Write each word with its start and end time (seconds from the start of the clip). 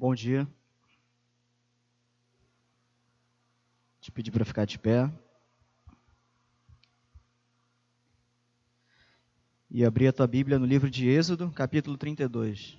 Bom 0.00 0.14
dia. 0.14 0.48
Te 4.00 4.10
pedir 4.10 4.30
para 4.30 4.46
ficar 4.46 4.64
de 4.64 4.78
pé. 4.78 5.12
E 9.70 9.84
abrir 9.84 10.08
a 10.08 10.12
tua 10.14 10.26
Bíblia 10.26 10.58
no 10.58 10.64
livro 10.64 10.88
de 10.88 11.06
Êxodo, 11.06 11.50
capítulo 11.50 11.98
32. 11.98 12.78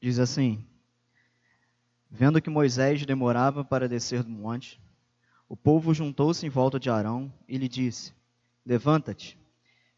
Diz 0.00 0.20
assim: 0.20 0.64
Vendo 2.08 2.40
que 2.40 2.48
Moisés 2.48 3.04
demorava 3.04 3.64
para 3.64 3.88
descer 3.88 4.22
do 4.22 4.30
monte, 4.30 4.80
o 5.48 5.56
povo 5.56 5.92
juntou-se 5.92 6.46
em 6.46 6.48
volta 6.48 6.78
de 6.78 6.88
Arão 6.88 7.32
e 7.48 7.58
lhe 7.58 7.68
disse: 7.68 8.14
Levanta-te, 8.64 9.36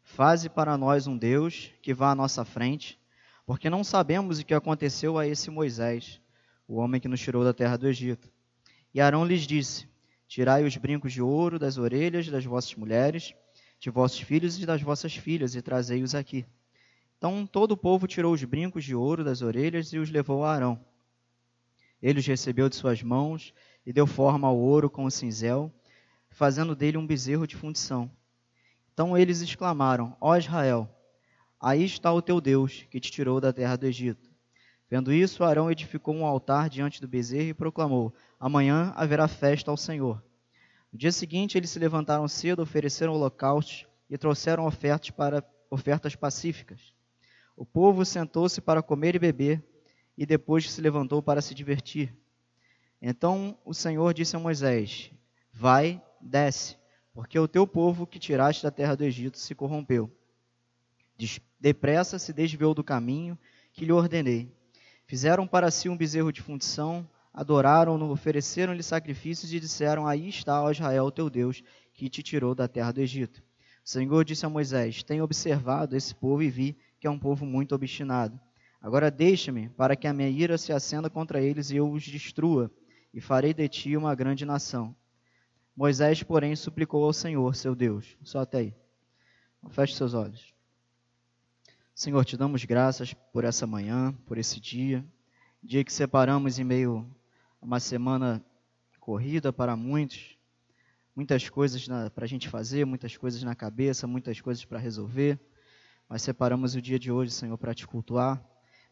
faze 0.01 0.49
para 0.49 0.75
nós 0.75 1.05
um 1.05 1.15
Deus 1.15 1.71
que 1.83 1.93
vá 1.93 2.11
à 2.11 2.15
nossa 2.15 2.43
frente, 2.43 2.99
porque 3.45 3.69
não 3.69 3.83
sabemos 3.83 4.39
o 4.39 4.45
que 4.45 4.55
aconteceu 4.55 5.19
a 5.19 5.27
esse 5.27 5.51
Moisés, 5.51 6.19
o 6.67 6.77
homem 6.77 6.99
que 6.99 7.07
nos 7.07 7.21
tirou 7.21 7.43
da 7.43 7.53
terra 7.53 7.77
do 7.77 7.87
Egito. 7.87 8.31
E 8.93 8.99
Arão 8.99 9.23
lhes 9.23 9.45
disse: 9.45 9.87
Tirai 10.27 10.63
os 10.63 10.75
brincos 10.77 11.13
de 11.13 11.21
ouro 11.21 11.59
das 11.59 11.77
orelhas 11.77 12.27
das 12.27 12.43
vossas 12.43 12.73
mulheres, 12.73 13.35
de 13.79 13.91
vossos 13.91 14.21
filhos 14.21 14.57
e 14.59 14.65
das 14.65 14.81
vossas 14.81 15.15
filhas, 15.15 15.53
e 15.53 15.61
trazei-os 15.61 16.15
aqui. 16.15 16.43
Então 17.21 17.45
todo 17.45 17.73
o 17.73 17.77
povo 17.77 18.07
tirou 18.07 18.33
os 18.33 18.43
brincos 18.43 18.83
de 18.83 18.95
ouro 18.95 19.23
das 19.23 19.43
orelhas 19.43 19.93
e 19.93 19.99
os 19.99 20.09
levou 20.09 20.43
a 20.43 20.55
Arão. 20.55 20.83
Ele 22.01 22.19
os 22.19 22.25
recebeu 22.25 22.67
de 22.67 22.75
suas 22.75 23.03
mãos 23.03 23.53
e 23.85 23.93
deu 23.93 24.07
forma 24.07 24.47
ao 24.47 24.57
ouro 24.57 24.89
com 24.89 25.05
o 25.05 25.11
cinzel, 25.11 25.71
fazendo 26.31 26.75
dele 26.75 26.97
um 26.97 27.05
bezerro 27.05 27.45
de 27.45 27.55
fundição. 27.55 28.09
Então 28.91 29.15
eles 29.15 29.39
exclamaram: 29.39 30.17
Ó 30.19 30.35
Israel, 30.35 30.89
aí 31.59 31.85
está 31.85 32.11
o 32.11 32.23
teu 32.23 32.41
Deus, 32.41 32.87
que 32.89 32.99
te 32.99 33.11
tirou 33.11 33.39
da 33.39 33.53
terra 33.53 33.75
do 33.75 33.85
Egito. 33.85 34.27
Vendo 34.89 35.13
isso, 35.13 35.43
Arão 35.43 35.69
edificou 35.69 36.15
um 36.15 36.25
altar 36.25 36.71
diante 36.71 36.99
do 36.99 37.07
bezerro 37.07 37.49
e 37.49 37.53
proclamou: 37.53 38.11
Amanhã 38.39 38.93
haverá 38.95 39.27
festa 39.27 39.69
ao 39.69 39.77
Senhor. 39.77 40.23
No 40.91 40.97
dia 40.97 41.11
seguinte, 41.11 41.55
eles 41.55 41.69
se 41.69 41.77
levantaram 41.77 42.27
cedo, 42.27 42.63
ofereceram 42.63 43.13
holocaustos 43.13 43.85
e 44.09 44.17
trouxeram 44.17 44.65
ofertas 44.65 45.11
para 45.11 45.47
ofertas 45.69 46.15
pacíficas. 46.15 46.99
O 47.55 47.65
povo 47.65 48.05
sentou-se 48.05 48.61
para 48.61 48.81
comer 48.81 49.15
e 49.15 49.19
beber, 49.19 49.63
e 50.17 50.25
depois 50.25 50.69
se 50.69 50.81
levantou 50.81 51.21
para 51.21 51.41
se 51.41 51.53
divertir. 51.53 52.15
Então 53.01 53.57
o 53.65 53.73
Senhor 53.73 54.13
disse 54.13 54.35
a 54.35 54.39
Moisés: 54.39 55.11
Vai, 55.51 56.01
desce, 56.19 56.77
porque 57.13 57.37
o 57.37 57.47
teu 57.47 57.65
povo 57.65 58.05
que 58.05 58.19
tiraste 58.19 58.63
da 58.63 58.71
terra 58.71 58.95
do 58.95 59.03
Egito 59.03 59.37
se 59.37 59.55
corrompeu. 59.55 60.11
Depressa 61.59 62.17
se 62.17 62.33
desviou 62.33 62.73
do 62.73 62.83
caminho 62.83 63.37
que 63.73 63.85
lhe 63.85 63.91
ordenei. 63.91 64.51
Fizeram 65.05 65.45
para 65.45 65.69
si 65.69 65.89
um 65.89 65.97
bezerro 65.97 66.31
de 66.31 66.41
fundição, 66.41 67.07
adoraram-no, 67.33 68.11
ofereceram-lhe 68.11 68.83
sacrifícios 68.83 69.53
e 69.53 69.59
disseram: 69.59 70.07
Aí 70.07 70.29
está, 70.29 70.61
ó 70.61 70.71
Israel, 70.71 71.11
teu 71.11 71.29
Deus, 71.29 71.63
que 71.93 72.09
te 72.09 72.23
tirou 72.23 72.55
da 72.55 72.67
terra 72.67 72.91
do 72.91 73.01
Egito. 73.01 73.43
O 73.83 73.89
Senhor 73.89 74.23
disse 74.23 74.45
a 74.45 74.49
Moisés: 74.49 75.03
Tenho 75.03 75.23
observado 75.23 75.95
esse 75.95 76.13
povo 76.15 76.41
e 76.41 76.49
vi 76.49 76.77
que 77.01 77.07
é 77.07 77.09
um 77.09 77.17
povo 77.17 77.47
muito 77.47 77.73
obstinado. 77.73 78.39
Agora 78.79 79.09
deixa-me, 79.09 79.69
para 79.69 79.95
que 79.95 80.07
a 80.07 80.13
minha 80.13 80.29
ira 80.29 80.55
se 80.55 80.71
acenda 80.71 81.09
contra 81.09 81.41
eles 81.41 81.71
e 81.71 81.77
eu 81.77 81.91
os 81.91 82.03
destrua, 82.05 82.71
e 83.11 83.19
farei 83.19 83.55
de 83.55 83.67
ti 83.67 83.97
uma 83.97 84.13
grande 84.13 84.45
nação. 84.45 84.95
Moisés, 85.75 86.21
porém, 86.21 86.55
suplicou 86.55 87.03
ao 87.03 87.11
Senhor, 87.11 87.55
seu 87.55 87.73
Deus. 87.73 88.15
Só 88.23 88.41
até 88.41 88.59
aí. 88.59 88.75
Feche 89.71 89.95
seus 89.95 90.13
olhos. 90.13 90.53
Senhor, 91.95 92.23
te 92.23 92.37
damos 92.37 92.63
graças 92.65 93.15
por 93.15 93.45
essa 93.45 93.65
manhã, 93.65 94.13
por 94.27 94.37
esse 94.37 94.59
dia, 94.59 95.03
dia 95.61 95.83
que 95.83 95.91
separamos 95.91 96.59
em 96.59 96.63
meio 96.63 97.09
a 97.59 97.65
uma 97.65 97.79
semana 97.79 98.45
corrida 98.99 99.51
para 99.51 99.75
muitos, 99.75 100.37
muitas 101.15 101.49
coisas 101.49 101.87
para 102.13 102.25
a 102.25 102.27
gente 102.27 102.47
fazer, 102.47 102.85
muitas 102.85 103.17
coisas 103.17 103.41
na 103.41 103.55
cabeça, 103.55 104.05
muitas 104.05 104.39
coisas 104.39 104.63
para 104.63 104.77
resolver. 104.77 105.39
Mas 106.11 106.23
separamos 106.23 106.75
o 106.75 106.81
dia 106.81 106.99
de 106.99 107.09
hoje, 107.09 107.31
Senhor, 107.31 107.57
para 107.57 107.73
te 107.73 107.87
cultuar, 107.87 108.45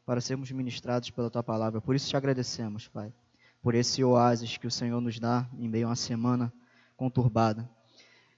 para 0.05 0.21
sermos 0.21 0.49
ministrados 0.51 1.09
pela 1.09 1.29
tua 1.29 1.43
palavra. 1.43 1.81
Por 1.81 1.93
isso 1.93 2.07
te 2.07 2.15
agradecemos, 2.15 2.87
Pai, 2.87 3.13
por 3.61 3.75
esse 3.75 4.01
oásis 4.01 4.55
que 4.55 4.65
o 4.65 4.71
Senhor 4.71 5.01
nos 5.01 5.19
dá 5.19 5.45
em 5.57 5.67
meio 5.67 5.87
a 5.87 5.89
uma 5.89 5.97
semana 5.97 6.49
conturbada. 6.95 7.69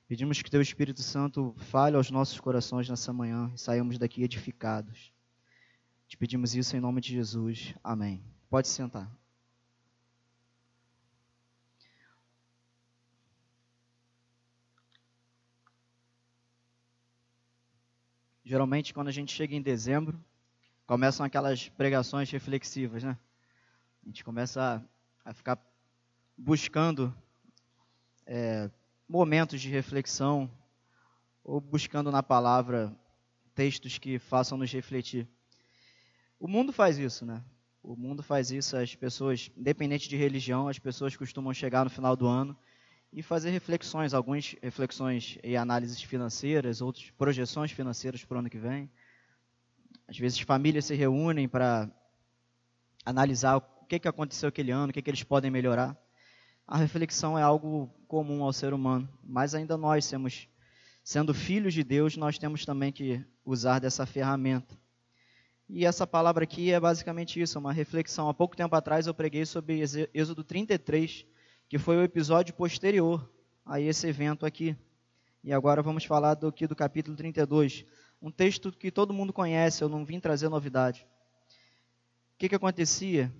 Pedimos 0.07 0.41
que 0.41 0.49
teu 0.49 0.59
Espírito 0.59 1.03
Santo 1.03 1.53
fale 1.57 1.95
aos 1.95 2.09
nossos 2.09 2.39
corações 2.39 2.89
nessa 2.89 3.13
manhã 3.13 3.51
e 3.53 3.59
saímos 3.59 3.99
daqui 3.99 4.23
edificados. 4.23 5.13
Te 6.07 6.17
pedimos 6.17 6.55
isso 6.55 6.75
em 6.75 6.79
nome 6.79 7.01
de 7.01 7.13
Jesus. 7.13 7.75
Amém. 7.83 8.23
Pode 8.49 8.67
sentar. 8.67 9.15
Geralmente, 18.51 18.93
quando 18.93 19.07
a 19.07 19.13
gente 19.13 19.33
chega 19.33 19.55
em 19.55 19.61
dezembro, 19.61 20.21
começam 20.85 21.25
aquelas 21.25 21.69
pregações 21.69 22.29
reflexivas, 22.29 23.01
né? 23.01 23.17
A 24.03 24.07
gente 24.07 24.25
começa 24.25 24.85
a, 25.23 25.33
ficar 25.33 25.57
buscando 26.37 27.15
é, 28.25 28.69
momentos 29.07 29.61
de 29.61 29.69
reflexão 29.69 30.51
ou 31.45 31.61
buscando 31.61 32.11
na 32.11 32.21
palavra 32.21 32.93
textos 33.55 33.97
que 33.97 34.19
façam 34.19 34.57
nos 34.57 34.69
refletir. 34.69 35.25
O 36.37 36.45
mundo 36.45 36.73
faz 36.73 36.97
isso, 36.97 37.25
né? 37.25 37.41
O 37.81 37.95
mundo 37.95 38.21
faz 38.21 38.51
isso, 38.51 38.75
as 38.75 38.93
pessoas, 38.93 39.49
independente 39.55 40.09
de 40.09 40.17
religião, 40.17 40.67
as 40.67 40.77
pessoas 40.77 41.15
costumam 41.15 41.53
chegar 41.53 41.85
no 41.85 41.89
final 41.89 42.17
do 42.17 42.27
ano 42.27 42.53
e 43.13 43.21
fazer 43.21 43.49
reflexões, 43.49 44.13
algumas 44.13 44.55
reflexões 44.61 45.37
e 45.43 45.57
análises 45.57 46.01
financeiras, 46.01 46.81
outras 46.81 47.09
projeções 47.11 47.71
financeiras 47.71 48.23
para 48.23 48.37
o 48.37 48.39
ano 48.39 48.49
que 48.49 48.57
vem. 48.57 48.89
Às 50.07 50.17
vezes 50.17 50.39
famílias 50.39 50.85
se 50.85 50.95
reúnem 50.95 51.47
para 51.47 51.89
analisar 53.05 53.57
o 53.57 53.61
que, 53.87 53.99
que 53.99 54.07
aconteceu 54.07 54.47
aquele 54.47 54.71
ano, 54.71 54.91
o 54.91 54.93
que, 54.93 55.01
que 55.01 55.09
eles 55.09 55.23
podem 55.23 55.51
melhorar. 55.51 55.97
A 56.65 56.77
reflexão 56.77 57.37
é 57.37 57.41
algo 57.41 57.93
comum 58.07 58.43
ao 58.43 58.53
ser 58.53 58.73
humano, 58.73 59.09
mas 59.21 59.53
ainda 59.53 59.75
nós 59.75 60.09
temos, 60.09 60.47
sendo 61.03 61.33
filhos 61.33 61.73
de 61.73 61.83
Deus, 61.83 62.15
nós 62.15 62.37
temos 62.37 62.65
também 62.65 62.93
que 62.93 63.21
usar 63.45 63.79
dessa 63.79 64.05
ferramenta. 64.05 64.79
E 65.67 65.85
essa 65.85 66.07
palavra 66.07 66.43
aqui 66.43 66.71
é 66.71 66.79
basicamente 66.79 67.41
isso, 67.41 67.59
uma 67.59 67.73
reflexão. 67.73 68.29
Há 68.29 68.33
pouco 68.33 68.55
tempo 68.55 68.73
atrás 68.75 69.07
eu 69.07 69.13
preguei 69.13 69.45
sobre 69.45 69.81
Êxodo 70.13 70.43
33, 70.43 71.25
que 71.71 71.77
foi 71.77 71.95
o 71.95 72.03
episódio 72.03 72.53
posterior 72.53 73.31
a 73.65 73.79
esse 73.79 74.05
evento 74.05 74.45
aqui. 74.45 74.75
E 75.41 75.53
agora 75.53 75.81
vamos 75.81 76.03
falar 76.03 76.33
do, 76.33 76.47
aqui 76.47 76.67
do 76.67 76.75
capítulo 76.75 77.15
32, 77.15 77.85
um 78.21 78.29
texto 78.29 78.73
que 78.73 78.91
todo 78.91 79.13
mundo 79.13 79.31
conhece, 79.31 79.81
eu 79.81 79.87
não 79.87 80.03
vim 80.03 80.19
trazer 80.19 80.49
novidade. 80.49 81.07
O 82.35 82.37
que, 82.37 82.49
que 82.49 82.55
acontecia? 82.55 83.31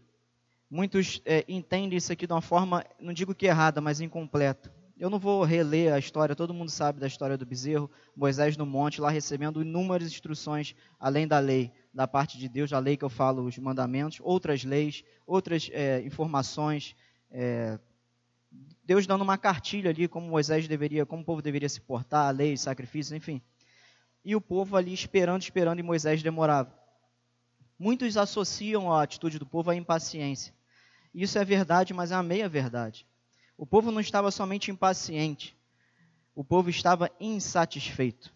Muitos 0.69 1.21
é, 1.25 1.43
entendem 1.45 1.97
isso 1.97 2.13
aqui 2.13 2.25
de 2.25 2.31
uma 2.31 2.39
forma, 2.39 2.85
não 3.01 3.11
digo 3.11 3.35
que 3.35 3.47
errada, 3.47 3.81
mas 3.81 3.99
incompleta. 3.99 4.73
Eu 4.97 5.09
não 5.09 5.19
vou 5.19 5.43
reler 5.43 5.91
a 5.91 5.99
história, 5.99 6.33
todo 6.33 6.53
mundo 6.53 6.71
sabe 6.71 7.01
da 7.01 7.07
história 7.07 7.37
do 7.37 7.45
bezerro, 7.45 7.91
Moisés 8.15 8.55
no 8.55 8.65
monte, 8.65 9.01
lá 9.01 9.09
recebendo 9.09 9.61
inúmeras 9.61 10.07
instruções, 10.07 10.73
além 10.97 11.27
da 11.27 11.39
lei, 11.39 11.69
da 11.93 12.07
parte 12.07 12.37
de 12.37 12.47
Deus, 12.47 12.71
a 12.71 12.79
lei 12.79 12.95
que 12.95 13.03
eu 13.03 13.09
falo, 13.09 13.43
os 13.43 13.57
mandamentos, 13.57 14.19
outras 14.21 14.63
leis, 14.63 15.03
outras 15.27 15.69
é, 15.73 16.01
informações, 16.03 16.95
é, 17.29 17.77
Deus 18.83 19.05
dando 19.05 19.22
uma 19.22 19.37
cartilha 19.37 19.89
ali 19.89 20.07
como 20.07 20.28
Moisés 20.28 20.67
deveria, 20.67 21.05
como 21.05 21.22
o 21.22 21.25
povo 21.25 21.41
deveria 21.41 21.69
se 21.69 21.79
portar, 21.79 22.28
a 22.28 22.31
lei, 22.31 22.57
sacrifícios, 22.57 23.11
enfim. 23.11 23.41
E 24.23 24.35
o 24.35 24.41
povo 24.41 24.75
ali 24.75 24.93
esperando, 24.93 25.41
esperando 25.41 25.79
e 25.79 25.83
Moisés 25.83 26.22
demorava. 26.23 26.73
Muitos 27.78 28.17
associam 28.17 28.91
a 28.91 29.01
atitude 29.01 29.39
do 29.39 29.45
povo 29.45 29.72
à 29.72 29.75
impaciência. 29.75 30.53
Isso 31.13 31.37
é 31.37 31.45
verdade, 31.45 31.93
mas 31.93 32.11
é 32.11 32.16
a 32.16 32.23
meia 32.23 32.47
verdade. 32.47 33.05
O 33.57 33.66
povo 33.66 33.91
não 33.91 33.99
estava 33.99 34.31
somente 34.31 34.72
impaciente, 34.72 35.55
o 36.34 36.43
povo 36.43 36.69
estava 36.69 37.11
insatisfeito. 37.19 38.34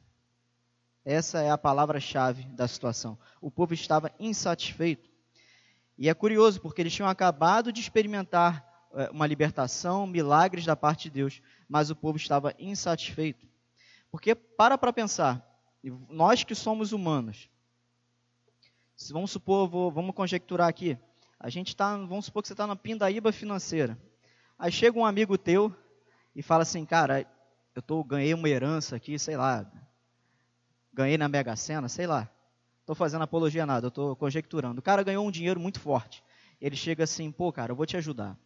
Essa 1.04 1.42
é 1.42 1.52
a 1.52 1.58
palavra-chave 1.58 2.44
da 2.46 2.68
situação. 2.68 3.18
O 3.40 3.52
povo 3.52 3.74
estava 3.74 4.12
insatisfeito. 4.20 5.10
E 5.98 6.10
é 6.10 6.14
curioso, 6.14 6.60
porque 6.60 6.82
eles 6.82 6.94
tinham 6.94 7.08
acabado 7.08 7.72
de 7.72 7.80
experimentar 7.80 8.75
uma 9.12 9.28
libertação, 9.28 10.08
milagres 10.08 10.66
da 10.66 10.76
parte 10.76 11.04
de 11.04 11.12
Deus, 11.12 11.42
mas 11.68 11.90
o 11.90 11.96
povo 11.96 12.18
estava 12.18 12.54
insatisfeito. 12.58 13.48
Porque 14.10 14.34
para 14.34 14.78
para 14.78 14.94
pensar, 14.94 15.46
nós 16.10 16.44
que 16.44 16.56
somos 16.56 16.94
humanos, 16.94 17.50
vamos 19.12 19.32
supor, 19.32 19.68
vou, 19.68 19.92
vamos 19.92 20.16
conjecturar 20.16 20.68
aqui. 20.68 20.98
A 21.40 21.50
gente 21.50 21.70
está, 21.70 21.98
vamos 21.98 22.26
supor 22.26 22.42
que 22.42 22.48
você 22.48 22.54
está 22.54 22.66
na 22.66 22.76
pindaíba 22.76 23.32
financeira. 23.32 23.98
Aí 24.58 24.72
chega 24.72 24.98
um 24.98 25.06
amigo 25.06 25.38
teu 25.38 25.76
e 26.34 26.42
fala 26.42 26.64
assim, 26.64 26.86
cara, 26.86 27.28
eu 27.76 27.82
tô, 27.82 28.04
ganhei 28.04 28.34
uma 28.34 28.48
herança 28.48 28.96
aqui, 28.96 29.20
sei 29.20 29.36
lá, 29.36 29.70
ganhei 30.94 31.18
na 31.18 31.28
Mega 31.28 31.56
Sena, 31.56 31.90
sei 31.90 32.08
lá. 32.08 32.30
Estou 32.80 32.96
fazendo 32.96 33.24
apologia 33.24 33.66
nada, 33.66 33.88
estou 33.88 34.16
conjecturando. 34.16 34.80
O 34.80 34.84
cara 34.84 35.04
ganhou 35.04 35.28
um 35.28 35.32
dinheiro 35.32 35.60
muito 35.60 35.80
forte. 35.80 36.24
Ele 36.62 36.76
chega 36.76 37.04
assim, 37.04 37.32
pô, 37.32 37.52
cara, 37.52 37.74
eu 37.74 37.76
vou 37.76 37.86
te 37.86 37.98
ajudar. 37.98 38.38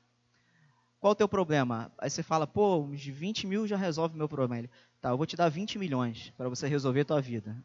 Qual 1.00 1.12
o 1.12 1.16
teu 1.16 1.30
problema? 1.30 1.92
Aí 1.98 2.10
você 2.10 2.22
fala, 2.22 2.46
pô, 2.46 2.80
uns 2.80 3.06
20 3.06 3.48
mil 3.48 3.66
já 3.66 3.78
resolve 3.78 4.16
o 4.16 4.18
meu 4.18 4.28
problema. 4.28 4.60
Ele, 4.60 4.70
tá, 5.00 5.10
eu 5.10 5.18
vou 5.18 5.26
te 5.26 5.38
dar 5.38 5.48
20 5.48 5.80
milhões 5.80 6.34
para 6.36 6.50
você 6.50 6.68
resolver 6.68 7.02
a 7.02 7.06
tua 7.06 7.22
vida. 7.22 7.56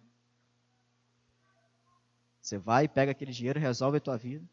Você 2.40 2.58
vai, 2.58 2.86
pega 2.86 3.10
aquele 3.10 3.32
dinheiro, 3.32 3.58
resolve 3.58 3.96
a 3.96 4.00
tua 4.00 4.16
vida. 4.16 4.44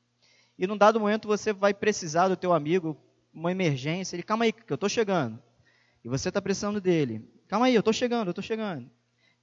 E 0.58 0.66
num 0.66 0.78
dado 0.78 1.00
momento 1.00 1.28
você 1.28 1.54
vai 1.54 1.74
precisar 1.74 2.28
do 2.28 2.36
teu 2.36 2.54
amigo, 2.54 2.98
uma 3.34 3.52
emergência. 3.52 4.16
Ele, 4.16 4.24
calma 4.24 4.46
aí, 4.46 4.52
que 4.52 4.72
eu 4.72 4.76
estou 4.76 4.90
chegando. 4.90 5.42
E 6.04 6.10
você 6.10 6.30
está 6.30 6.42
precisando 6.42 6.82
dele. 6.82 7.28
Calma 7.48 7.68
aí, 7.68 7.76
eu 7.76 7.80
estou 7.80 7.94
chegando, 7.94 8.28
eu 8.28 8.32
estou 8.32 8.44
chegando. 8.44 8.90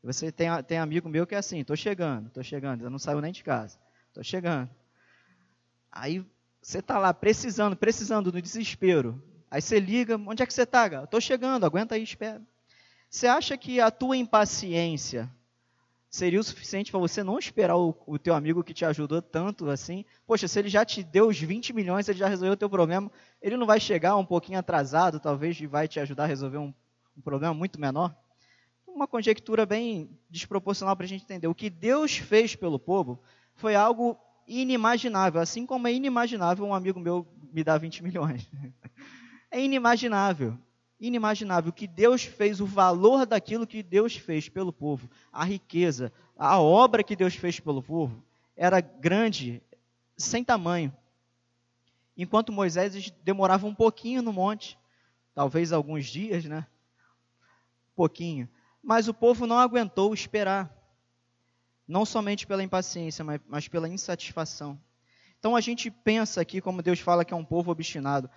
E 0.03 0.07
você 0.07 0.33
tem, 0.33 0.49
tem 0.65 0.79
amigo 0.79 1.09
meu 1.09 1.27
que 1.27 1.35
é 1.35 1.39
assim, 1.39 1.61
estou 1.61 1.77
chegando, 1.77 2.29
estou 2.29 2.43
chegando. 2.43 2.83
Eu 2.83 2.91
não 2.91 2.99
saio 2.99 3.21
nem 3.21 3.33
de 3.33 3.45
casa. 3.45 3.79
Estou 4.09 4.25
chegando. 4.25 4.71
Aí 5.93 6.25
você 6.61 6.79
está 6.79 6.99
lá 6.99 7.15
precisando, 7.15 7.77
precisando, 7.77 8.33
no 8.33 8.43
desespero. 8.43 9.23
Aí 9.51 9.63
você 9.63 9.81
liga, 9.81 10.17
onde 10.27 10.43
é 10.43 10.47
que 10.47 10.53
você 10.53 10.63
está, 10.63 10.87
Estou 11.05 11.21
chegando, 11.21 11.65
aguenta 11.65 11.95
aí, 11.95 12.03
espera. 12.03 12.43
Você 13.09 13.27
acha 13.27 13.57
que 13.57 13.81
a 13.81 13.91
tua 13.91 14.17
impaciência 14.17 15.31
seria 16.11 16.41
o 16.41 16.45
suficiente 16.45 16.91
para 16.91 17.01
você 17.01 17.23
não 17.23 17.39
esperar 17.39 17.77
o, 17.77 17.95
o, 18.07 18.19
teu 18.19 18.35
amigo 18.35 18.65
que 18.65 18.75
te 18.75 18.85
ajudou 18.85 19.21
tanto 19.21 19.69
assim. 19.71 20.05
Poxa, 20.27 20.49
se 20.49 20.59
ele 20.59 20.69
já 20.69 20.85
te 20.85 21.03
deu 21.03 21.29
os 21.29 21.39
20 21.39 21.73
milhões, 21.73 22.09
ele 22.09 22.19
já 22.19 22.29
resolveu 22.29 22.53
o 22.53 22.57
teu 22.57 22.69
problema, 22.69 23.11
ele 23.41 23.57
não 23.57 23.67
vai 23.67 23.81
chegar 23.81 24.17
um 24.17 24.25
pouquinho 24.25 24.59
atrasado, 24.59 25.21
talvez, 25.21 25.59
e 25.61 25.67
vai 25.67 25.87
te 25.89 26.01
ajudar 26.01 26.25
a 26.25 26.27
resolver 26.27 26.59
um, 26.59 26.73
um 27.17 27.21
problema 27.21 27.55
muito 27.55 27.81
menor? 27.81 28.15
Uma 28.87 29.07
conjectura 29.07 29.65
bem 29.65 30.11
desproporcional 30.29 30.97
para 30.97 31.05
a 31.05 31.09
gente 31.09 31.25
entender. 31.25 31.47
O 31.47 31.55
que 31.55 31.71
Deus 31.71 32.17
fez 32.17 32.57
pelo 32.57 32.79
povo 32.79 33.23
foi 33.55 33.75
algo 33.75 34.19
inimaginável, 34.47 35.41
assim 35.41 35.67
como 35.67 35.87
é 35.87 35.93
inimaginável 35.93 36.65
um 36.65 36.75
amigo 36.75 36.99
meu 36.99 37.27
me 37.53 37.63
dar 37.63 37.79
20 37.79 38.03
milhões. 38.03 38.49
É 39.51 39.61
inimaginável 39.61 40.59
inimaginável. 41.01 41.73
Que 41.73 41.87
Deus 41.87 42.25
fez, 42.25 42.61
o 42.61 42.67
valor 42.67 43.27
daquilo 43.27 43.67
que 43.67 43.83
Deus 43.83 44.17
fez 44.17 44.49
pelo 44.49 44.73
povo, 44.73 45.09
a 45.33 45.45
riqueza, 45.45 46.13
a 46.37 46.59
obra 46.59 47.03
que 47.03 47.17
Deus 47.17 47.35
fez 47.35 47.61
pelo 47.61 47.83
povo, 47.83 48.23
era 48.57 48.81
grande, 48.81 49.63
sem 50.17 50.43
tamanho. 50.43 50.95
Enquanto 52.17 52.53
Moisés 52.53 53.13
demorava 53.23 53.67
um 53.67 53.75
pouquinho 53.75 54.23
no 54.23 54.33
monte, 54.33 54.77
talvez 55.35 55.73
alguns 55.73 56.07
dias, 56.07 56.45
né? 56.45 56.67
Pouquinho. 57.95 58.49
Mas 58.83 59.07
o 59.07 59.15
povo 59.15 59.47
não 59.47 59.59
aguentou 59.59 60.13
esperar. 60.13 60.75
Não 61.87 62.05
somente 62.05 62.47
pela 62.47 62.63
impaciência, 62.63 63.25
mas 63.47 63.69
pela 63.69 63.89
insatisfação. 63.89 64.79
Então 65.39 65.55
a 65.55 65.61
gente 65.61 65.91
pensa 65.91 66.41
aqui, 66.41 66.61
como 66.61 66.83
Deus 66.83 66.99
fala 66.99 67.25
que 67.25 67.33
é 67.33 67.37
um 67.37 67.45
povo 67.45 67.71
obstinado, 67.71 68.29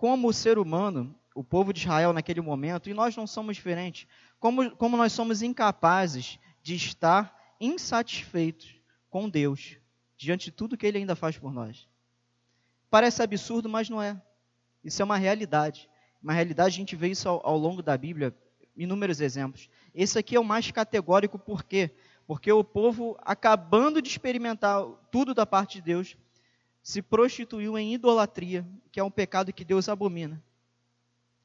como 0.00 0.28
o 0.28 0.32
ser 0.32 0.58
humano 0.58 1.14
o 1.34 1.44
povo 1.44 1.74
de 1.74 1.80
Israel 1.80 2.14
naquele 2.14 2.40
momento, 2.40 2.88
e 2.88 2.94
nós 2.94 3.14
não 3.14 3.26
somos 3.26 3.56
diferentes. 3.56 4.06
Como, 4.38 4.74
como 4.76 4.96
nós 4.96 5.12
somos 5.12 5.42
incapazes 5.42 6.38
de 6.62 6.74
estar 6.74 7.54
insatisfeitos 7.60 8.76
com 9.10 9.28
Deus, 9.28 9.76
diante 10.16 10.46
de 10.46 10.52
tudo 10.52 10.74
que 10.74 10.86
Ele 10.86 10.96
ainda 10.96 11.14
faz 11.14 11.36
por 11.36 11.52
nós. 11.52 11.86
Parece 12.88 13.22
absurdo, 13.22 13.68
mas 13.68 13.90
não 13.90 14.00
é. 14.00 14.18
Isso 14.82 15.02
é 15.02 15.04
uma 15.04 15.18
realidade. 15.18 15.86
Uma 16.22 16.32
realidade, 16.32 16.74
a 16.74 16.78
gente 16.78 16.96
vê 16.96 17.08
isso 17.08 17.28
ao, 17.28 17.46
ao 17.46 17.58
longo 17.58 17.82
da 17.82 17.94
Bíblia, 17.94 18.34
inúmeros 18.74 19.20
exemplos. 19.20 19.68
Esse 19.94 20.18
aqui 20.18 20.34
é 20.34 20.40
o 20.40 20.44
mais 20.44 20.70
categórico, 20.70 21.38
por 21.38 21.62
quê? 21.62 21.90
Porque 22.26 22.50
o 22.50 22.64
povo, 22.64 23.18
acabando 23.20 24.00
de 24.00 24.08
experimentar 24.08 24.82
tudo 25.10 25.34
da 25.34 25.44
parte 25.44 25.74
de 25.74 25.82
Deus, 25.82 26.16
se 26.82 27.02
prostituiu 27.02 27.76
em 27.78 27.94
idolatria, 27.94 28.66
que 28.90 29.00
é 29.00 29.04
um 29.04 29.10
pecado 29.10 29.52
que 29.52 29.64
Deus 29.64 29.88
abomina. 29.88 30.42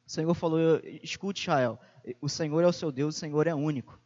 O 0.05 0.09
Senhor 0.09 0.33
falou: 0.33 0.79
escute, 1.03 1.41
Israel, 1.41 1.79
o 2.21 2.29
Senhor 2.29 2.63
é 2.63 2.67
o 2.67 2.73
seu 2.73 2.91
Deus, 2.91 3.15
o 3.15 3.19
Senhor 3.19 3.47
é 3.47 3.55
único. 3.55 3.99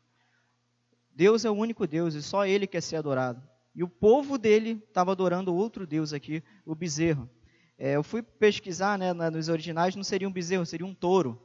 Deus 1.13 1.43
é 1.43 1.49
o 1.49 1.53
único 1.53 1.85
Deus 1.85 2.13
e 2.13 2.23
só 2.23 2.45
Ele 2.45 2.65
quer 2.65 2.81
ser 2.81 2.95
adorado. 2.95 3.41
E 3.75 3.83
o 3.83 3.89
povo 3.89 4.37
dele 4.37 4.81
estava 4.87 5.11
adorando 5.11 5.53
outro 5.53 5.85
Deus 5.85 6.13
aqui, 6.13 6.43
o 6.65 6.73
bezerro. 6.73 7.29
É, 7.77 7.95
eu 7.95 8.03
fui 8.03 8.21
pesquisar 8.21 8.97
né, 8.97 9.13
nos 9.29 9.47
originais, 9.47 9.95
não 9.95 10.03
seria 10.03 10.27
um 10.27 10.31
bezerro, 10.31 10.65
seria 10.65 10.85
um 10.85 10.93
touro. 10.93 11.41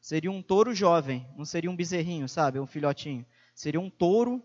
Seria 0.00 0.30
um 0.30 0.42
touro 0.42 0.74
jovem, 0.74 1.26
não 1.36 1.44
seria 1.44 1.70
um 1.70 1.76
bezerrinho, 1.76 2.28
sabe? 2.28 2.60
Um 2.60 2.66
filhotinho. 2.66 3.26
Seria 3.54 3.80
um 3.80 3.90
touro, 3.90 4.42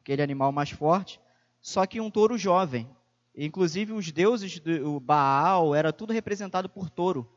aquele 0.00 0.22
animal 0.22 0.52
mais 0.52 0.70
forte, 0.70 1.20
só 1.60 1.86
que 1.86 2.00
um 2.00 2.10
touro 2.10 2.38
jovem. 2.38 2.88
Inclusive 3.34 3.92
os 3.92 4.10
deuses 4.10 4.58
do 4.58 4.98
Baal 5.00 5.74
era 5.74 5.92
tudo 5.92 6.12
representado 6.12 6.68
por 6.68 6.90
touro 6.90 7.28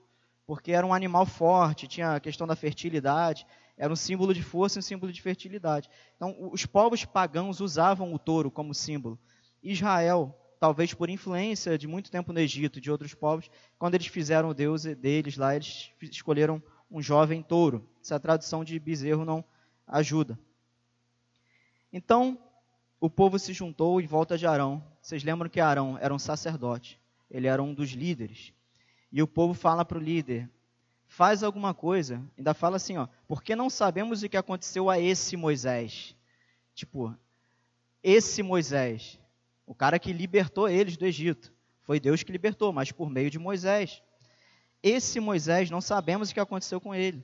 porque 0.46 0.72
era 0.72 0.86
um 0.86 0.94
animal 0.94 1.26
forte, 1.26 1.88
tinha 1.88 2.16
a 2.16 2.20
questão 2.20 2.46
da 2.46 2.56
fertilidade, 2.56 3.46
era 3.78 3.92
um 3.92 3.96
símbolo 3.96 4.34
de 4.34 4.44
força 4.44 4.78
e 4.78 4.80
um 4.80 4.84
símbolo 4.84 5.12
de 5.12 5.22
fertilidade. 5.22 5.90
Então, 6.16 6.36
os 6.52 6.66
povos 6.66 7.06
pagãos 7.06 7.60
usavam 7.60 8.14
o 8.14 8.20
touro 8.20 8.52
como 8.52 8.74
símbolo. 8.74 9.18
Israel, 9.62 10.38
talvez 10.60 10.94
por 10.94 11.10
influência 11.10 11.78
de 11.78 11.88
muito 11.88 12.12
tempo 12.12 12.34
no 12.34 12.40
Egito, 12.40 12.82
de 12.82 12.92
outros 12.92 13.14
povos, 13.14 13.50
quando 13.80 13.96
eles 13.96 14.08
fizeram 14.08 14.50
o 14.50 14.54
deus 14.54 14.84
deles 14.84 15.38
lá, 15.38 15.56
eles 15.56 15.92
escolheram 16.02 16.62
um 16.92 17.02
jovem 17.02 17.42
touro. 17.42 17.90
Essa 18.02 18.20
tradução 18.20 18.64
de 18.64 18.78
bezerro 18.78 19.26
não 19.26 19.44
ajuda. 19.88 20.38
Então, 21.92 22.38
o 23.04 23.10
povo 23.10 23.38
se 23.38 23.52
juntou 23.52 24.00
em 24.00 24.08
volta 24.08 24.38
de 24.38 24.48
Arão. 24.48 24.82
Vocês 25.02 25.26
lembram 25.26 25.50
que 25.50 25.60
Arão 25.60 25.98
era 26.00 26.14
um 26.14 26.18
sacerdote, 26.18 26.98
ele 27.30 27.48
era 27.48 27.62
um 27.62 27.74
dos 27.74 27.90
líderes. 27.90 28.54
E 29.12 29.22
o 29.22 29.28
povo 29.28 29.54
fala 29.54 29.84
para 29.84 29.98
o 29.98 30.02
líder: 30.02 30.50
faz 31.06 31.44
alguma 31.44 31.74
coisa. 31.74 32.24
Ainda 32.38 32.54
fala 32.54 32.78
assim, 32.78 32.96
ó, 32.96 33.10
porque 33.28 33.58
não 33.58 33.70
sabemos 33.70 34.24
o 34.24 34.30
que 34.30 34.38
aconteceu 34.38 34.90
a 34.90 34.98
esse 34.98 35.36
Moisés. 35.36 36.16
Tipo, 36.74 37.14
esse 38.02 38.42
Moisés, 38.42 39.20
o 39.66 39.76
cara 39.76 40.00
que 40.00 40.14
libertou 40.14 40.70
eles 40.70 40.96
do 40.96 41.06
Egito. 41.06 41.52
Foi 41.82 42.00
Deus 42.00 42.24
que 42.24 42.32
libertou, 42.32 42.72
mas 42.72 42.94
por 42.94 43.10
meio 43.10 43.30
de 43.30 43.38
Moisés. 43.38 44.02
Esse 44.82 45.20
Moisés, 45.20 45.70
não 45.70 45.82
sabemos 45.82 46.30
o 46.30 46.34
que 46.34 46.40
aconteceu 46.40 46.80
com 46.80 46.96
ele. 46.96 47.22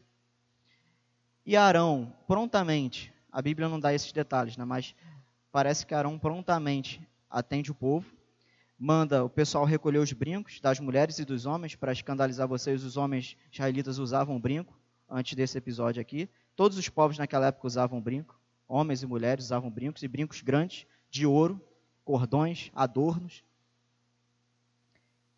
E 1.45 1.55
Arão, 1.55 2.13
prontamente, 2.27 3.13
a 3.31 3.41
Bíblia 3.41 3.69
não 3.69 3.79
dá 3.79 3.93
esses 3.93 4.11
detalhes, 4.11 4.57
né, 4.57 4.65
mas 4.65 4.93
parece 5.51 5.85
que 5.85 5.93
Arão 5.93 6.17
prontamente 6.17 7.01
atende 7.29 7.71
o 7.71 7.75
povo 7.75 8.05
manda 8.79 9.25
o 9.25 9.29
pessoal 9.29 9.65
recolher 9.65 9.97
os 9.97 10.13
brincos 10.13 10.61
das 10.61 10.79
mulheres 10.79 11.19
e 11.19 11.25
dos 11.25 11.45
homens 11.45 11.75
para 11.75 11.91
escandalizar 11.91 12.47
vocês. 12.47 12.81
Os 12.85 12.95
homens 12.95 13.35
israelitas 13.51 13.97
usavam 13.97 14.39
brinco 14.39 14.73
antes 15.09 15.35
desse 15.35 15.57
episódio 15.57 16.01
aqui. 16.01 16.29
Todos 16.55 16.77
os 16.77 16.87
povos 16.87 17.17
naquela 17.17 17.47
época 17.47 17.67
usavam 17.67 17.99
brinco. 17.99 18.39
Homens 18.69 19.03
e 19.03 19.05
mulheres 19.05 19.45
usavam 19.45 19.69
brincos 19.69 20.01
e 20.01 20.07
brincos 20.07 20.41
grandes 20.41 20.85
de 21.11 21.25
ouro, 21.25 21.61
cordões, 22.05 22.71
adornos. 22.73 23.43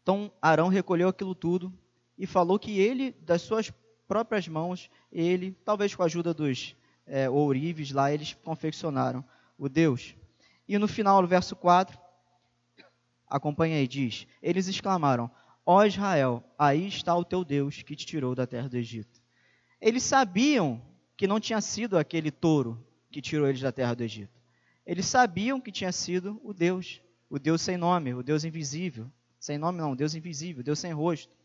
Então 0.04 0.32
Arão 0.40 0.68
recolheu 0.68 1.10
aquilo 1.10 1.34
tudo 1.34 1.74
e 2.18 2.28
falou 2.28 2.60
que 2.60 2.80
ele, 2.80 3.12
das 3.22 3.42
suas 3.42 3.74
próprias 4.08 4.48
mãos, 4.48 4.88
ele, 5.12 5.58
talvez 5.66 5.96
com 5.96 6.04
a 6.04 6.06
ajuda 6.06 6.32
dos 6.32 6.76
é, 7.08 7.28
ourives 7.28 7.92
lá, 7.92 8.14
eles 8.14 8.38
confeccionaram 8.44 9.26
o 9.58 9.70
Deus. 9.70 10.16
E 10.68 10.78
no 10.78 10.88
final, 10.88 11.22
no 11.22 11.28
verso 11.28 11.56
4, 11.56 11.98
acompanha 13.28 13.78
aí, 13.78 13.88
diz: 13.88 14.28
Eles 14.42 14.68
exclamaram: 14.68 15.30
Ó 15.66 15.84
Israel, 15.84 16.44
aí 16.58 16.88
está 16.88 17.16
o 17.16 17.24
teu 17.24 17.44
Deus 17.44 17.82
que 17.82 17.96
te 17.96 18.06
tirou 18.06 18.36
da 18.36 18.48
terra 18.48 18.68
do 18.68 18.78
Egito. 18.78 19.22
Eles 19.80 20.04
sabiam 20.04 20.82
que 21.16 21.28
não 21.28 21.40
tinha 21.40 21.62
sido 21.62 21.98
aquele 21.98 22.32
touro 22.32 22.86
que 23.10 23.22
tirou 23.22 23.48
eles 23.48 23.62
da 23.62 23.72
terra 23.72 23.94
do 23.94 24.04
Egito. 24.04 24.42
Eles 24.86 25.06
sabiam 25.06 25.62
que 25.62 25.72
tinha 25.72 25.92
sido 25.92 26.42
o 26.44 26.54
Deus, 26.54 27.02
o 27.30 27.38
Deus 27.38 27.62
sem 27.62 27.78
nome, 27.78 28.14
o 28.14 28.24
Deus 28.24 28.44
invisível. 28.44 29.12
Sem 29.40 29.58
nome 29.58 29.78
não, 29.78 29.96
Deus 29.96 30.14
invisível, 30.14 30.64
Deus 30.64 30.80
sem 30.80 30.92
rosto. 30.92 31.36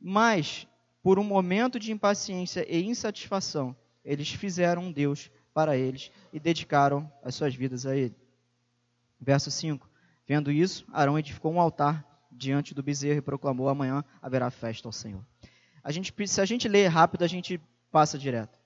Mas, 0.00 0.66
por 1.02 1.18
um 1.18 1.24
momento 1.24 1.78
de 1.78 1.92
impaciência 1.92 2.64
e 2.68 2.82
insatisfação, 2.84 3.76
eles 4.04 4.30
fizeram 4.30 4.84
um 4.84 4.92
Deus 4.92 5.30
para 5.52 5.76
eles 5.76 6.10
e 6.32 6.38
dedicaram 6.38 7.10
as 7.22 7.34
suas 7.34 7.54
vidas 7.54 7.86
a 7.86 7.96
ele. 7.96 8.16
Verso 9.20 9.50
5: 9.50 9.88
Vendo 10.26 10.52
isso, 10.52 10.86
Arão 10.92 11.18
edificou 11.18 11.52
um 11.52 11.60
altar 11.60 12.04
diante 12.30 12.74
do 12.74 12.82
bezerro 12.82 13.18
e 13.18 13.22
proclamou: 13.22 13.68
amanhã 13.68 14.04
haverá 14.22 14.50
festa 14.50 14.86
ao 14.86 14.92
Senhor. 14.92 15.24
A 15.82 15.90
gente, 15.90 16.14
se 16.26 16.40
a 16.40 16.44
gente 16.44 16.68
ler 16.68 16.86
rápido, 16.88 17.24
a 17.24 17.26
gente 17.26 17.60
passa 17.90 18.18
direto. 18.18 18.58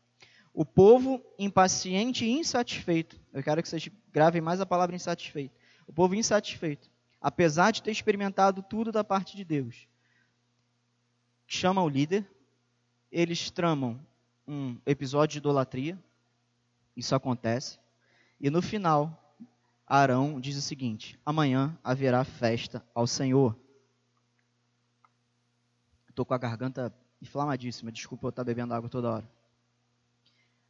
O 0.53 0.65
povo 0.65 1.25
impaciente 1.39 2.25
e 2.25 2.31
insatisfeito. 2.31 3.19
Eu 3.33 3.43
quero 3.43 3.63
que 3.63 3.69
vocês 3.69 3.89
gravem 4.13 4.43
mais 4.43 4.61
a 4.61 4.67
palavra 4.67 4.95
insatisfeito. 4.95 5.55
O 5.87 5.93
povo 5.93 6.15
insatisfeito, 6.15 6.91
apesar 7.21 7.71
de 7.71 7.83
ter 7.83 7.91
experimentado 7.91 8.63
tudo 8.63 8.93
da 8.93 9.03
parte 9.03 9.37
de 9.37 9.45
Deus, 9.45 9.89
chama 11.47 11.83
o 11.83 11.89
líder, 11.89 12.29
eles 13.11 13.51
tramam 13.51 14.01
um 14.47 14.79
episódio 14.85 15.35
de 15.35 15.39
idolatria, 15.39 15.99
isso 16.97 17.15
acontece, 17.15 17.79
e 18.41 18.51
no 18.51 18.61
final, 18.61 19.37
Arão 19.87 20.41
diz 20.41 20.57
o 20.57 20.63
seguinte: 20.63 21.19
amanhã 21.25 21.79
haverá 21.85 22.25
festa 22.25 22.85
ao 22.95 23.07
Senhor. 23.07 23.57
Estou 26.09 26.27
com 26.27 26.35
a 26.35 26.39
garganta 26.39 26.93
inflamadíssima, 27.21 27.93
desculpa 27.93 28.27
eu 28.27 28.31
estar 28.31 28.45
bebendo 28.45 28.75
água 28.75 28.89
toda 28.89 29.11
hora. 29.11 29.31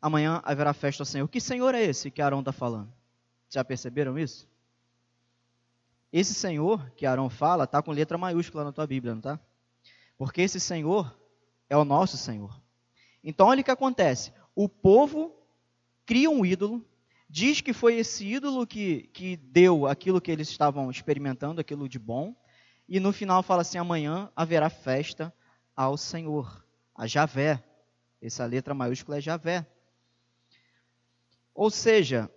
Amanhã 0.00 0.42
haverá 0.44 0.72
festa 0.74 1.02
ao 1.02 1.06
Senhor. 1.06 1.28
Que 1.28 1.40
Senhor 1.40 1.74
é 1.74 1.82
esse 1.82 2.10
que 2.10 2.20
Arão 2.20 2.40
está 2.40 2.52
falando? 2.52 2.92
Já 3.48 3.64
perceberam 3.64 4.18
isso? 4.18 4.48
Esse 6.12 6.34
Senhor 6.34 6.90
que 6.90 7.06
Arão 7.06 7.30
fala 7.30 7.64
está 7.64 7.80
com 7.82 7.90
letra 7.90 8.18
maiúscula 8.18 8.64
na 8.64 8.72
tua 8.72 8.86
Bíblia, 8.86 9.12
não 9.12 9.20
está? 9.20 9.40
Porque 10.18 10.42
esse 10.42 10.60
Senhor 10.60 11.16
é 11.70 11.76
o 11.76 11.84
nosso 11.84 12.16
Senhor. 12.16 12.60
Então, 13.24 13.46
olha 13.46 13.62
o 13.62 13.64
que 13.64 13.70
acontece. 13.70 14.32
O 14.54 14.68
povo 14.68 15.34
cria 16.12 16.28
um 16.28 16.44
ídolo, 16.44 16.84
diz 17.26 17.62
que 17.62 17.72
foi 17.72 17.94
esse 17.94 18.26
ídolo 18.26 18.66
que, 18.66 19.04
que 19.14 19.34
deu 19.34 19.86
aquilo 19.86 20.20
que 20.20 20.30
eles 20.30 20.50
estavam 20.50 20.90
experimentando, 20.90 21.58
aquilo 21.58 21.88
de 21.88 21.98
bom, 21.98 22.36
e 22.86 23.00
no 23.00 23.14
final 23.14 23.42
fala 23.42 23.62
assim: 23.62 23.78
amanhã 23.78 24.30
haverá 24.36 24.68
festa 24.68 25.32
ao 25.74 25.96
Senhor, 25.96 26.66
a 26.94 27.06
Javé. 27.06 27.64
Essa 28.20 28.44
letra 28.44 28.74
maiúscula 28.74 29.16
é 29.16 29.20
Javé. 29.22 29.66
Ou 31.54 31.70
seja, 31.70 32.30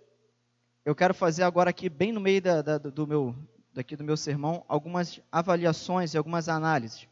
eu 0.82 0.94
quero 0.94 1.12
fazer 1.12 1.42
agora 1.42 1.68
aqui, 1.68 1.90
bem 1.90 2.12
no 2.12 2.20
meio 2.20 2.40
da, 2.40 2.62
da, 2.62 2.78
do, 2.78 3.06
meu, 3.06 3.36
daqui 3.74 3.94
do 3.94 4.04
meu 4.04 4.16
sermão, 4.16 4.64
algumas 4.68 5.20
avaliações 5.30 6.14
e 6.14 6.16
algumas 6.16 6.48
análises. 6.48 7.06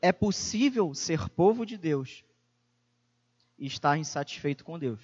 É 0.00 0.10
possível 0.10 0.92
ser 0.96 1.28
povo 1.28 1.64
de 1.64 1.78
Deus 1.78 2.24
e 3.62 3.66
estar 3.66 3.96
insatisfeito 3.96 4.64
com 4.64 4.76
Deus. 4.76 5.00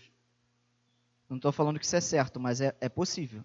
Não 1.29 1.37
estou 1.37 1.53
falando 1.53 1.79
que 1.79 1.85
isso 1.85 1.95
é 1.95 2.01
certo, 2.01 2.41
mas 2.41 2.61
é, 2.61 2.75
é 2.81 2.89
possível. 2.89 3.45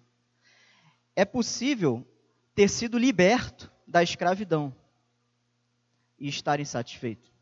É 1.14 1.24
possível 1.24 2.04
ter 2.52 2.68
sido 2.68 2.98
liberto 2.98 3.70
da 3.86 4.02
escravidão 4.02 4.74
e 6.18 6.28
estar 6.28 6.58
insatisfeito. 6.58 7.32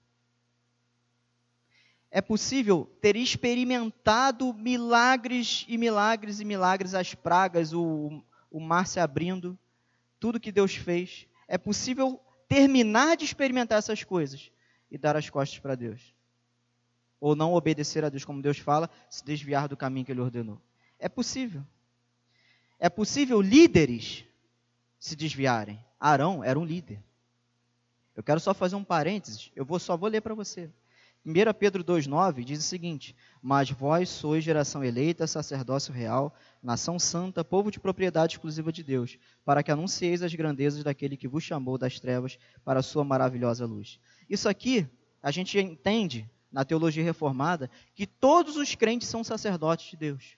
É 2.10 2.20
possível 2.20 2.84
ter 3.00 3.16
experimentado 3.16 4.52
milagres 4.52 5.64
e 5.66 5.78
milagres 5.78 6.40
e 6.40 6.44
milagres, 6.44 6.92
as 6.92 7.14
pragas, 7.14 7.72
o, 7.72 8.22
o 8.50 8.60
mar 8.60 8.86
se 8.86 9.00
abrindo, 9.00 9.58
tudo 10.20 10.38
que 10.38 10.52
Deus 10.52 10.74
fez. 10.74 11.26
É 11.48 11.56
possível 11.56 12.20
terminar 12.46 13.16
de 13.16 13.24
experimentar 13.24 13.78
essas 13.78 14.04
coisas 14.04 14.52
e 14.90 14.98
dar 14.98 15.16
as 15.16 15.30
costas 15.30 15.58
para 15.58 15.74
Deus. 15.74 16.14
Ou 17.22 17.36
não 17.36 17.54
obedecer 17.54 18.04
a 18.04 18.08
Deus 18.08 18.24
como 18.24 18.42
Deus 18.42 18.58
fala, 18.58 18.90
se 19.08 19.24
desviar 19.24 19.68
do 19.68 19.76
caminho 19.76 20.04
que 20.04 20.10
Ele 20.10 20.20
ordenou. 20.20 20.60
É 20.98 21.08
possível. 21.08 21.62
É 22.80 22.88
possível 22.88 23.40
líderes 23.40 24.24
se 24.98 25.14
desviarem. 25.14 25.78
Arão 26.00 26.42
era 26.42 26.58
um 26.58 26.64
líder. 26.64 27.00
Eu 28.16 28.24
quero 28.24 28.40
só 28.40 28.52
fazer 28.52 28.74
um 28.74 28.82
parênteses, 28.82 29.52
eu 29.54 29.64
vou 29.64 29.78
só 29.78 29.96
vou 29.96 30.08
ler 30.08 30.20
para 30.20 30.34
você. 30.34 30.68
1 31.24 31.32
Pedro 31.56 31.84
2,9 31.84 32.42
diz 32.42 32.58
o 32.58 32.62
seguinte: 32.62 33.14
Mas 33.40 33.70
vós 33.70 34.08
sois 34.08 34.42
geração 34.42 34.82
eleita, 34.82 35.24
sacerdócio 35.24 35.94
real, 35.94 36.34
nação 36.60 36.98
santa, 36.98 37.44
povo 37.44 37.70
de 37.70 37.78
propriedade 37.78 38.34
exclusiva 38.34 38.72
de 38.72 38.82
Deus, 38.82 39.16
para 39.44 39.62
que 39.62 39.70
anuncieis 39.70 40.24
as 40.24 40.34
grandezas 40.34 40.82
daquele 40.82 41.16
que 41.16 41.28
vos 41.28 41.44
chamou 41.44 41.78
das 41.78 42.00
trevas 42.00 42.36
para 42.64 42.80
a 42.80 42.82
sua 42.82 43.04
maravilhosa 43.04 43.64
luz. 43.64 44.00
Isso 44.28 44.48
aqui, 44.48 44.88
a 45.22 45.30
gente 45.30 45.56
entende 45.56 46.28
na 46.52 46.64
teologia 46.64 47.02
reformada 47.02 47.70
que 47.94 48.06
todos 48.06 48.56
os 48.56 48.74
crentes 48.74 49.08
são 49.08 49.24
sacerdotes 49.24 49.90
de 49.90 49.96
Deus. 49.96 50.36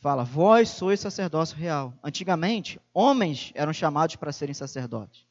Fala, 0.00 0.24
vós 0.24 0.70
sois 0.70 0.98
sacerdócio 0.98 1.56
real. 1.56 1.94
Antigamente, 2.02 2.80
homens 2.92 3.52
eram 3.54 3.72
chamados 3.72 4.16
para 4.16 4.32
serem 4.32 4.54
sacerdotes. 4.54 5.26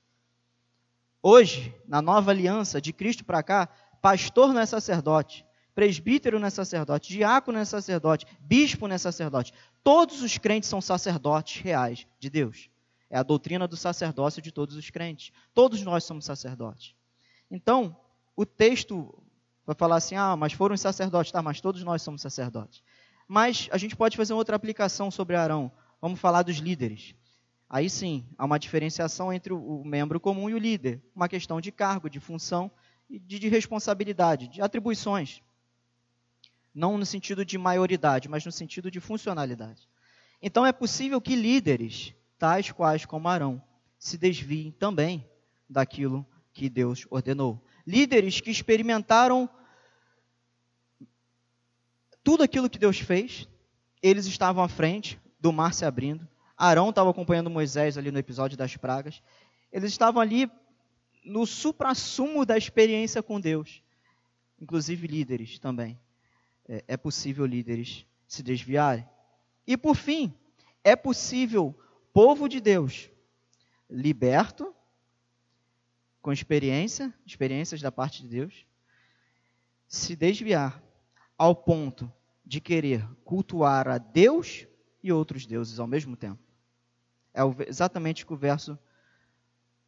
Hoje, 1.21 1.75
na 1.87 2.01
nova 2.01 2.31
aliança, 2.31 2.79
de 2.79 2.93
Cristo 2.93 3.25
para 3.25 3.43
cá, 3.43 3.67
pastor 4.01 4.53
não 4.53 4.61
é 4.61 4.65
sacerdote, 4.65 5.45
presbítero 5.75 6.39
não 6.39 6.47
é 6.47 6.49
sacerdote, 6.49 7.09
diácono 7.09 7.55
não 7.55 7.61
é 7.61 7.65
sacerdote, 7.65 8.25
bispo 8.39 8.87
não 8.87 8.95
é 8.95 8.97
sacerdote. 8.97 9.53
Todos 9.83 10.21
os 10.21 10.37
crentes 10.37 10.69
são 10.69 10.79
sacerdotes 10.79 11.61
reais 11.61 12.07
de 12.19 12.29
Deus. 12.29 12.69
É 13.09 13.17
a 13.17 13.23
doutrina 13.23 13.67
do 13.67 13.75
sacerdócio 13.75 14.41
de 14.41 14.51
todos 14.51 14.75
os 14.75 14.89
crentes. 14.91 15.31
Todos 15.53 15.81
nós 15.81 16.03
somos 16.03 16.25
sacerdotes. 16.25 16.93
Então, 17.49 17.97
o 18.35 18.45
texto 18.45 19.19
vai 19.69 19.75
falar 19.75 19.97
assim: 19.97 20.15
ah, 20.15 20.35
mas 20.35 20.53
foram 20.53 20.73
os 20.73 20.81
sacerdotes, 20.81 21.31
tá, 21.31 21.43
mas 21.43 21.61
todos 21.61 21.83
nós 21.83 22.01
somos 22.01 22.21
sacerdotes. 22.21 22.81
Mas 23.27 23.69
a 23.71 23.77
gente 23.77 23.95
pode 23.95 24.17
fazer 24.17 24.33
outra 24.33 24.55
aplicação 24.55 25.11
sobre 25.11 25.35
Arão. 25.35 25.71
Vamos 26.01 26.19
falar 26.19 26.41
dos 26.41 26.57
líderes. 26.57 27.13
Aí 27.69 27.87
sim, 27.87 28.25
há 28.35 28.45
uma 28.45 28.57
diferenciação 28.57 29.31
entre 29.31 29.53
o 29.53 29.83
membro 29.85 30.19
comum 30.19 30.49
e 30.49 30.55
o 30.55 30.57
líder. 30.57 30.99
Uma 31.15 31.29
questão 31.29 31.61
de 31.61 31.71
cargo, 31.71 32.09
de 32.09 32.19
função 32.19 32.71
e 33.07 33.19
de, 33.19 33.37
de 33.37 33.47
responsabilidade, 33.47 34.47
de 34.47 34.59
atribuições. 34.59 35.43
Não 36.73 36.97
no 36.97 37.05
sentido 37.05 37.45
de 37.45 37.55
maioridade, 37.55 38.27
mas 38.27 38.43
no 38.43 38.51
sentido 38.51 38.89
de 38.89 38.99
funcionalidade. 38.99 39.87
Então 40.41 40.65
é 40.65 40.71
possível 40.71 41.21
que 41.21 41.35
líderes, 41.35 42.15
tais 42.39 42.71
quais 42.71 43.05
como 43.05 43.27
Arão, 43.27 43.61
se 43.99 44.17
desviem 44.17 44.71
também 44.71 45.29
daquilo 45.69 46.25
que 46.53 46.69
Deus 46.69 47.05
ordenou. 47.11 47.63
Líderes 47.85 48.41
que 48.41 48.49
experimentaram 48.49 49.47
tudo 52.29 52.43
aquilo 52.43 52.69
que 52.69 52.77
Deus 52.77 52.99
fez, 52.99 53.49
eles 54.03 54.27
estavam 54.27 54.63
à 54.63 54.67
frente 54.67 55.19
do 55.39 55.51
mar 55.51 55.73
se 55.73 55.83
abrindo, 55.83 56.27
Arão 56.55 56.91
estava 56.91 57.09
acompanhando 57.09 57.49
Moisés 57.49 57.97
ali 57.97 58.11
no 58.11 58.19
episódio 58.19 58.55
das 58.55 58.77
pragas. 58.77 59.19
Eles 59.71 59.89
estavam 59.89 60.21
ali 60.21 60.47
no 61.25 61.47
suprassumo 61.47 62.45
da 62.45 62.55
experiência 62.55 63.23
com 63.23 63.41
Deus. 63.41 63.81
Inclusive 64.61 65.07
líderes 65.07 65.57
também. 65.57 65.99
É, 66.67 66.83
é 66.89 66.97
possível 66.97 67.47
líderes 67.47 68.05
se 68.27 68.43
desviarem. 68.43 69.09
E 69.65 69.75
por 69.75 69.95
fim, 69.95 70.31
é 70.83 70.95
possível 70.95 71.75
povo 72.13 72.47
de 72.47 72.59
Deus 72.59 73.09
liberto, 73.89 74.71
com 76.21 76.31
experiência, 76.31 77.11
experiências 77.25 77.81
da 77.81 77.91
parte 77.91 78.21
de 78.21 78.27
Deus, 78.27 78.67
se 79.87 80.15
desviar 80.15 80.79
ao 81.35 81.55
ponto 81.55 82.13
de 82.49 82.59
querer 82.59 83.07
cultuar 83.23 83.87
a 83.87 83.99
Deus 83.99 84.65
e 85.03 85.11
outros 85.11 85.45
deuses 85.45 85.79
ao 85.79 85.85
mesmo 85.85 86.17
tempo. 86.17 86.41
É 87.31 87.41
exatamente 87.67 88.23
o 88.23 88.25
que 88.25 88.33
o 88.33 88.35
verso 88.37 88.75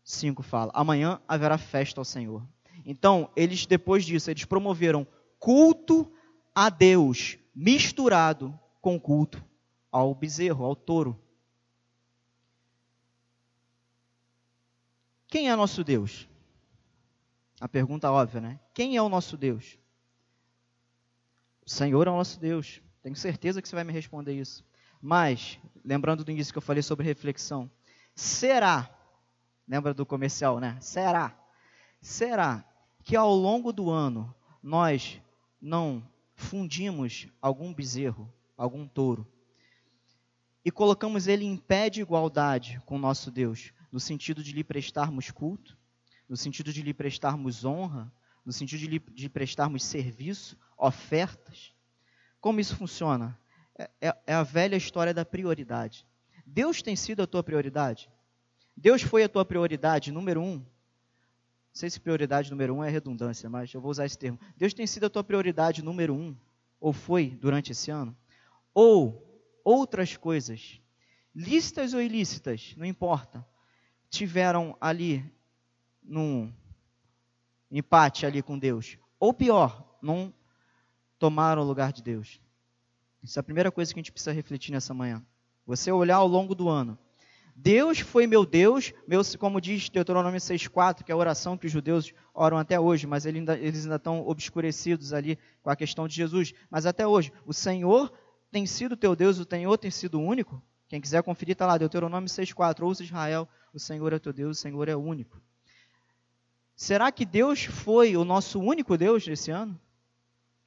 5 0.03 0.43
fala. 0.43 0.71
Amanhã 0.75 1.19
haverá 1.27 1.57
festa 1.57 1.99
ao 1.99 2.05
Senhor. 2.05 2.47
Então, 2.85 3.31
eles, 3.35 3.65
depois 3.65 4.05
disso, 4.05 4.29
eles 4.29 4.45
promoveram 4.45 5.07
culto 5.39 6.13
a 6.53 6.69
Deus, 6.69 7.35
misturado 7.55 8.57
com 8.79 8.99
culto 8.99 9.43
ao 9.91 10.13
bezerro, 10.13 10.63
ao 10.63 10.75
touro. 10.75 11.19
Quem 15.27 15.49
é 15.49 15.55
nosso 15.55 15.83
Deus? 15.83 16.29
A 17.59 17.67
pergunta 17.67 18.11
óbvia, 18.11 18.39
né? 18.39 18.59
Quem 18.71 18.97
é 18.97 19.01
o 19.01 19.09
nosso 19.09 19.35
Deus? 19.35 19.80
Senhor 21.65 22.07
é 22.07 22.09
o 22.11 22.15
nosso 22.15 22.39
Deus. 22.39 22.81
Tenho 23.01 23.15
certeza 23.15 23.61
que 23.61 23.67
você 23.67 23.75
vai 23.75 23.83
me 23.83 23.93
responder 23.93 24.33
isso. 24.33 24.63
Mas, 25.01 25.59
lembrando 25.83 26.23
do 26.23 26.31
início 26.31 26.53
que 26.53 26.57
eu 26.57 26.61
falei 26.61 26.83
sobre 26.83 27.05
reflexão, 27.05 27.69
será, 28.15 28.89
lembra 29.67 29.93
do 29.93 30.05
comercial, 30.05 30.59
né? 30.59 30.77
Será, 30.79 31.35
será 31.99 32.63
que 33.03 33.15
ao 33.15 33.33
longo 33.33 33.73
do 33.73 33.89
ano 33.89 34.33
nós 34.61 35.19
não 35.59 36.07
fundimos 36.35 37.27
algum 37.41 37.73
bezerro, 37.73 38.31
algum 38.57 38.87
touro, 38.87 39.27
e 40.63 40.69
colocamos 40.69 41.27
ele 41.27 41.45
em 41.45 41.57
pé 41.57 41.89
de 41.89 42.01
igualdade 42.01 42.79
com 42.85 42.95
o 42.95 42.99
nosso 42.99 43.31
Deus, 43.31 43.73
no 43.91 43.99
sentido 43.99 44.43
de 44.43 44.51
lhe 44.51 44.63
prestarmos 44.63 45.31
culto, 45.31 45.75
no 46.29 46.37
sentido 46.37 46.71
de 46.71 46.83
lhe 46.83 46.93
prestarmos 46.93 47.65
honra, 47.65 48.11
no 48.45 48.53
sentido 48.53 48.79
de 48.79 48.87
lhe 48.87 48.99
de 48.99 49.29
prestarmos 49.29 49.83
serviço, 49.83 50.57
ofertas? 50.81 51.73
Como 52.39 52.59
isso 52.59 52.75
funciona? 52.75 53.37
É, 53.77 53.89
é, 54.01 54.17
é 54.27 54.33
a 54.33 54.43
velha 54.43 54.75
história 54.75 55.13
da 55.13 55.23
prioridade. 55.23 56.07
Deus 56.45 56.81
tem 56.81 56.95
sido 56.95 57.21
a 57.21 57.27
tua 57.27 57.43
prioridade? 57.43 58.09
Deus 58.75 59.01
foi 59.01 59.23
a 59.23 59.29
tua 59.29 59.45
prioridade 59.45 60.11
número 60.11 60.41
um? 60.41 60.55
Não 60.57 60.65
sei 61.79 61.89
se 61.89 61.99
prioridade 61.99 62.49
número 62.49 62.75
um 62.75 62.83
é 62.83 62.89
redundância, 62.89 63.49
mas 63.49 63.73
eu 63.73 63.79
vou 63.79 63.91
usar 63.91 64.05
esse 64.05 64.17
termo. 64.17 64.39
Deus 64.57 64.73
tem 64.73 64.87
sido 64.87 65.05
a 65.05 65.09
tua 65.09 65.23
prioridade 65.23 65.83
número 65.83 66.13
um? 66.13 66.35
Ou 66.79 66.91
foi 66.91 67.29
durante 67.29 67.71
esse 67.71 67.91
ano? 67.91 68.17
Ou 68.73 69.25
outras 69.63 70.17
coisas 70.17 70.81
lícitas 71.33 71.93
ou 71.93 72.01
ilícitas, 72.01 72.73
não 72.75 72.85
importa, 72.85 73.45
tiveram 74.09 74.75
ali 74.81 75.23
num 76.03 76.51
empate 77.69 78.25
ali 78.25 78.41
com 78.41 78.59
Deus, 78.59 78.97
ou 79.17 79.33
pior, 79.33 79.97
não 80.01 80.33
tomaram 81.21 81.61
o 81.61 81.65
lugar 81.65 81.93
de 81.93 82.01
Deus. 82.01 82.41
Isso 83.21 83.37
é 83.37 83.41
a 83.41 83.43
primeira 83.43 83.71
coisa 83.71 83.93
que 83.93 83.99
a 83.99 84.01
gente 84.01 84.11
precisa 84.11 84.31
refletir 84.31 84.71
nessa 84.71 84.91
manhã. 84.91 85.23
Você 85.67 85.91
olhar 85.91 86.15
ao 86.15 86.27
longo 86.27 86.55
do 86.55 86.67
ano. 86.67 86.97
Deus 87.55 87.99
foi 87.99 88.25
meu 88.25 88.43
Deus, 88.43 88.91
meu, 89.07 89.21
como 89.37 89.61
diz 89.61 89.87
Deuteronômio 89.87 90.39
6,4, 90.39 91.03
que 91.03 91.11
é 91.11 91.13
a 91.13 91.17
oração 91.17 91.55
que 91.55 91.67
os 91.67 91.71
judeus 91.71 92.11
oram 92.33 92.57
até 92.57 92.79
hoje, 92.79 93.05
mas 93.05 93.27
eles 93.27 93.37
ainda, 93.37 93.55
eles 93.55 93.83
ainda 93.83 93.97
estão 93.97 94.27
obscurecidos 94.27 95.13
ali 95.13 95.37
com 95.61 95.69
a 95.69 95.75
questão 95.75 96.07
de 96.07 96.15
Jesus. 96.15 96.55
Mas 96.71 96.87
até 96.87 97.05
hoje, 97.05 97.31
o 97.45 97.53
Senhor 97.53 98.11
tem 98.49 98.65
sido 98.65 98.97
teu 98.97 99.15
Deus, 99.15 99.37
o 99.37 99.45
Senhor 99.47 99.77
tem 99.77 99.91
sido 99.91 100.19
único. 100.19 100.59
Quem 100.87 100.99
quiser 100.99 101.21
conferir, 101.21 101.53
está 101.53 101.67
lá, 101.67 101.77
Deuteronômio 101.77 102.27
6,4. 102.27 102.83
Ouça 102.83 103.03
Israel, 103.03 103.47
o 103.71 103.79
Senhor 103.79 104.11
é 104.11 104.17
teu 104.17 104.33
Deus, 104.33 104.57
o 104.57 104.59
Senhor 104.59 104.89
é 104.89 104.95
único. 104.95 105.39
Será 106.75 107.11
que 107.11 107.27
Deus 107.27 107.65
foi 107.65 108.17
o 108.17 108.25
nosso 108.25 108.59
único 108.59 108.97
Deus 108.97 109.27
nesse 109.27 109.51
ano? 109.51 109.79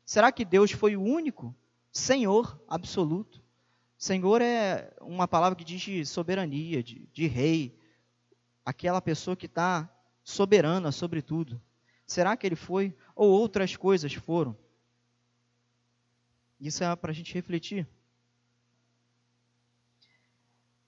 Será 0.05 0.31
que 0.31 0.45
Deus 0.45 0.71
foi 0.71 0.97
o 0.97 1.03
único 1.03 1.55
Senhor 1.91 2.61
absoluto? 2.69 3.43
Senhor 3.97 4.43
é 4.43 4.93
uma 5.01 5.27
palavra 5.27 5.57
que 5.57 5.65
diz 5.65 5.81
de 5.81 6.05
soberania, 6.05 6.83
de, 6.83 7.09
de 7.13 7.27
rei, 7.27 7.79
aquela 8.65 9.01
pessoa 9.01 9.37
que 9.37 9.47
está 9.47 9.89
soberana 10.23 10.93
sobre 10.93 11.23
tudo. 11.23 11.61
Será 12.07 12.37
que 12.37 12.47
ele 12.47 12.57
foi? 12.57 12.95
Ou 13.17 13.31
outras 13.31 13.77
coisas 13.77 14.13
foram? 14.13 14.57
Isso 16.61 16.85
é 16.85 16.97
para 16.97 17.11
a 17.11 17.15
gente 17.15 17.33
refletir. 17.33 17.89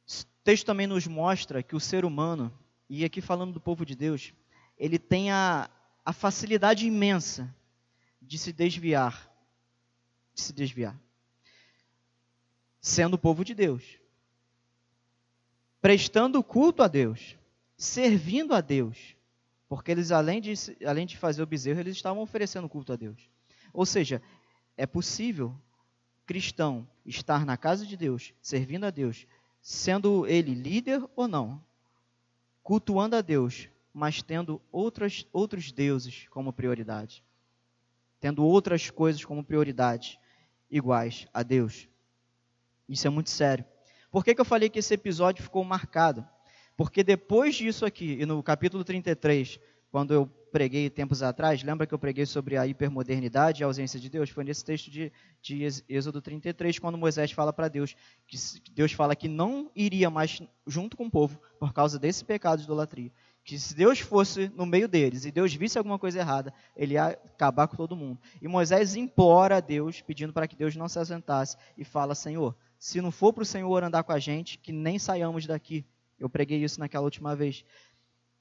O 0.07 0.45
texto 0.45 0.67
também 0.67 0.87
nos 0.87 1.07
mostra 1.07 1.63
que 1.63 1.75
o 1.75 1.81
ser 1.81 2.05
humano, 2.05 2.57
e 2.89 3.05
aqui 3.05 3.21
falando 3.21 3.53
do 3.53 3.61
povo 3.61 3.85
de 3.85 3.97
Deus, 3.97 4.35
ele 4.79 4.99
tem 4.99 5.31
a, 5.31 5.71
a 6.05 6.13
facilidade 6.13 6.87
imensa 6.87 7.53
de 8.27 8.39
se 8.39 8.53
desviar, 8.53 9.33
de 10.35 10.41
se 10.41 10.53
desviar, 10.53 10.99
sendo 12.81 13.15
o 13.15 13.19
povo 13.19 13.45
de 13.45 13.55
Deus, 13.55 13.99
prestando 15.81 16.43
culto 16.43 16.83
a 16.83 16.89
Deus, 16.89 17.37
servindo 17.77 18.55
a 18.55 18.61
Deus, 18.61 19.17
porque 19.69 19.93
eles 19.93 20.11
além 20.11 20.41
de, 20.41 20.55
além 20.85 21.07
de 21.07 21.17
fazer 21.17 21.43
o 21.43 21.47
bezerro, 21.47 21.81
eles 21.81 21.97
estavam 21.97 22.23
oferecendo 22.23 22.69
culto 22.69 22.93
a 22.93 22.97
Deus. 22.97 23.31
Ou 23.73 23.87
seja, 23.87 24.21
é 24.77 24.87
possível 24.87 25.55
cristão 26.25 26.87
estar 27.05 27.47
na 27.47 27.57
casa 27.57 27.87
de 27.87 27.97
Deus, 27.97 28.35
servindo 28.43 28.85
a 28.85 28.91
Deus, 28.91 29.27
sendo 29.63 30.27
ele 30.27 30.55
líder 30.55 31.05
ou 31.15 31.29
não, 31.29 31.63
cultuando 32.63 33.15
a 33.15 33.21
Deus, 33.21 33.69
mas 33.95 34.23
tendo 34.23 34.61
outras, 34.73 35.27
outros 35.33 35.71
deuses 35.71 36.27
como 36.31 36.53
prioridade 36.53 37.25
tendo 38.21 38.45
outras 38.45 38.91
coisas 38.91 39.25
como 39.25 39.45
prioridade 39.45 40.19
iguais 40.71 41.27
a 41.33 41.43
Deus. 41.43 41.89
Isso 42.89 43.07
é 43.07 43.11
muito 43.11 43.31
sério. 43.31 43.65
Por 44.11 44.25
que, 44.25 44.35
que 44.35 44.41
eu 44.41 44.45
falei 44.45 44.69
que 44.69 44.79
esse 44.79 44.95
episódio 44.95 45.43
ficou 45.43 45.65
marcado? 45.65 46.27
Porque 46.77 47.03
depois 47.03 47.55
disso 47.55 47.85
aqui, 47.85 48.19
e 48.21 48.27
no 48.27 48.43
capítulo 48.43 48.85
33, 48.85 49.59
quando 49.91 50.13
eu 50.13 50.27
preguei 50.53 50.89
tempos 50.89 51.23
atrás, 51.23 51.63
lembra 51.63 51.87
que 51.87 51.93
eu 51.93 51.99
preguei 51.99 52.25
sobre 52.25 52.57
a 52.57 52.67
hipermodernidade 52.67 53.61
e 53.61 53.65
a 53.65 53.67
ausência 53.67 53.99
de 53.99 54.09
Deus? 54.09 54.31
Foi 54.31 54.45
nesse 54.45 54.65
texto 54.65 54.91
de, 54.91 55.13
de 55.43 55.65
Êxodo 55.89 56.21
33, 56.21 56.79
quando 56.79 56.97
Moisés 56.97 57.33
fala 57.33 57.53
para 57.53 57.69
Deus, 57.69 57.95
que 58.27 58.37
Deus 58.73 58.93
fala 58.93 59.17
que 59.17 59.29
não 59.29 59.71
iria 59.75 60.09
mais 60.09 60.41
junto 60.67 60.97
com 60.97 61.07
o 61.07 61.11
povo 61.11 61.41
por 61.59 61.73
causa 61.73 61.99
desse 61.99 62.25
pecado 62.25 62.59
de 62.59 62.65
idolatria 62.65 63.13
que 63.47 63.61
se 63.61 63.77
Deus 63.77 64.01
fosse 64.01 64.51
no 64.57 64.67
meio 64.67 64.89
deles 64.89 65.25
e 65.25 65.31
Deus 65.31 65.55
visse 65.55 65.79
alguma 65.79 66.01
coisa 66.01 66.19
errada, 66.19 66.53
ele 66.77 66.95
ia 66.95 67.11
acabar 67.11 67.69
com 67.69 67.77
todo 67.77 67.95
mundo. 67.95 68.19
E 68.43 68.49
Moisés 68.49 68.97
implora 68.97 69.59
a 69.59 69.61
Deus, 69.61 70.01
pedindo 70.01 70.33
para 70.33 70.49
que 70.49 70.57
Deus 70.57 70.75
não 70.75 70.89
se 70.89 70.99
assentasse, 70.99 71.57
e 71.79 71.85
fala: 71.85 72.13
Senhor, 72.17 72.57
se 72.77 73.01
não 73.01 73.13
for 73.13 73.33
para 73.33 73.45
o 73.45 73.47
Senhor 73.47 73.85
andar 73.85 74.03
com 74.03 74.11
a 74.11 74.19
gente, 74.19 74.59
que 74.59 74.73
nem 74.73 74.99
saiamos 74.99 75.47
daqui. 75.47 75.87
Eu 76.19 76.29
preguei 76.29 76.65
isso 76.65 76.81
naquela 76.81 77.05
última 77.05 77.37
vez. 77.37 77.65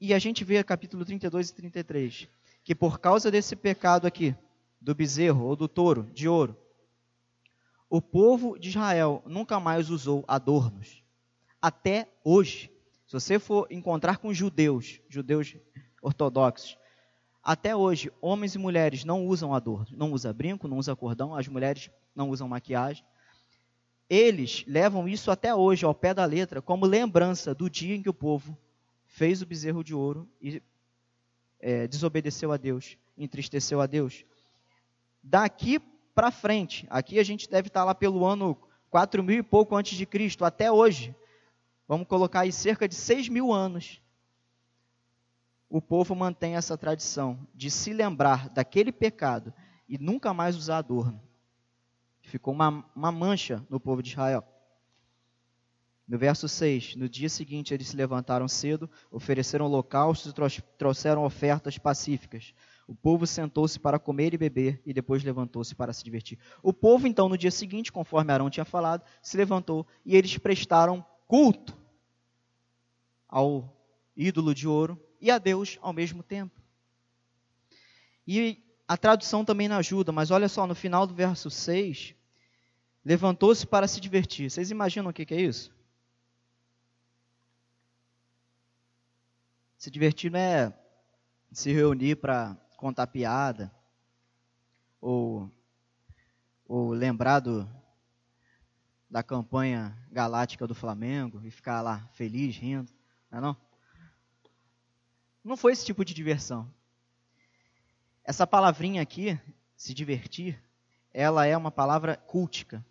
E 0.02 0.12
a 0.12 0.18
gente 0.18 0.44
vê 0.44 0.63
capítulo 0.63 1.06
32 1.06 1.50
e 1.50 1.54
33, 1.54 2.28
que 2.63 2.74
por 2.74 3.00
causa 3.00 3.30
desse 3.30 3.56
pecado 3.56 4.08
aqui, 4.08 4.36
do 4.82 4.96
bezerro 4.96 5.46
ou 5.46 5.56
do 5.56 5.68
touro 5.68 6.10
de 6.15 6.28
ouro, 6.28 6.58
o 7.88 8.02
povo 8.02 8.58
de 8.58 8.70
Israel 8.70 9.22
nunca 9.28 9.60
mais 9.60 9.91
usou 9.91 10.26
adornos. 10.28 11.04
Até 11.62 12.10
hoje. 12.24 12.75
Você 13.15 13.39
for 13.39 13.65
encontrar 13.71 14.17
com 14.17 14.34
judeus, 14.34 14.99
judeus 15.08 15.56
ortodoxos, 16.01 16.78
até 17.41 17.73
hoje, 17.73 18.12
homens 18.19 18.56
e 18.56 18.58
mulheres 18.58 19.06
não 19.06 19.25
usam 19.25 19.54
adorno, 19.54 19.88
não 19.95 20.12
usa 20.12 20.34
brinco, 20.34 20.67
não 20.67 20.78
usa 20.78 20.93
cordão, 20.97 21.34
as 21.34 21.47
mulheres 21.47 21.89
não 22.13 22.30
usam 22.30 22.49
maquiagem. 22.49 23.06
Eles 24.10 24.65
levam 24.67 25.08
isso 25.08 25.32
até 25.32 25.56
hoje 25.56 25.86
ao 25.86 25.95
pé 25.95 26.13
da 26.13 26.25
letra 26.25 26.62
como 26.62 26.86
lembrança 26.86 27.56
do 27.56 27.69
dia 27.69 27.95
em 27.95 28.01
que 28.01 28.10
o 28.10 28.13
povo 28.13 28.58
fez 29.06 29.41
o 29.41 29.45
bezerro 29.45 29.82
de 29.82 29.95
ouro 29.95 30.28
e 30.41 30.62
é, 31.62 31.88
desobedeceu 31.88 32.51
a 32.51 32.58
Deus, 32.58 32.97
entristeceu 33.17 33.80
a 33.80 33.86
Deus. 33.86 34.25
Daqui 35.23 35.80
para 36.13 36.32
frente, 36.32 36.86
aqui 36.89 37.17
a 37.17 37.23
gente 37.23 37.49
deve 37.49 37.69
estar 37.69 37.86
lá 37.86 37.95
pelo 37.95 38.25
ano 38.25 38.58
4 38.89 39.23
mil 39.23 39.39
e 39.39 39.43
pouco 39.43 39.73
antes 39.73 39.97
de 39.97 40.06
Cristo, 40.06 40.43
até 40.43 40.69
hoje, 40.69 41.15
vamos 41.88 42.08
colocar 42.08 42.41
aí 42.41 42.52
cerca 42.52 42.88
de 42.88 42.95
6 42.95 43.30
mil 43.30 43.52
anos, 43.52 44.02
o 45.69 45.82
povo 45.82 46.15
mantém 46.15 46.56
essa 46.56 46.78
tradição 46.78 47.48
de 47.54 47.69
se 47.69 47.91
lembrar 47.91 48.50
daquele 48.50 48.91
pecado 48.91 49.54
e 49.89 49.98
nunca 49.98 50.34
mais 50.34 50.56
usar 50.56 50.78
adorno. 50.78 51.21
Ficou 52.21 52.54
uma, 52.54 52.86
uma 52.95 53.12
mancha 53.12 53.65
no 53.69 53.80
povo 53.80 54.02
de 54.02 54.10
Israel. 54.10 54.43
No 56.08 56.19
verso 56.19 56.48
6, 56.48 56.95
no 56.95 57.10
dia 57.10 57.30
seguinte 57.30 57.74
eles 57.74 57.88
se 57.88 57.95
levantaram 57.95 58.48
cedo, 58.48 58.89
ofereceram 59.12 59.65
holocaustos 59.65 60.32
e 60.32 60.62
trouxeram 60.78 61.24
ofertas 61.24 61.80
pacíficas. 61.80 62.54
O 62.88 62.93
povo 62.93 63.26
sentou-se 63.26 63.80
para 63.80 63.98
comer 63.98 64.34
e 64.36 64.38
beber 64.38 64.80
e 64.86 64.93
depois 64.93 65.24
levantou-se 65.24 65.74
para 65.74 65.91
se 65.91 66.04
divertir. 66.04 66.38
O 66.62 66.71
povo, 66.71 67.08
então, 67.08 67.28
no 67.28 67.38
dia 67.38 67.50
seguinte, 67.50 67.91
conforme 67.91 68.32
Arão 68.32 68.52
tinha 68.52 68.65
falado, 68.65 69.04
se 69.19 69.36
levantou 69.36 69.88
e 70.06 70.15
eles 70.15 70.38
prestaram 70.38 71.04
culto 71.28 71.78
ao 73.28 73.76
ídolo 74.16 74.54
de 74.54 74.68
ouro 74.68 75.00
e 75.20 75.30
a 75.30 75.38
Deus 75.38 75.78
ao 75.82 75.94
mesmo 75.94 76.24
tempo. 76.24 76.62
E 78.28 78.64
a 78.88 78.96
tradução 78.98 79.44
também 79.44 79.68
não 79.68 79.78
ajuda, 79.78 80.12
mas 80.12 80.32
olha 80.32 80.48
só, 80.48 80.66
no 80.66 80.76
final 80.76 81.06
do 81.06 81.14
verso 81.14 81.50
6, 81.50 82.16
levantou-se 83.04 83.66
para 83.66 83.88
se 83.88 84.00
divertir. 84.00 84.50
Vocês 84.50 84.72
imaginam 84.72 85.10
o 85.10 85.14
que 85.14 85.34
é 85.34 85.42
isso? 85.42 85.74
Se 89.78 89.92
divertir 89.92 90.32
não 90.32 90.40
é 90.40 90.74
se 91.52 91.72
reunir 91.72 92.16
para 92.16 92.58
contar 92.76 93.08
piada, 93.08 93.72
ou, 95.00 95.52
ou 96.68 96.90
lembrar 96.90 97.40
do, 97.40 97.70
da 99.10 99.24
campanha 99.24 99.96
galáctica 100.12 100.68
do 100.68 100.76
Flamengo 100.76 101.41
e 101.44 101.52
ficar 101.52 101.82
lá 101.82 102.08
feliz, 102.13 102.58
rindo, 102.58 102.91
não 103.32 103.38
é 103.38 103.41
não? 103.41 103.58
Não 105.44 105.58
foi 105.58 105.74
esse 105.74 105.86
tipo 105.86 106.04
de 106.04 106.13
diversão. 106.13 106.72
Essa 108.24 108.48
palavrinha 108.48 109.02
aqui, 109.02 109.39
se 109.78 109.94
divertir, 109.94 110.60
ela 111.13 111.46
é 111.46 111.56
uma 111.56 111.72
palavra 111.72 112.18
cultica, 112.18 112.84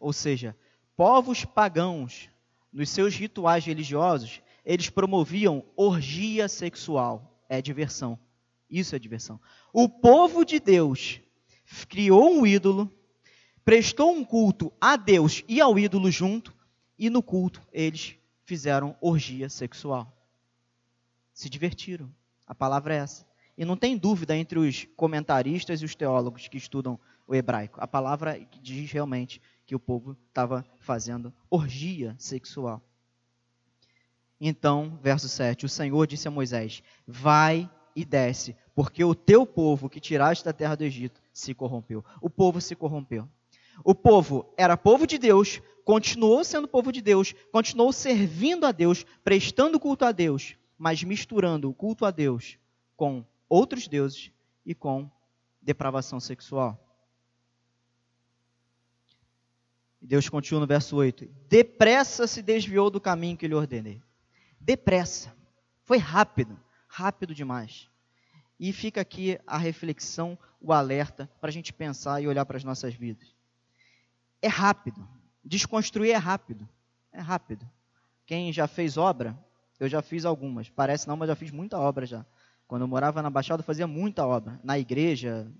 ou 0.00 0.12
seja, 0.12 0.56
povos 0.96 1.44
pagãos, 1.44 2.30
nos 2.72 2.90
seus 2.90 3.14
rituais 3.14 3.64
religiosos, 3.64 4.42
eles 4.64 4.90
promoviam 4.90 5.64
orgia 5.76 6.48
sexual, 6.48 7.42
é 7.48 7.62
diversão. 7.62 8.18
Isso 8.68 8.94
é 8.94 8.98
diversão. 8.98 9.40
O 9.72 9.88
povo 9.88 10.44
de 10.44 10.60
Deus 10.60 11.20
criou 11.88 12.30
um 12.30 12.46
ídolo 12.46 12.92
prestou 13.68 14.12
um 14.12 14.24
culto 14.24 14.72
a 14.80 14.96
Deus 14.96 15.44
e 15.46 15.60
ao 15.60 15.78
ídolo 15.78 16.10
junto, 16.10 16.56
e 16.98 17.10
no 17.10 17.22
culto 17.22 17.60
eles 17.70 18.16
fizeram 18.46 18.96
orgia 18.98 19.50
sexual. 19.50 20.10
Se 21.34 21.50
divertiram. 21.50 22.10
A 22.46 22.54
palavra 22.54 22.94
é 22.94 22.96
essa. 23.00 23.26
E 23.58 23.66
não 23.66 23.76
tem 23.76 23.98
dúvida 23.98 24.34
entre 24.34 24.58
os 24.58 24.88
comentaristas 24.96 25.82
e 25.82 25.84
os 25.84 25.94
teólogos 25.94 26.48
que 26.48 26.56
estudam 26.56 26.98
o 27.26 27.34
hebraico. 27.34 27.78
A 27.78 27.86
palavra 27.86 28.40
diz 28.62 28.90
realmente 28.90 29.38
que 29.66 29.74
o 29.74 29.78
povo 29.78 30.16
estava 30.28 30.64
fazendo 30.80 31.30
orgia 31.50 32.16
sexual. 32.18 32.80
Então, 34.40 34.98
verso 35.02 35.28
7: 35.28 35.66
O 35.66 35.68
Senhor 35.68 36.06
disse 36.06 36.26
a 36.26 36.30
Moisés: 36.30 36.82
Vai 37.06 37.70
e 37.94 38.02
desce, 38.02 38.56
porque 38.74 39.04
o 39.04 39.14
teu 39.14 39.44
povo 39.44 39.90
que 39.90 40.00
tiraste 40.00 40.42
da 40.42 40.54
terra 40.54 40.74
do 40.74 40.84
Egito 40.84 41.20
se 41.34 41.52
corrompeu. 41.52 42.02
O 42.18 42.30
povo 42.30 42.62
se 42.62 42.74
corrompeu. 42.74 43.28
O 43.84 43.94
povo 43.94 44.52
era 44.56 44.76
povo 44.76 45.06
de 45.06 45.18
Deus, 45.18 45.60
continuou 45.84 46.44
sendo 46.44 46.68
povo 46.68 46.92
de 46.92 47.00
Deus, 47.00 47.34
continuou 47.52 47.92
servindo 47.92 48.66
a 48.66 48.72
Deus, 48.72 49.04
prestando 49.24 49.80
culto 49.80 50.04
a 50.04 50.12
Deus, 50.12 50.56
mas 50.76 51.02
misturando 51.02 51.70
o 51.70 51.74
culto 51.74 52.04
a 52.04 52.10
Deus 52.10 52.58
com 52.96 53.24
outros 53.48 53.88
deuses 53.88 54.30
e 54.66 54.74
com 54.74 55.10
depravação 55.62 56.20
sexual. 56.20 56.78
Deus 60.00 60.28
continua 60.28 60.60
no 60.60 60.66
verso 60.66 60.96
8: 60.96 61.26
Depressa 61.48 62.26
se 62.26 62.42
desviou 62.42 62.90
do 62.90 63.00
caminho 63.00 63.36
que 63.36 63.48
lhe 63.48 63.54
ordenei. 63.54 64.02
Depressa. 64.60 65.34
Foi 65.84 65.98
rápido, 65.98 66.58
rápido 66.86 67.34
demais. 67.34 67.88
E 68.60 68.72
fica 68.72 69.00
aqui 69.00 69.38
a 69.46 69.56
reflexão, 69.56 70.38
o 70.60 70.72
alerta, 70.72 71.30
para 71.40 71.48
a 71.48 71.52
gente 71.52 71.72
pensar 71.72 72.20
e 72.20 72.26
olhar 72.26 72.44
para 72.44 72.56
as 72.56 72.64
nossas 72.64 72.94
vidas. 72.94 73.37
É 74.40 74.48
rápido. 74.48 75.06
Desconstruir 75.44 76.12
é 76.12 76.16
rápido. 76.16 76.68
É 77.12 77.20
rápido. 77.20 77.68
Quem 78.26 78.52
já 78.52 78.66
fez 78.66 78.96
obra, 78.96 79.38
eu 79.80 79.88
já 79.88 80.02
fiz 80.02 80.24
algumas. 80.24 80.68
Parece 80.68 81.08
não, 81.08 81.16
mas 81.16 81.28
já 81.28 81.34
fiz 81.34 81.50
muita 81.50 81.78
obra 81.78 82.04
já. 82.04 82.24
Quando 82.66 82.82
eu 82.82 82.88
morava 82.88 83.22
na 83.22 83.30
Baixada, 83.30 83.60
eu 83.60 83.64
fazia 83.64 83.86
muita 83.86 84.26
obra. 84.26 84.60
Na 84.62 84.78
igreja, 84.78 85.50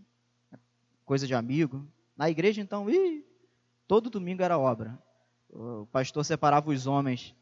coisa 1.05 1.27
de 1.27 1.35
amigo. 1.35 1.87
Na 2.17 2.29
igreja, 2.29 2.61
então, 2.61 2.91
ih, 2.91 3.25
todo 3.87 4.11
domingo 4.11 4.43
era 4.43 4.59
obra. 4.59 4.99
O 5.49 5.87
pastor 5.87 6.25
separava 6.25 6.71
os 6.71 6.87
homens 6.87 7.35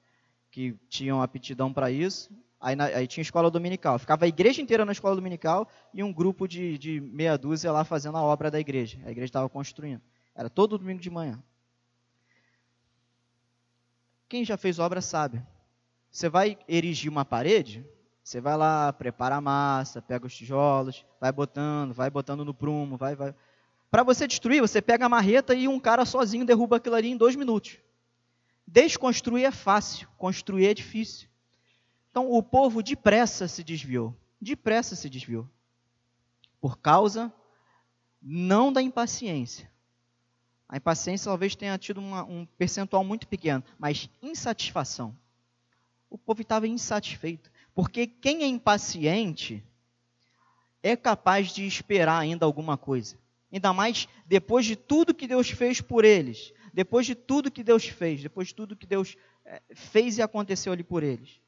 que 0.51 0.77
tinham 0.89 1.21
aptidão 1.21 1.73
para 1.73 1.91
isso. 1.91 2.31
Aí, 2.61 2.77
na, 2.77 2.85
aí, 2.85 3.07
tinha 3.07 3.23
escola 3.23 3.51
dominical. 3.51 3.99
Ficava 3.99 4.25
a 4.25 4.29
igreja 4.29 4.63
inteira 4.63 4.85
na 4.85 4.93
escola 4.93 5.17
dominical 5.17 5.69
e 5.93 6.03
um 6.03 6.13
grupo 6.13 6.47
de, 6.47 6.79
de 6.79 7.01
meia 7.01 7.37
dúzia 7.37 7.73
lá 7.73 7.85
fazendo 7.85 8.17
a 8.17 8.23
obra 8.23 8.51
da 8.51 8.61
igreja. 8.61 8.99
A 9.05 9.11
igreja 9.11 9.27
estava 9.27 9.49
construindo. 9.49 10.01
Era 10.37 10.51
todo 10.51 10.77
domingo 10.77 11.01
de 11.01 11.09
manhã. 11.09 11.43
Quem 14.29 14.45
já 14.45 14.59
fez 14.59 14.79
obra 14.79 15.01
sabe. 15.01 15.43
Você 16.11 16.29
vai 16.29 16.59
erigir 16.69 17.11
uma 17.11 17.25
parede, 17.25 17.85
você 18.23 18.41
vai 18.41 18.57
lá, 18.57 18.93
prepara 18.93 19.37
a 19.37 19.41
massa, 19.41 20.03
pega 20.03 20.27
os 20.27 20.37
tijolos, 20.37 21.07
vai 21.21 21.33
botando, 21.33 21.95
vai 21.95 22.11
botando 22.11 22.45
no 22.45 22.53
prumo, 22.53 22.97
vai, 22.97 23.17
vai. 23.17 23.35
Para 23.91 24.03
você 24.03 24.27
destruir, 24.27 24.61
você 24.61 24.83
pega 24.83 25.07
a 25.07 25.09
marreta 25.09 25.55
e 25.55 25.67
um 25.67 25.81
cara 25.81 26.05
sozinho 26.05 26.45
derruba 26.45 26.77
aquilo 26.77 26.97
ali 26.97 27.09
em 27.09 27.17
dois 27.17 27.35
minutos. 27.35 27.79
Desconstruir 28.67 29.45
é 29.45 29.51
fácil, 29.51 30.09
construir 30.19 30.67
é 30.67 30.75
difícil. 30.75 31.29
Então 32.11 32.31
o 32.31 32.43
povo 32.43 32.83
depressa 32.83 33.49
se 33.49 33.63
desviou. 33.63 34.15
Depressa 34.41 34.97
se 34.97 35.09
desviou. 35.09 35.49
Por 36.61 36.79
causa 36.79 37.33
não 38.21 38.73
da 38.73 38.83
impaciência, 38.83 39.71
a 40.69 40.77
impaciência 40.77 41.31
talvez 41.31 41.55
tenha 41.55 41.79
tido 41.79 41.99
uma, 41.99 42.25
um 42.25 42.45
percentual 42.59 43.05
muito 43.05 43.29
pequeno, 43.29 43.63
mas 43.79 44.11
insatisfação. 44.21 45.17
O 46.11 46.19
povo 46.19 46.43
estava 46.43 46.67
insatisfeito. 46.67 47.51
Porque 47.75 48.07
quem 48.07 48.43
é 48.43 48.47
impaciente 48.47 49.63
é 50.83 50.97
capaz 50.97 51.53
de 51.53 51.67
esperar 51.67 52.19
ainda 52.19 52.45
alguma 52.45 52.77
coisa. 52.77 53.17
Ainda 53.53 53.73
mais 53.73 54.09
depois 54.27 54.65
de 54.65 54.75
tudo 54.75 55.15
que 55.15 55.27
Deus 55.27 55.51
fez 55.51 55.81
por 55.81 56.05
eles. 56.05 56.53
Depois 56.73 57.07
de 57.07 57.15
tudo 57.15 57.51
que 57.51 57.63
Deus 57.63 57.87
fez. 57.87 58.23
Depois 58.23 58.49
de 58.49 58.55
tudo 58.55 58.77
que 58.77 58.87
Deus 58.87 59.17
é, 59.45 59.63
fez 59.75 60.19
e 60.19 60.23
aconteceu 60.23 60.73
ali 60.73 60.83
por 60.83 61.03
eles. 61.03 61.41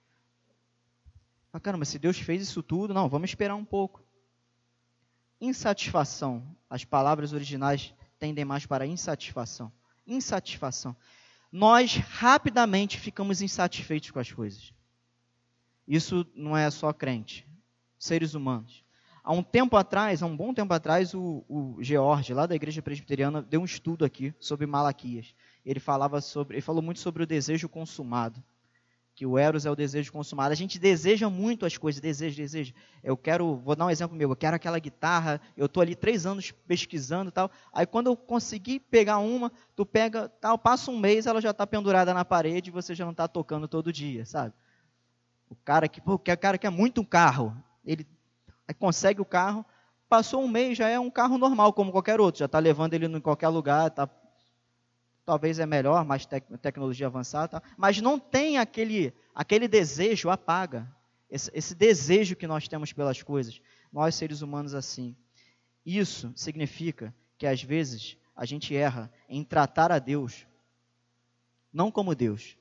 Ah, 1.52 1.58
caramba, 1.58 1.84
se 1.84 1.98
Deus 1.98 2.18
fez 2.18 2.42
isso 2.42 2.62
tudo, 2.62 2.94
não, 2.94 3.08
vamos 3.08 3.30
esperar 3.30 3.56
um 3.56 3.64
pouco. 3.64 4.02
Insatisfação. 5.40 6.44
As 6.68 6.84
palavras 6.84 7.32
originais 7.32 7.94
tendem 8.18 8.44
mais 8.44 8.66
para 8.66 8.86
insatisfação. 8.86 9.72
Insatisfação. 10.06 10.96
Nós 11.50 11.96
rapidamente 11.96 12.98
ficamos 12.98 13.40
insatisfeitos 13.40 14.10
com 14.10 14.18
as 14.18 14.30
coisas. 14.30 14.72
Isso 15.86 16.26
não 16.34 16.56
é 16.56 16.70
só 16.70 16.92
crente, 16.92 17.46
seres 17.98 18.34
humanos. 18.34 18.84
Há 19.24 19.32
um 19.32 19.42
tempo 19.42 19.76
atrás, 19.76 20.22
há 20.22 20.26
um 20.26 20.36
bom 20.36 20.52
tempo 20.54 20.72
atrás, 20.72 21.14
o, 21.14 21.44
o 21.48 21.76
George, 21.80 22.32
lá 22.32 22.46
da 22.46 22.54
igreja 22.54 22.82
presbiteriana, 22.82 23.42
deu 23.42 23.60
um 23.60 23.64
estudo 23.64 24.04
aqui 24.04 24.34
sobre 24.38 24.66
Malaquias. 24.66 25.34
Ele 25.64 25.80
falava 25.80 26.20
sobre, 26.20 26.56
ele 26.56 26.62
falou 26.62 26.82
muito 26.82 27.00
sobre 27.00 27.22
o 27.22 27.26
desejo 27.26 27.68
consumado 27.68 28.42
que 29.18 29.26
o 29.26 29.36
Eros 29.36 29.66
é 29.66 29.70
o 29.70 29.74
desejo 29.74 30.12
consumado. 30.12 30.52
A 30.52 30.54
gente 30.54 30.78
deseja 30.78 31.28
muito 31.28 31.66
as 31.66 31.76
coisas, 31.76 32.00
deseja, 32.00 32.36
deseja. 32.36 32.72
Eu 33.02 33.16
quero, 33.16 33.56
vou 33.56 33.74
dar 33.74 33.86
um 33.86 33.90
exemplo 33.90 34.16
meu, 34.16 34.30
eu 34.30 34.36
quero 34.36 34.54
aquela 34.54 34.78
guitarra, 34.78 35.40
eu 35.56 35.66
estou 35.66 35.80
ali 35.80 35.96
três 35.96 36.24
anos 36.24 36.52
pesquisando 36.52 37.32
tal. 37.32 37.50
Aí 37.72 37.84
quando 37.84 38.06
eu 38.06 38.16
conseguir 38.16 38.78
pegar 38.78 39.18
uma, 39.18 39.50
tu 39.74 39.84
pega, 39.84 40.28
tal, 40.40 40.56
passa 40.56 40.92
um 40.92 40.96
mês, 40.96 41.26
ela 41.26 41.40
já 41.40 41.50
está 41.50 41.66
pendurada 41.66 42.14
na 42.14 42.24
parede 42.24 42.70
e 42.70 42.72
você 42.72 42.94
já 42.94 43.04
não 43.04 43.10
está 43.10 43.26
tocando 43.26 43.66
todo 43.66 43.92
dia, 43.92 44.24
sabe? 44.24 44.54
O 45.50 45.56
cara 45.56 45.88
que, 45.88 46.00
pô, 46.00 46.14
o 46.14 46.18
cara 46.20 46.56
quer 46.56 46.70
muito 46.70 47.00
um 47.00 47.04
carro, 47.04 47.56
ele 47.84 48.06
consegue 48.78 49.20
o 49.20 49.24
carro, 49.24 49.66
passou 50.08 50.44
um 50.44 50.48
mês, 50.48 50.78
já 50.78 50.88
é 50.88 51.00
um 51.00 51.10
carro 51.10 51.38
normal, 51.38 51.72
como 51.72 51.90
qualquer 51.90 52.20
outro, 52.20 52.38
já 52.38 52.46
está 52.46 52.60
levando 52.60 52.94
ele 52.94 53.06
em 53.06 53.20
qualquer 53.20 53.48
lugar, 53.48 53.88
está 53.88 54.08
talvez 55.28 55.58
é 55.58 55.66
melhor, 55.66 56.06
mais 56.06 56.24
tec 56.24 56.42
tecnologia 56.62 57.06
avançada, 57.06 57.60
tá? 57.60 57.62
mas 57.76 58.00
não 58.00 58.18
tem 58.18 58.56
aquele, 58.56 59.12
aquele 59.34 59.68
desejo, 59.68 60.30
apaga. 60.30 60.90
Esse, 61.30 61.50
esse 61.52 61.74
desejo 61.74 62.34
que 62.34 62.46
nós 62.46 62.66
temos 62.66 62.94
pelas 62.94 63.22
coisas. 63.22 63.60
Nós, 63.92 64.14
seres 64.14 64.40
humanos, 64.40 64.72
assim. 64.72 65.14
Isso 65.84 66.32
significa 66.34 67.14
que, 67.36 67.46
às 67.46 67.62
vezes, 67.62 68.16
a 68.34 68.46
gente 68.46 68.74
erra 68.74 69.12
em 69.28 69.44
tratar 69.44 69.92
a 69.92 69.98
Deus, 69.98 70.46
não 71.70 71.90
como 71.90 72.14
Deus, 72.14 72.56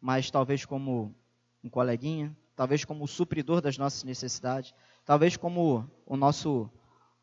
mas 0.00 0.30
talvez 0.30 0.64
como 0.64 1.14
um 1.62 1.68
coleguinha, 1.68 2.34
talvez 2.56 2.82
como 2.82 3.04
o 3.04 3.08
supridor 3.08 3.60
das 3.60 3.76
nossas 3.76 4.04
necessidades, 4.04 4.72
talvez 5.04 5.36
como 5.36 5.86
o 6.06 6.16
nosso 6.16 6.70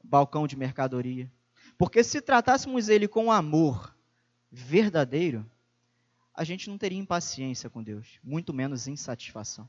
balcão 0.04 0.46
de 0.46 0.56
mercadoria. 0.56 1.32
Porque 1.80 2.04
se 2.04 2.22
tratássemos 2.22 2.90
ele 2.90 3.08
com 3.08 3.32
amor, 3.32 3.97
verdadeiro, 4.52 5.50
a 6.34 6.44
gente 6.44 6.70
não 6.70 6.78
teria 6.78 7.00
impaciência 7.00 7.70
com 7.70 7.82
Deus, 7.82 8.20
muito 8.24 8.54
menos 8.54 8.88
insatisfação. 8.88 9.68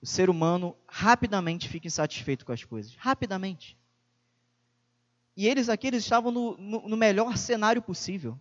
O 0.00 0.06
ser 0.06 0.28
humano 0.28 0.76
rapidamente 0.88 1.68
fica 1.68 1.86
insatisfeito 1.86 2.44
com 2.44 2.52
as 2.52 2.64
coisas, 2.64 2.96
rapidamente. 2.96 3.78
E 5.36 5.46
eles 5.46 5.68
aqui 5.68 5.86
eles 5.86 6.02
estavam 6.02 6.32
no, 6.32 6.56
no, 6.58 6.88
no 6.88 6.96
melhor 6.96 7.36
cenário 7.36 7.80
possível. 7.80 8.38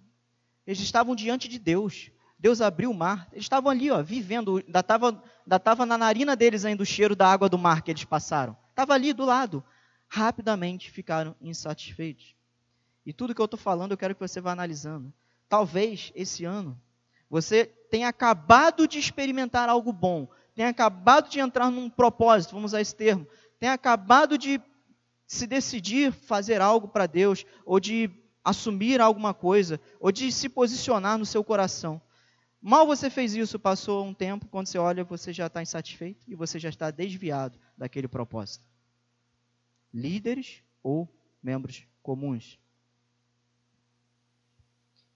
Eles 0.65 0.79
estavam 0.79 1.15
diante 1.15 1.47
de 1.47 1.59
Deus. 1.59 2.11
Deus 2.37 2.61
abriu 2.61 2.91
o 2.91 2.93
mar. 2.93 3.27
Eles 3.31 3.45
estavam 3.45 3.69
ali, 3.69 3.91
ó, 3.91 4.01
vivendo. 4.01 4.57
Ainda 4.57 4.79
estava 4.79 5.23
ainda 5.45 5.59
tava 5.59 5.85
na 5.85 5.97
narina 5.97 6.35
deles 6.35 6.65
ainda 6.65 6.83
o 6.83 6.85
cheiro 6.85 7.15
da 7.15 7.31
água 7.31 7.47
do 7.47 7.57
mar 7.57 7.81
que 7.81 7.91
eles 7.91 8.03
passaram. 8.03 8.57
Estava 8.71 8.93
ali 8.93 9.13
do 9.13 9.23
lado. 9.23 9.63
Rapidamente 10.07 10.91
ficaram 10.91 11.35
insatisfeitos. 11.39 12.35
E 13.05 13.13
tudo 13.13 13.33
que 13.33 13.41
eu 13.41 13.45
estou 13.45 13.59
falando, 13.59 13.91
eu 13.91 13.97
quero 13.97 14.13
que 14.15 14.21
você 14.21 14.41
vá 14.41 14.51
analisando. 14.51 15.13
Talvez 15.51 16.13
esse 16.15 16.45
ano 16.45 16.79
você 17.29 17.65
tenha 17.65 18.07
acabado 18.07 18.87
de 18.87 18.97
experimentar 18.97 19.67
algo 19.67 19.91
bom, 19.91 20.29
tenha 20.55 20.69
acabado 20.69 21.29
de 21.29 21.41
entrar 21.41 21.69
num 21.69 21.89
propósito, 21.89 22.53
vamos 22.53 22.71
usar 22.71 22.79
esse 22.79 22.95
termo, 22.95 23.27
tenha 23.59 23.73
acabado 23.73 24.37
de 24.37 24.61
se 25.27 25.45
decidir 25.45 26.13
fazer 26.13 26.61
algo 26.61 26.87
para 26.87 27.05
Deus, 27.05 27.45
ou 27.65 27.81
de 27.81 28.09
assumir 28.45 29.01
alguma 29.01 29.33
coisa, 29.33 29.77
ou 29.99 30.09
de 30.09 30.31
se 30.31 30.47
posicionar 30.47 31.17
no 31.17 31.25
seu 31.25 31.43
coração. 31.43 32.01
Mal 32.61 32.87
você 32.87 33.09
fez 33.09 33.35
isso, 33.35 33.59
passou 33.59 34.05
um 34.05 34.13
tempo, 34.13 34.47
quando 34.47 34.67
você 34.67 34.77
olha, 34.77 35.03
você 35.03 35.33
já 35.33 35.47
está 35.47 35.61
insatisfeito 35.61 36.23
e 36.29 36.33
você 36.33 36.57
já 36.59 36.69
está 36.69 36.89
desviado 36.91 37.59
daquele 37.77 38.07
propósito. 38.07 38.63
Líderes 39.93 40.63
ou 40.81 41.13
membros 41.43 41.83
comuns. 42.01 42.57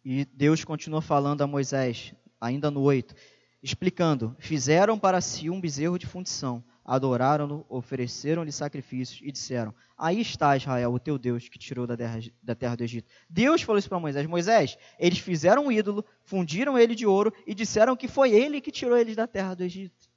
E 0.05 0.23
Deus 0.23 0.63
continua 0.63 1.01
falando 1.01 1.41
a 1.41 1.47
Moisés, 1.47 2.13
ainda 2.39 2.69
no 2.69 2.81
8, 2.81 3.15
explicando: 3.63 4.35
Fizeram 4.37 4.99
para 4.99 5.19
si 5.19 5.49
um 5.49 5.59
bezerro 5.59 5.97
de 5.97 6.05
fundição, 6.05 6.63
adoraram-no, 6.85 7.65
ofereceram-lhe 7.67 8.51
sacrifícios 8.51 9.19
e 9.23 9.31
disseram: 9.31 9.73
Aí 9.97 10.21
está 10.21 10.55
Israel, 10.55 10.93
o 10.93 10.99
teu 10.99 11.17
Deus, 11.17 11.49
que 11.49 11.57
tirou 11.57 11.87
da 11.87 11.97
terra, 11.97 12.19
da 12.43 12.53
terra 12.53 12.75
do 12.75 12.83
Egito. 12.83 13.09
Deus 13.27 13.63
falou 13.63 13.79
isso 13.79 13.89
para 13.89 13.99
Moisés: 13.99 14.27
Moisés, 14.27 14.77
eles 14.99 15.17
fizeram 15.17 15.65
um 15.65 15.71
ídolo, 15.71 16.05
fundiram 16.23 16.77
ele 16.77 16.93
de 16.93 17.07
ouro 17.07 17.33
e 17.47 17.55
disseram 17.55 17.95
que 17.95 18.07
foi 18.07 18.31
ele 18.31 18.61
que 18.61 18.71
tirou 18.71 18.95
eles 18.95 19.15
da 19.15 19.25
terra 19.25 19.55
do 19.55 19.63
Egito. 19.63 20.07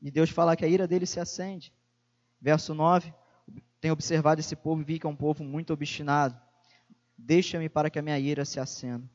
E 0.00 0.10
Deus 0.10 0.30
fala 0.30 0.56
que 0.56 0.64
a 0.64 0.68
ira 0.68 0.88
dele 0.88 1.04
se 1.04 1.20
acende. 1.20 1.74
Verso 2.40 2.72
9: 2.72 3.12
Tenho 3.82 3.92
observado 3.92 4.40
esse 4.40 4.56
povo 4.56 4.80
e 4.80 4.84
vi 4.84 4.98
que 4.98 5.06
é 5.06 5.10
um 5.10 5.16
povo 5.16 5.44
muito 5.44 5.74
obstinado 5.74 6.47
Deixa-me 7.18 7.68
para 7.68 7.90
que 7.90 7.98
a 7.98 8.02
minha 8.02 8.18
ira 8.18 8.44
se 8.44 8.60
acenda. 8.60 9.10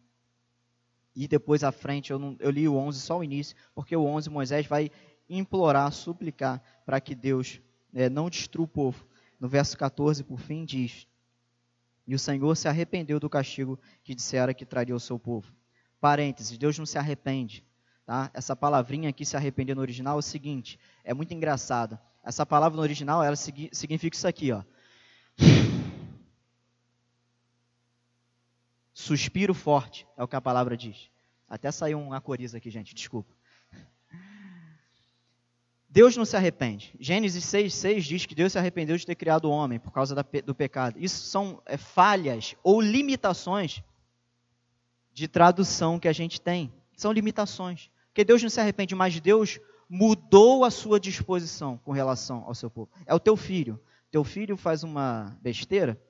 E 1.15 1.27
depois 1.27 1.63
à 1.63 1.71
frente, 1.71 2.11
eu, 2.11 2.19
não, 2.19 2.35
eu 2.39 2.51
li 2.51 2.67
o 2.67 2.75
11, 2.75 2.99
só 2.99 3.19
o 3.19 3.23
início, 3.23 3.55
porque 3.73 3.95
o 3.95 4.03
11 4.03 4.29
Moisés 4.29 4.65
vai 4.65 4.91
implorar, 5.29 5.91
suplicar 5.91 6.61
para 6.85 6.99
que 6.99 7.15
Deus 7.15 7.61
é, 7.93 8.09
não 8.09 8.29
destrua 8.29 8.65
o 8.65 8.67
povo. 8.67 9.05
No 9.39 9.47
verso 9.47 9.77
14, 9.77 10.23
por 10.23 10.39
fim, 10.39 10.65
diz: 10.65 11.07
E 12.05 12.13
o 12.13 12.19
Senhor 12.19 12.55
se 12.55 12.67
arrependeu 12.67 13.19
do 13.19 13.29
castigo 13.29 13.79
que 14.03 14.13
dissera 14.13 14.53
que 14.53 14.65
traria 14.65 14.93
ao 14.93 14.99
seu 14.99 15.17
povo. 15.17 15.53
parênteses, 16.01 16.57
Deus 16.57 16.77
não 16.77 16.85
se 16.85 16.97
arrepende. 16.97 17.63
Tá? 18.05 18.29
Essa 18.33 18.55
palavrinha 18.55 19.09
aqui, 19.09 19.25
se 19.25 19.37
arrepender 19.37 19.75
no 19.75 19.81
original, 19.81 20.17
é 20.17 20.19
o 20.19 20.21
seguinte, 20.21 20.77
é 21.03 21.13
muito 21.13 21.33
engraçado. 21.33 21.97
Essa 22.23 22.45
palavra 22.45 22.75
no 22.75 22.81
original, 22.81 23.23
ela 23.23 23.35
significa 23.35 24.15
isso 24.15 24.27
aqui, 24.27 24.51
ó. 24.51 24.63
Suspiro 29.03 29.53
forte, 29.53 30.07
é 30.15 30.23
o 30.23 30.27
que 30.27 30.35
a 30.37 30.39
palavra 30.39 30.77
diz. 30.77 31.09
Até 31.49 31.69
saiu 31.71 31.99
uma 31.99 32.21
coriza 32.21 32.57
aqui, 32.57 32.69
gente, 32.69 32.95
desculpa. 32.95 33.33
Deus 35.89 36.15
não 36.15 36.23
se 36.23 36.37
arrepende. 36.37 36.95
Gênesis 36.97 37.43
6,6 37.43 37.99
diz 37.99 38.25
que 38.25 38.33
Deus 38.33 38.53
se 38.53 38.57
arrependeu 38.57 38.95
de 38.95 39.05
ter 39.05 39.15
criado 39.15 39.45
o 39.45 39.51
homem 39.51 39.77
por 39.77 39.91
causa 39.91 40.15
do 40.15 40.55
pecado. 40.55 40.97
Isso 40.97 41.21
são 41.25 41.61
é, 41.65 41.75
falhas 41.75 42.55
ou 42.63 42.79
limitações 42.79 43.83
de 45.11 45.27
tradução 45.27 45.99
que 45.99 46.07
a 46.07 46.13
gente 46.13 46.39
tem. 46.39 46.73
São 46.95 47.11
limitações. 47.11 47.91
Porque 48.07 48.23
Deus 48.23 48.41
não 48.41 48.49
se 48.49 48.61
arrepende, 48.61 48.95
mas 48.95 49.19
Deus 49.19 49.59
mudou 49.89 50.63
a 50.63 50.71
sua 50.71 50.97
disposição 50.97 51.77
com 51.79 51.91
relação 51.91 52.45
ao 52.47 52.55
seu 52.55 52.69
povo. 52.69 52.89
É 53.05 53.13
o 53.13 53.19
teu 53.19 53.35
filho. 53.35 53.77
Teu 54.09 54.23
filho 54.23 54.55
faz 54.55 54.81
uma 54.81 55.37
besteira, 55.41 56.01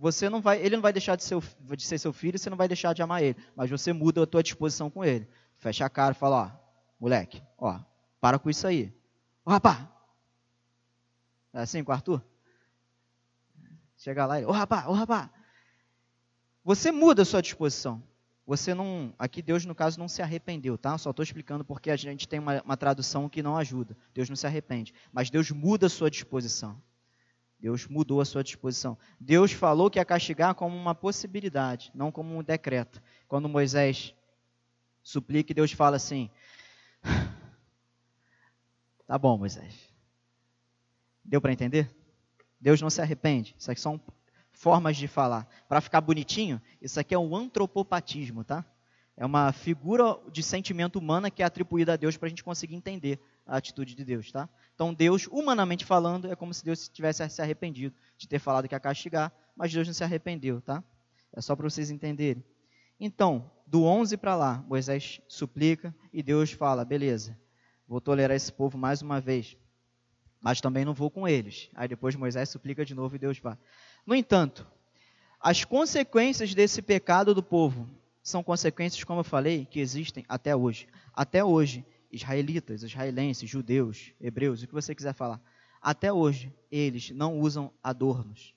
você 0.00 0.30
não 0.30 0.40
vai, 0.40 0.58
ele 0.62 0.76
não 0.76 0.82
vai 0.82 0.94
deixar 0.94 1.14
de 1.14 1.22
ser, 1.22 1.38
de 1.60 1.84
ser 1.84 1.98
seu 1.98 2.10
filho, 2.10 2.38
você 2.38 2.48
não 2.48 2.56
vai 2.56 2.66
deixar 2.66 2.94
de 2.94 3.02
amar 3.02 3.22
ele, 3.22 3.36
mas 3.54 3.68
você 3.68 3.92
muda 3.92 4.22
a 4.22 4.26
tua 4.26 4.42
disposição 4.42 4.88
com 4.88 5.04
ele. 5.04 5.28
Fecha 5.58 5.84
a 5.84 5.90
cara 5.90 6.12
e 6.12 6.18
fala, 6.18 6.36
ó, 6.36 6.50
moleque, 6.98 7.42
ó, 7.58 7.78
para 8.18 8.38
com 8.38 8.48
isso 8.48 8.66
aí. 8.66 8.94
Ô 9.44 9.50
rapá! 9.50 9.94
É 11.52 11.60
assim 11.60 11.84
com 11.84 11.92
o 11.92 11.94
Arthur? 11.94 12.24
Chega 13.98 14.24
lá 14.24 14.40
e, 14.40 14.46
ô 14.46 14.50
rapá, 14.50 14.86
ô 14.86 14.94
rapá! 14.94 15.30
Você 16.64 16.90
muda 16.90 17.20
a 17.20 17.26
sua 17.26 17.42
disposição. 17.42 18.02
Você 18.46 18.72
não. 18.72 19.14
Aqui 19.18 19.42
Deus, 19.42 19.66
no 19.66 19.74
caso, 19.74 19.98
não 19.98 20.08
se 20.08 20.22
arrependeu, 20.22 20.78
tá? 20.78 20.96
Só 20.96 21.10
estou 21.10 21.22
explicando 21.22 21.62
porque 21.62 21.90
a 21.90 21.96
gente 21.96 22.26
tem 22.26 22.40
uma, 22.40 22.62
uma 22.62 22.76
tradução 22.76 23.28
que 23.28 23.42
não 23.42 23.56
ajuda. 23.56 23.96
Deus 24.14 24.30
não 24.30 24.36
se 24.36 24.46
arrepende. 24.46 24.94
Mas 25.12 25.28
Deus 25.28 25.50
muda 25.50 25.86
a 25.86 25.90
sua 25.90 26.10
disposição. 26.10 26.80
Deus 27.60 27.86
mudou 27.86 28.20
a 28.20 28.24
sua 28.24 28.42
disposição. 28.42 28.96
Deus 29.18 29.52
falou 29.52 29.90
que 29.90 29.98
ia 29.98 30.04
castigar 30.04 30.54
como 30.54 30.76
uma 30.76 30.94
possibilidade, 30.94 31.90
não 31.94 32.10
como 32.10 32.36
um 32.36 32.42
decreto. 32.42 33.02
Quando 33.28 33.48
Moisés 33.48 34.14
suplica, 35.02 35.52
Deus 35.52 35.72
fala 35.72 35.96
assim: 35.96 36.30
Tá 39.06 39.18
bom, 39.18 39.36
Moisés. 39.36 39.90
Deu 41.24 41.40
para 41.40 41.52
entender? 41.52 41.94
Deus 42.60 42.80
não 42.80 42.88
se 42.88 43.00
arrepende. 43.00 43.54
Isso 43.58 43.70
aqui 43.70 43.80
são 43.80 44.00
formas 44.52 44.96
de 44.96 45.06
falar. 45.06 45.46
Para 45.68 45.80
ficar 45.80 46.00
bonitinho, 46.00 46.60
isso 46.80 46.98
aqui 46.98 47.14
é 47.14 47.18
um 47.18 47.36
antropopatismo, 47.36 48.42
tá? 48.42 48.64
É 49.16 49.26
uma 49.26 49.52
figura 49.52 50.18
de 50.32 50.42
sentimento 50.42 50.98
humana 50.98 51.30
que 51.30 51.42
é 51.42 51.46
atribuída 51.46 51.92
a 51.92 51.96
Deus 51.96 52.16
para 52.16 52.26
a 52.26 52.30
gente 52.30 52.42
conseguir 52.42 52.74
entender 52.74 53.20
a 53.46 53.56
atitude 53.56 53.94
de 53.94 54.04
Deus, 54.04 54.32
tá? 54.32 54.48
Então, 54.80 54.94
Deus, 54.94 55.28
humanamente 55.30 55.84
falando, 55.84 56.32
é 56.32 56.34
como 56.34 56.54
se 56.54 56.64
Deus 56.64 56.88
tivesse 56.88 57.28
se 57.28 57.42
arrependido 57.42 57.94
de 58.16 58.26
ter 58.26 58.38
falado 58.38 58.66
que 58.66 58.74
ia 58.74 58.80
castigar, 58.80 59.30
mas 59.54 59.70
Deus 59.70 59.86
não 59.86 59.92
se 59.92 60.02
arrependeu, 60.02 60.62
tá? 60.62 60.82
É 61.34 61.40
só 61.42 61.54
para 61.54 61.68
vocês 61.68 61.90
entenderem. 61.90 62.42
Então, 62.98 63.50
do 63.66 63.84
11 63.84 64.16
para 64.16 64.34
lá, 64.34 64.64
Moisés 64.66 65.20
suplica 65.28 65.94
e 66.10 66.22
Deus 66.22 66.52
fala: 66.52 66.82
beleza, 66.82 67.38
vou 67.86 68.00
tolerar 68.00 68.34
esse 68.34 68.50
povo 68.50 68.78
mais 68.78 69.02
uma 69.02 69.20
vez, 69.20 69.54
mas 70.40 70.62
também 70.62 70.82
não 70.82 70.94
vou 70.94 71.10
com 71.10 71.28
eles. 71.28 71.68
Aí 71.74 71.86
depois 71.86 72.16
Moisés 72.16 72.48
suplica 72.48 72.82
de 72.82 72.94
novo 72.94 73.16
e 73.16 73.18
Deus 73.18 73.38
vai. 73.38 73.58
No 74.06 74.14
entanto, 74.14 74.66
as 75.38 75.62
consequências 75.62 76.54
desse 76.54 76.80
pecado 76.80 77.34
do 77.34 77.42
povo 77.42 77.86
são 78.22 78.42
consequências, 78.42 79.04
como 79.04 79.20
eu 79.20 79.24
falei, 79.24 79.66
que 79.66 79.78
existem 79.78 80.24
até 80.26 80.56
hoje. 80.56 80.88
Até 81.12 81.44
hoje, 81.44 81.84
israelitas, 82.10 82.82
israelenses, 82.82 83.48
judeus, 83.48 84.12
hebreus, 84.20 84.62
o 84.62 84.66
que 84.66 84.74
você 84.74 84.94
quiser 84.94 85.14
falar, 85.14 85.40
até 85.80 86.12
hoje 86.12 86.52
eles 86.70 87.10
não 87.10 87.38
usam 87.38 87.72
adornos 87.82 88.54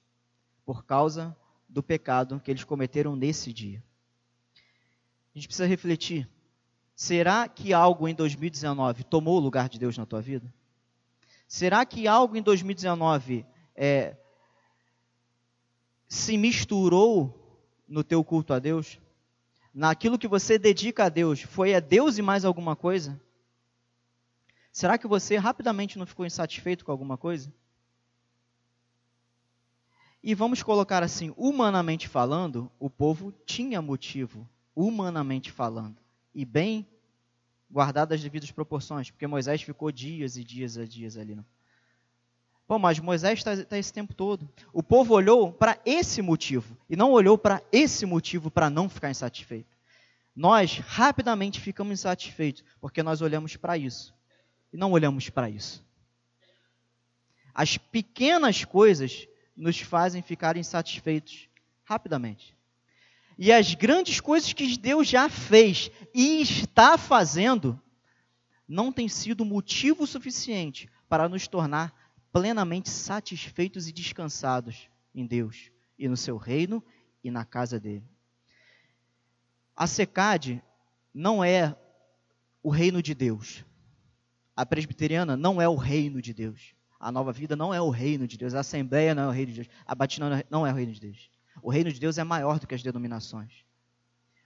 por 0.65 0.85
causa 0.85 1.35
do 1.67 1.83
pecado 1.83 2.39
que 2.39 2.51
eles 2.51 2.63
cometeram 2.63 3.15
nesse 3.15 3.53
dia. 3.53 3.83
A 5.33 5.37
gente 5.37 5.47
precisa 5.47 5.67
refletir 5.67 6.29
Será 6.95 7.47
que 7.47 7.73
algo 7.73 8.07
em 8.07 8.13
2019 8.13 9.03
tomou 9.03 9.37
o 9.37 9.39
lugar 9.39 9.67
de 9.67 9.79
Deus 9.79 9.97
na 9.97 10.05
tua 10.05 10.21
vida? 10.21 10.53
Será 11.47 11.85
que 11.85 12.07
algo 12.07 12.37
em 12.37 12.41
2019 12.41 13.45
é, 13.75 14.15
se 16.07 16.37
misturou 16.37 17.59
no 17.87 18.03
teu 18.03 18.23
culto 18.23 18.53
a 18.53 18.59
Deus? 18.59 18.99
Naquilo 19.73 20.19
que 20.19 20.27
você 20.27 20.59
dedica 20.59 21.05
a 21.05 21.09
Deus, 21.09 21.41
foi 21.41 21.73
a 21.73 21.79
Deus 21.79 22.17
e 22.17 22.21
mais 22.21 22.45
alguma 22.45 22.75
coisa? 22.75 23.19
Será 24.73 24.97
que 24.97 25.05
você 25.05 25.37
rapidamente 25.37 25.99
não 25.99 26.05
ficou 26.07 26.25
insatisfeito 26.25 26.83
com 26.83 26.91
alguma 26.91 27.15
coisa? 27.15 27.53
E 30.23 30.33
vamos 30.33 30.63
colocar 30.63 31.03
assim, 31.03 31.31
humanamente 31.37 32.07
falando, 32.07 32.71
o 32.79 32.89
povo 32.89 33.31
tinha 33.45 33.83
motivo, 33.83 34.49
humanamente 34.75 35.51
falando 35.51 35.97
e 36.33 36.43
bem 36.43 36.87
guardadas 37.71 38.15
as 38.15 38.23
devidas 38.23 38.49
proporções, 38.49 39.11
porque 39.11 39.27
Moisés 39.27 39.61
ficou 39.61 39.91
dias 39.91 40.37
e 40.37 40.43
dias 40.43 40.75
e 40.75 40.87
dias 40.87 41.17
ali. 41.17 41.35
Não? 41.35 41.45
Bom, 42.67 42.79
mas 42.79 42.97
Moisés 42.97 43.37
está 43.37 43.55
tá 43.63 43.77
esse 43.77 43.93
tempo 43.93 44.15
todo. 44.15 44.49
O 44.71 44.81
povo 44.81 45.13
olhou 45.13 45.53
para 45.53 45.77
esse 45.85 46.19
motivo 46.19 46.75
e 46.89 46.95
não 46.95 47.11
olhou 47.11 47.37
para 47.37 47.61
esse 47.71 48.07
motivo 48.07 48.49
para 48.49 48.71
não 48.71 48.89
ficar 48.89 49.11
insatisfeito. 49.11 49.77
Nós 50.35 50.79
rapidamente 50.79 51.59
ficamos 51.59 51.93
insatisfeitos 51.93 52.63
porque 52.81 53.03
nós 53.03 53.21
olhamos 53.21 53.55
para 53.55 53.77
isso 53.77 54.15
e 54.73 54.77
não 54.77 54.91
olhamos 54.91 55.29
para 55.29 55.49
isso. 55.49 55.85
As 57.53 57.77
pequenas 57.77 58.65
coisas 58.65 59.27
nos 59.55 59.79
fazem 59.79 60.23
ficar 60.23 60.57
insatisfeitos 60.57 61.47
rapidamente. 61.83 62.57
E 63.37 63.51
as 63.51 63.75
grandes 63.75 64.19
coisas 64.19 64.51
que 64.51 64.75
Deus 64.77 65.07
já 65.07 65.29
fez 65.29 65.91
e 66.13 66.41
está 66.41 66.97
fazendo 66.97 67.79
não 68.67 68.91
tem 68.91 69.07
sido 69.07 69.45
motivo 69.45 70.07
suficiente 70.07 70.89
para 71.07 71.29
nos 71.29 71.47
tornar 71.47 71.93
plenamente 72.31 72.89
satisfeitos 72.89 73.87
e 73.87 73.91
descansados 73.91 74.89
em 75.13 75.25
Deus 75.25 75.69
e 75.97 76.07
no 76.07 76.17
seu 76.17 76.37
reino 76.37 76.83
e 77.23 77.29
na 77.29 77.45
casa 77.45 77.79
dele. 77.79 78.03
A 79.75 79.85
secade 79.85 80.61
não 81.13 81.43
é 81.43 81.75
o 82.63 82.69
reino 82.69 83.01
de 83.01 83.13
Deus. 83.13 83.63
A 84.55 84.65
presbiteriana 84.65 85.35
não 85.35 85.61
é 85.61 85.67
o 85.67 85.75
reino 85.75 86.21
de 86.21 86.33
Deus. 86.33 86.73
A 86.99 87.11
nova 87.11 87.33
vida 87.33 87.55
não 87.55 87.73
é 87.73 87.81
o 87.81 87.89
reino 87.89 88.27
de 88.27 88.37
Deus. 88.37 88.53
A 88.53 88.59
assembleia 88.59 89.13
não 89.13 89.23
é 89.23 89.27
o 89.27 89.31
reino 89.31 89.51
de 89.51 89.61
Deus. 89.61 89.67
A 89.85 89.95
batina 89.95 90.43
não 90.49 90.65
é 90.65 90.71
o 90.71 90.75
reino 90.75 90.91
de 90.91 91.01
Deus. 91.01 91.29
O 91.61 91.69
reino 91.69 91.91
de 91.91 91.99
Deus 91.99 92.17
é 92.17 92.23
maior 92.23 92.59
do 92.59 92.67
que 92.67 92.75
as 92.75 92.83
denominações. 92.83 93.65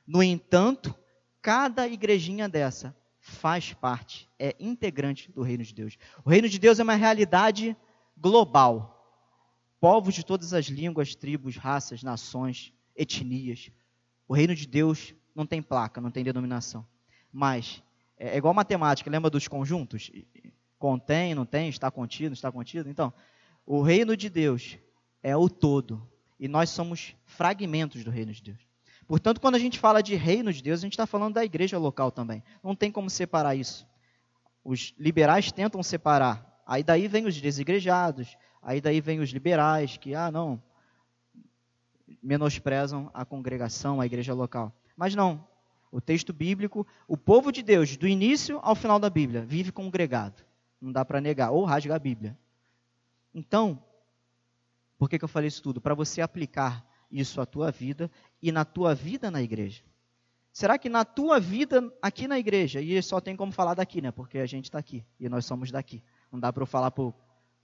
No 0.06 0.24
entanto, 0.24 0.96
cada 1.42 1.88
igrejinha 1.88 2.48
dessa 2.48 2.96
faz 3.20 3.74
parte, 3.74 4.30
é 4.40 4.56
integrante 4.60 5.32
do 5.32 5.42
reino 5.42 5.64
de 5.64 5.74
Deus. 5.74 5.98
O 6.24 6.30
reino 6.30 6.48
de 6.48 6.58
Deus 6.58 6.80
é 6.80 6.84
uma 6.84 6.96
realidade 6.96 7.76
global. 8.16 8.94
Povos 9.80 10.16
de 10.16 10.26
todas 10.26 10.54
as 10.54 10.66
línguas, 10.68 11.14
tribos, 11.14 11.58
raças, 11.58 12.02
nações, 12.02 12.74
etnias. 12.96 13.70
O 14.28 14.34
reino 14.34 14.56
de 14.56 14.66
Deus 14.66 15.14
não 15.36 15.46
tem 15.46 15.62
placa, 15.62 16.02
não 16.02 16.10
tem 16.10 16.24
denominação. 16.24 16.88
Mas 17.32 17.84
é, 18.18 18.30
é 18.30 18.38
igual 18.38 18.54
matemática, 18.54 19.10
lembra 19.10 19.30
dos 19.30 19.48
conjuntos? 19.48 20.12
Contém, 20.80 21.34
não 21.34 21.46
tem, 21.46 21.70
está 21.70 21.90
contido, 21.90 22.34
está 22.34 22.52
contido. 22.52 22.90
Então, 22.90 23.14
o 23.66 23.82
reino 23.82 24.16
de 24.16 24.30
Deus 24.30 24.78
é 25.22 25.36
o 25.36 25.50
todo, 25.50 26.08
e 26.40 26.48
nós 26.48 26.70
somos 26.70 27.16
fragmentos 27.26 28.04
do 28.04 28.12
reino 28.12 28.32
de 28.32 28.42
Deus. 28.42 28.60
Portanto, 29.08 29.40
quando 29.40 29.56
a 29.56 29.60
gente 29.60 29.80
fala 29.80 30.04
de 30.04 30.16
reino 30.16 30.52
de 30.52 30.62
Deus, 30.62 30.82
a 30.82 30.84
gente 30.84 30.94
está 30.94 31.08
falando 31.08 31.36
da 31.36 31.46
igreja 31.46 31.78
local 31.78 32.12
também. 32.12 32.44
Não 32.62 32.76
tem 32.76 32.92
como 32.92 33.10
separar 33.10 33.56
isso. 33.56 33.88
Os 34.64 34.94
liberais 35.00 35.52
tentam 35.52 35.82
separar. 35.82 36.62
Aí 36.66 36.84
daí 36.84 37.08
vem 37.08 37.26
os 37.26 37.40
desigrejados, 37.40 38.38
aí 38.62 38.82
daí 38.82 39.00
vem 39.00 39.22
os 39.22 39.30
liberais 39.30 39.96
que, 39.96 40.14
ah, 40.14 40.30
não, 40.30 40.62
menosprezam 42.22 43.10
a 43.14 43.24
congregação, 43.24 44.02
a 44.02 44.06
igreja 44.06 44.34
local. 44.34 44.76
Mas 44.96 45.16
não. 45.16 45.48
O 45.98 46.02
texto 46.02 46.32
bíblico, 46.32 46.86
o 47.08 47.18
povo 47.18 47.52
de 47.52 47.64
Deus, 47.64 47.98
do 47.98 48.08
início 48.08 48.60
ao 48.62 48.76
final 48.76 49.00
da 49.00 49.10
Bíblia, 49.10 49.42
vive 49.42 49.72
congregado. 49.72 50.46
Não 50.80 50.92
dá 50.92 51.04
para 51.04 51.20
negar, 51.20 51.50
ou 51.50 51.66
rasga 51.66 51.96
a 51.96 51.98
Bíblia. 51.98 52.38
Então, 53.34 53.84
por 54.96 55.10
que, 55.10 55.18
que 55.18 55.26
eu 55.26 55.28
falei 55.28 55.48
isso 55.48 55.64
tudo? 55.64 55.82
Para 55.82 55.96
você 55.96 56.22
aplicar 56.22 56.86
isso 57.10 57.42
à 57.42 57.48
tua 57.48 57.72
vida 57.72 58.12
e 58.40 58.52
na 58.52 58.64
tua 58.64 58.94
vida 58.94 59.32
na 59.32 59.42
igreja. 59.42 59.82
Será 60.54 60.78
que 60.78 60.88
na 60.88 61.04
tua 61.04 61.40
vida 61.40 61.92
aqui 62.00 62.28
na 62.28 62.38
igreja, 62.38 62.80
e 62.80 63.02
só 63.02 63.20
tem 63.20 63.36
como 63.36 63.52
falar 63.52 63.74
daqui, 63.74 64.00
né? 64.00 64.12
Porque 64.12 64.38
a 64.38 64.46
gente 64.46 64.66
está 64.66 64.78
aqui 64.78 65.04
e 65.20 65.28
nós 65.28 65.48
somos 65.48 65.72
daqui. 65.72 66.04
Não 66.32 66.40
dá 66.40 66.54
para 66.54 66.62
eu 66.62 66.68
falar 66.68 66.92
para 66.92 67.06
o 67.06 67.14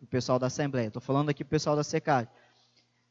pessoal 0.10 0.39
da 0.39 0.48
Assembleia. 0.48 0.88
Estou 0.88 1.04
falando 1.04 1.30
aqui 1.30 1.43
para 1.43 1.50
o 1.50 1.52
pessoal 1.52 1.76
da 1.76 1.84
SECAD. 1.84 2.28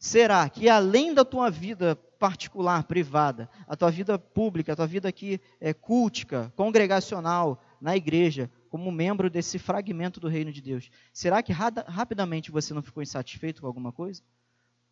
Será 0.02 0.48
que 0.48 0.68
além 0.68 1.14
da 1.14 1.24
tua 1.24 1.48
vida 1.48 1.94
particular, 1.94 2.82
privada, 2.82 3.48
a 3.68 3.76
tua 3.76 3.88
vida 3.88 4.18
pública, 4.18 4.72
a 4.72 4.76
tua 4.76 4.86
vida 4.86 5.08
aqui 5.08 5.40
é 5.60 5.72
cultica, 5.72 6.52
congregacional, 6.56 7.62
na 7.80 7.96
igreja, 7.96 8.50
como 8.68 8.90
membro 8.90 9.30
desse 9.30 9.60
fragmento 9.60 10.18
do 10.18 10.26
reino 10.26 10.52
de 10.52 10.60
Deus, 10.60 10.90
será 11.12 11.40
que 11.40 11.52
rapidamente 11.52 12.50
você 12.50 12.74
não 12.74 12.82
ficou 12.82 13.00
insatisfeito 13.00 13.60
com 13.60 13.68
alguma 13.68 13.92
coisa? 13.92 14.20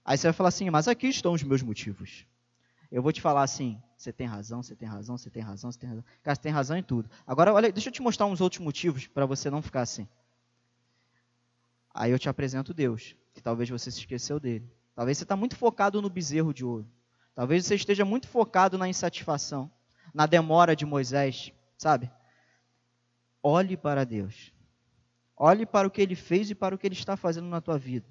Aí 0.05 0.17
você 0.17 0.29
vai 0.29 0.33
falar 0.33 0.51
assim, 0.51 0.71
mas 0.71 0.87
aqui 0.87 1.09
estão 1.09 1.33
os 1.33 1.43
meus 1.43 1.61
motivos. 1.61 2.25
Eu 2.89 3.03
vou 3.03 3.13
te 3.13 3.21
falar 3.21 3.43
assim, 3.43 3.83
você 3.97 4.13
tem 4.13 4.29
razão, 4.29 4.63
você 4.63 4.77
tem 4.77 4.89
razão, 4.89 5.19
você 5.19 5.29
tem 5.29 5.43
razão, 5.43 5.73
você 5.73 5.79
tem 5.81 5.89
razão. 5.89 6.05
Cara, 6.23 6.37
você 6.37 6.41
tem 6.41 6.53
razão 6.53 6.77
em 6.77 6.85
tudo. 6.85 7.11
Agora, 7.27 7.53
olha, 7.53 7.73
deixa 7.73 7.89
eu 7.89 7.93
te 7.93 8.01
mostrar 8.01 8.27
uns 8.27 8.41
outros 8.41 8.63
motivos 8.63 9.09
para 9.09 9.27
você 9.27 9.51
não 9.51 9.61
ficar 9.61 9.81
assim. 9.81 10.07
Aí 11.93 12.13
eu 12.13 12.19
te 12.19 12.29
apresento 12.29 12.73
Deus, 12.73 13.17
que 13.35 13.43
talvez 13.43 13.69
você 13.69 13.91
se 13.91 13.99
esqueceu 13.99 14.39
dele. 14.39 14.71
Talvez 14.95 15.19
você 15.19 15.25
está 15.25 15.37
muito 15.37 15.57
focado 15.57 16.01
no 16.03 16.11
bezerro 16.11 16.53
de 16.53 16.65
ouro. 16.65 16.87
Talvez 17.35 17.65
você 17.65 17.75
esteja 17.75 18.05
muito 18.05 18.29
focado 18.29 18.77
na 18.77 18.89
insatisfação, 18.89 19.71
na 20.13 20.27
demora 20.27 20.77
de 20.77 20.85
Moisés, 20.85 21.53
sabe? 21.79 22.11
Olhe 23.43 23.77
para 23.77 24.05
Deus. 24.05 24.53
Olhe 25.37 25.65
para 25.65 25.89
o 25.89 25.91
que 25.91 26.03
ele 26.03 26.15
fez 26.15 26.51
e 26.51 26.55
para 26.55 26.75
o 26.75 26.79
que 26.79 26.87
ele 26.87 26.95
está 26.95 27.17
fazendo 27.17 27.49
na 27.49 27.61
tua 27.61 27.79
vida. 27.79 28.07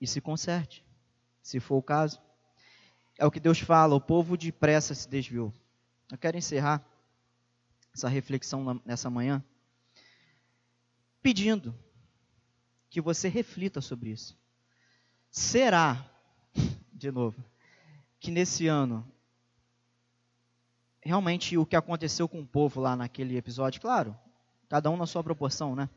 E 0.00 0.06
se 0.06 0.20
conserte, 0.20 0.84
se 1.42 1.60
for 1.60 1.76
o 1.76 1.82
caso. 1.82 2.20
É 3.18 3.26
o 3.26 3.30
que 3.30 3.38
Deus 3.38 3.60
fala, 3.60 3.94
o 3.94 4.00
povo 4.00 4.36
depressa 4.36 4.94
se 4.94 5.08
desviou. 5.08 5.52
Eu 6.10 6.16
quero 6.16 6.38
encerrar 6.38 6.82
essa 7.92 8.08
reflexão 8.08 8.80
nessa 8.86 9.10
manhã 9.10 9.44
pedindo 11.22 11.74
que 12.90 13.00
você 13.00 13.28
reflita 13.28 13.80
sobre 13.80 14.10
isso. 14.10 14.36
Será, 15.32 16.04
de 16.92 17.10
novo, 17.10 17.42
que 18.20 18.30
nesse 18.30 18.68
ano, 18.68 19.02
realmente 21.00 21.56
o 21.56 21.64
que 21.64 21.74
aconteceu 21.74 22.28
com 22.28 22.40
o 22.40 22.46
povo 22.46 22.82
lá 22.82 22.94
naquele 22.94 23.38
episódio, 23.38 23.80
claro, 23.80 24.14
cada 24.68 24.90
um 24.90 24.96
na 24.96 25.06
sua 25.06 25.24
proporção, 25.24 25.74
né? 25.74 25.88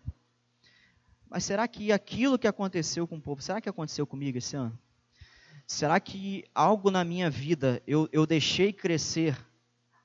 Mas 1.29 1.43
será 1.43 1.67
que 1.67 1.91
aquilo 1.91 2.39
que 2.39 2.47
aconteceu 2.47 3.05
com 3.05 3.17
o 3.17 3.21
povo, 3.21 3.41
será 3.41 3.59
que 3.59 3.67
aconteceu 3.67 4.07
comigo 4.07 4.37
esse 4.37 4.55
ano? 4.55 4.79
Será 5.67 5.99
que 5.99 6.45
algo 6.55 6.89
na 6.89 7.03
minha 7.03 7.29
vida 7.29 7.83
eu, 7.85 8.07
eu 8.13 8.25
deixei 8.25 8.71
crescer 8.71 9.37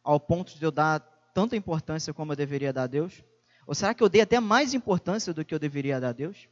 ao 0.02 0.18
ponto 0.18 0.58
de 0.58 0.64
eu 0.64 0.72
dar 0.72 0.98
tanta 1.32 1.54
importância 1.54 2.12
como 2.12 2.32
eu 2.32 2.36
deveria 2.36 2.72
dar 2.72 2.82
a 2.82 2.88
Deus? 2.88 3.22
Ou 3.64 3.76
será 3.76 3.94
que 3.94 4.02
eu 4.02 4.08
dei 4.08 4.22
até 4.22 4.40
mais 4.40 4.74
importância 4.74 5.32
do 5.32 5.44
que 5.44 5.54
eu 5.54 5.58
deveria 5.60 6.00
dar 6.00 6.08
a 6.08 6.12
Deus? 6.12 6.48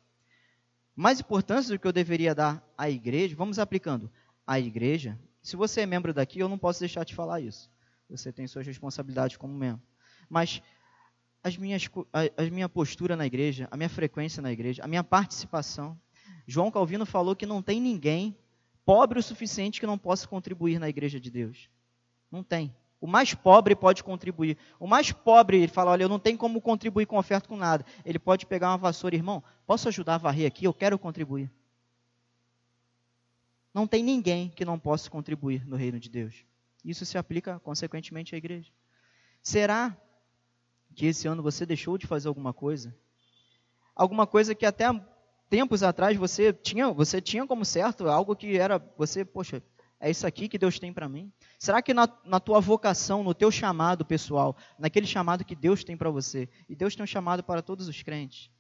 Mais 1.00 1.20
importância 1.20 1.72
do 1.72 1.78
que 1.78 1.87
eu 1.87 1.92
deveria 1.92 2.34
dar 2.34 2.61
à 2.76 2.90
igreja, 2.90 3.37
vamos 3.37 3.61
aplicando. 3.61 4.11
A 4.44 4.58
igreja, 4.58 5.16
se 5.40 5.54
você 5.54 5.82
é 5.82 5.87
membro 5.87 6.12
daqui, 6.12 6.40
eu 6.40 6.48
não 6.48 6.58
posso 6.58 6.80
deixar 6.80 7.04
de 7.04 7.14
falar 7.14 7.40
isso. 7.40 7.70
Você 8.11 8.32
tem 8.32 8.48
suas 8.48 8.66
responsabilidades 8.66 9.37
como 9.37 9.54
membro. 9.54 9.80
Mas 10.28 10.61
as 11.42 11.56
minhas, 11.56 11.88
a, 12.12 12.42
a 12.42 12.50
minha 12.50 12.68
postura 12.68 13.14
na 13.14 13.24
igreja, 13.24 13.68
a 13.70 13.76
minha 13.76 13.88
frequência 13.88 14.42
na 14.42 14.50
igreja, 14.50 14.82
a 14.82 14.88
minha 14.88 15.04
participação. 15.04 15.96
João 16.48 16.68
Calvino 16.70 17.06
falou 17.06 17.37
que 17.37 17.46
não 17.46 17.62
tem 17.62 17.80
ninguém 17.80 18.37
pobre 18.84 19.20
o 19.20 19.22
suficiente 19.22 19.78
que 19.78 19.87
não 19.87 19.98
possa 19.98 20.26
contribuir 20.26 20.80
na 20.80 20.88
igreja 20.88 21.20
de 21.20 21.30
Deus. 21.30 21.70
Não 22.28 22.42
tem. 22.42 22.74
O 23.00 23.06
mais 23.06 23.32
pobre 23.32 23.76
pode 23.76 24.02
contribuir. 24.02 24.58
O 24.78 24.87
mais 24.87 25.12
pobre, 25.12 25.58
ele 25.58 25.68
fala: 25.68 25.92
Olha, 25.92 26.02
eu 26.02 26.08
não 26.08 26.18
tenho 26.18 26.37
como 26.37 26.61
contribuir 26.61 27.06
com 27.06 27.16
oferta 27.16 27.48
com 27.48 27.56
nada. 27.56 27.84
Ele 28.04 28.18
pode 28.18 28.44
pegar 28.46 28.70
uma 28.70 28.78
vassoura, 28.78 29.14
irmão, 29.14 29.42
posso 29.66 29.88
ajudar 29.88 30.16
a 30.16 30.18
varrer 30.18 30.46
aqui? 30.46 30.64
Eu 30.64 30.74
quero 30.74 30.98
contribuir. 30.98 31.50
Não 33.72 33.87
tem 33.87 34.02
ninguém 34.02 34.48
que 34.48 34.64
não 34.64 34.78
possa 34.78 35.08
contribuir 35.08 35.64
no 35.66 35.76
reino 35.76 36.00
de 36.00 36.08
Deus. 36.08 36.44
Isso 36.84 37.04
se 37.04 37.16
aplica, 37.16 37.61
consequentemente, 37.61 38.34
à 38.34 38.38
igreja. 38.38 38.72
Será 39.42 39.96
que 40.94 41.06
esse 41.06 41.28
ano 41.28 41.42
você 41.42 41.64
deixou 41.64 41.96
de 41.96 42.06
fazer 42.06 42.26
alguma 42.26 42.52
coisa? 42.52 42.94
Alguma 43.94 44.26
coisa 44.26 44.54
que 44.54 44.66
até 44.66 44.87
tempos 45.48 45.82
atrás 45.82 46.16
você 46.16 46.52
tinha, 46.52 46.90
você 46.92 47.20
tinha 47.20 47.46
como 47.46 47.64
certo, 47.64 48.08
algo 48.08 48.34
que 48.34 48.58
era, 48.58 48.78
você, 48.96 49.24
poxa, 49.24 49.62
é 50.00 50.11
isso 50.11 50.26
aqui 50.26 50.48
que 50.48 50.58
Deus 50.58 50.78
tem 50.78 50.92
para 50.92 51.08
mim? 51.08 51.32
Será 51.58 51.82
que 51.82 51.92
na, 51.92 52.08
na, 52.24 52.38
tua 52.38 52.61
vocação, 52.61 53.24
no 53.24 53.34
teu 53.34 53.50
chamado 53.50 54.04
pessoal, 54.04 54.56
naquele 54.78 55.06
chamado 55.06 55.44
que 55.44 55.56
Deus 55.56 55.82
tem 55.82 55.96
para 55.96 56.11
você, 56.11 56.48
e 56.68 56.76
Deus 56.76 56.94
tem 56.94 57.02
um 57.02 57.06
chamado 57.06 57.42
para 57.42 57.62
todos 57.62 57.88
os 57.88 58.02
crentes, 58.02 58.50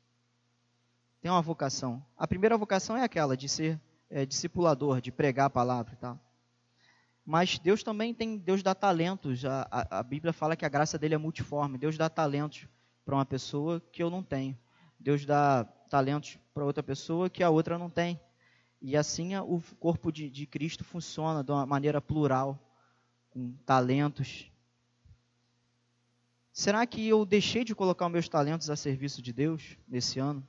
tem 1.20 1.30
uma 1.30 1.42
vocação. 1.42 2.04
A 2.16 2.26
primeira 2.26 2.56
vocação 2.56 2.96
é 2.96 3.04
aquela 3.04 3.36
de 3.36 3.48
ser 3.48 3.80
é, 4.10 4.26
discipulador, 4.26 5.00
de 5.00 5.12
pregar 5.12 5.46
a 5.46 5.50
palavra 5.50 5.94
e 5.94 5.96
tal. 5.96 6.18
Mas 7.24 7.58
Deus 7.58 7.82
também 7.82 8.14
tem, 8.14 8.38
Deus 8.38 8.62
dá 8.62 8.74
talentos. 8.74 9.44
A, 9.44 9.68
a, 9.70 9.98
a 9.98 10.02
Bíblia 10.02 10.32
fala 10.32 10.56
que 10.56 10.64
a 10.64 10.68
graça 10.68 10.98
dele 10.98 11.14
é 11.14 11.18
multiforme. 11.18 11.76
Deus 11.76 11.98
dá 11.98 12.08
talentos 12.08 12.66
para 13.04 13.14
uma 13.14 13.26
pessoa 13.26 13.82
que 13.92 14.02
eu 14.02 14.08
não 14.08 14.22
tenho. 14.22 14.58
Deus 14.98 15.26
dá 15.26 15.64
talentos 15.90 16.38
para 16.54 16.64
outra 16.64 16.82
pessoa 16.82 17.28
que 17.28 17.42
a 17.42 17.50
outra 17.50 17.76
não 17.76 17.90
tem. 17.90 18.18
E 18.80 18.96
assim 18.96 19.36
o 19.36 19.60
corpo 19.80 20.12
de, 20.12 20.30
de 20.30 20.46
Cristo 20.46 20.84
funciona 20.84 21.42
de 21.42 21.50
uma 21.50 21.66
maneira 21.66 22.00
plural, 22.00 22.58
com 23.30 23.52
talentos. 23.66 24.50
Será 26.52 26.86
que 26.86 27.06
eu 27.06 27.24
deixei 27.24 27.64
de 27.64 27.74
colocar 27.74 28.08
meus 28.08 28.28
talentos 28.28 28.70
a 28.70 28.76
serviço 28.76 29.20
de 29.20 29.32
Deus 29.32 29.76
nesse 29.86 30.18
ano? 30.18 30.46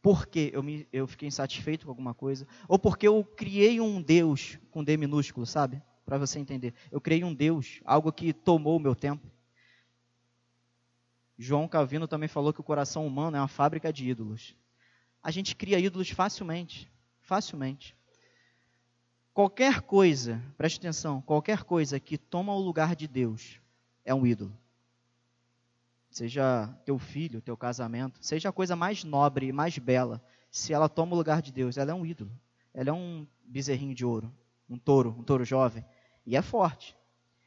Porque 0.00 0.50
eu, 0.52 0.62
me, 0.62 0.88
eu 0.92 1.06
fiquei 1.06 1.28
insatisfeito 1.28 1.86
com 1.86 1.90
alguma 1.90 2.14
coisa? 2.14 2.46
Ou 2.66 2.78
porque 2.78 3.06
eu 3.06 3.24
criei 3.24 3.80
um 3.80 4.02
Deus 4.02 4.58
com 4.70 4.82
D 4.82 4.96
minúsculo, 4.96 5.46
sabe? 5.46 5.80
Para 6.04 6.18
você 6.18 6.38
entender. 6.38 6.74
Eu 6.90 7.00
criei 7.00 7.22
um 7.22 7.32
Deus, 7.32 7.80
algo 7.84 8.12
que 8.12 8.32
tomou 8.32 8.76
o 8.76 8.80
meu 8.80 8.94
tempo. 8.94 9.24
João 11.38 11.68
Calvino 11.68 12.08
também 12.08 12.28
falou 12.28 12.52
que 12.52 12.60
o 12.60 12.64
coração 12.64 13.06
humano 13.06 13.36
é 13.36 13.40
uma 13.40 13.48
fábrica 13.48 13.92
de 13.92 14.08
ídolos. 14.08 14.56
A 15.22 15.30
gente 15.30 15.54
cria 15.54 15.78
ídolos 15.78 16.10
facilmente 16.10 16.91
facilmente. 17.22 17.96
Qualquer 19.32 19.80
coisa, 19.80 20.42
preste 20.58 20.78
atenção, 20.78 21.22
qualquer 21.22 21.64
coisa 21.64 21.98
que 21.98 22.18
toma 22.18 22.54
o 22.54 22.60
lugar 22.60 22.94
de 22.94 23.08
Deus 23.08 23.58
é 24.04 24.14
um 24.14 24.26
ídolo. 24.26 24.56
Seja 26.10 26.68
teu 26.84 26.98
filho, 26.98 27.40
teu 27.40 27.56
casamento, 27.56 28.18
seja 28.20 28.50
a 28.50 28.52
coisa 28.52 28.76
mais 28.76 29.02
nobre 29.02 29.46
e 29.46 29.52
mais 29.52 29.78
bela, 29.78 30.22
se 30.50 30.74
ela 30.74 30.86
toma 30.86 31.14
o 31.14 31.16
lugar 31.16 31.40
de 31.40 31.50
Deus, 31.50 31.78
ela 31.78 31.92
é 31.92 31.94
um 31.94 32.04
ídolo. 32.04 32.30
Ela 32.74 32.90
é 32.90 32.92
um 32.92 33.26
bezerrinho 33.42 33.94
de 33.94 34.04
ouro, 34.04 34.30
um 34.68 34.76
touro, 34.76 35.16
um 35.18 35.22
touro 35.22 35.46
jovem, 35.46 35.82
e 36.26 36.36
é 36.36 36.42
forte. 36.42 36.94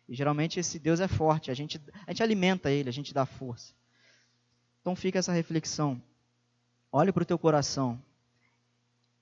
E 0.10 0.16
geralmente 0.16 0.60
esse 0.60 0.80
Deus 0.80 1.00
é 1.00 1.08
forte, 1.08 1.52
a 1.52 1.54
gente, 1.54 1.80
a 2.08 2.12
gente 2.12 2.24
alimenta 2.24 2.72
ele, 2.72 2.90
a 2.90 2.92
gente 2.92 3.14
dá 3.14 3.26
força. 3.26 3.74
Então 4.82 4.96
fica 4.96 5.20
essa 5.20 5.32
reflexão. 5.32 6.02
Olhe 6.92 7.12
para 7.12 7.24
o 7.24 7.26
teu 7.26 7.38
coração. 7.38 8.02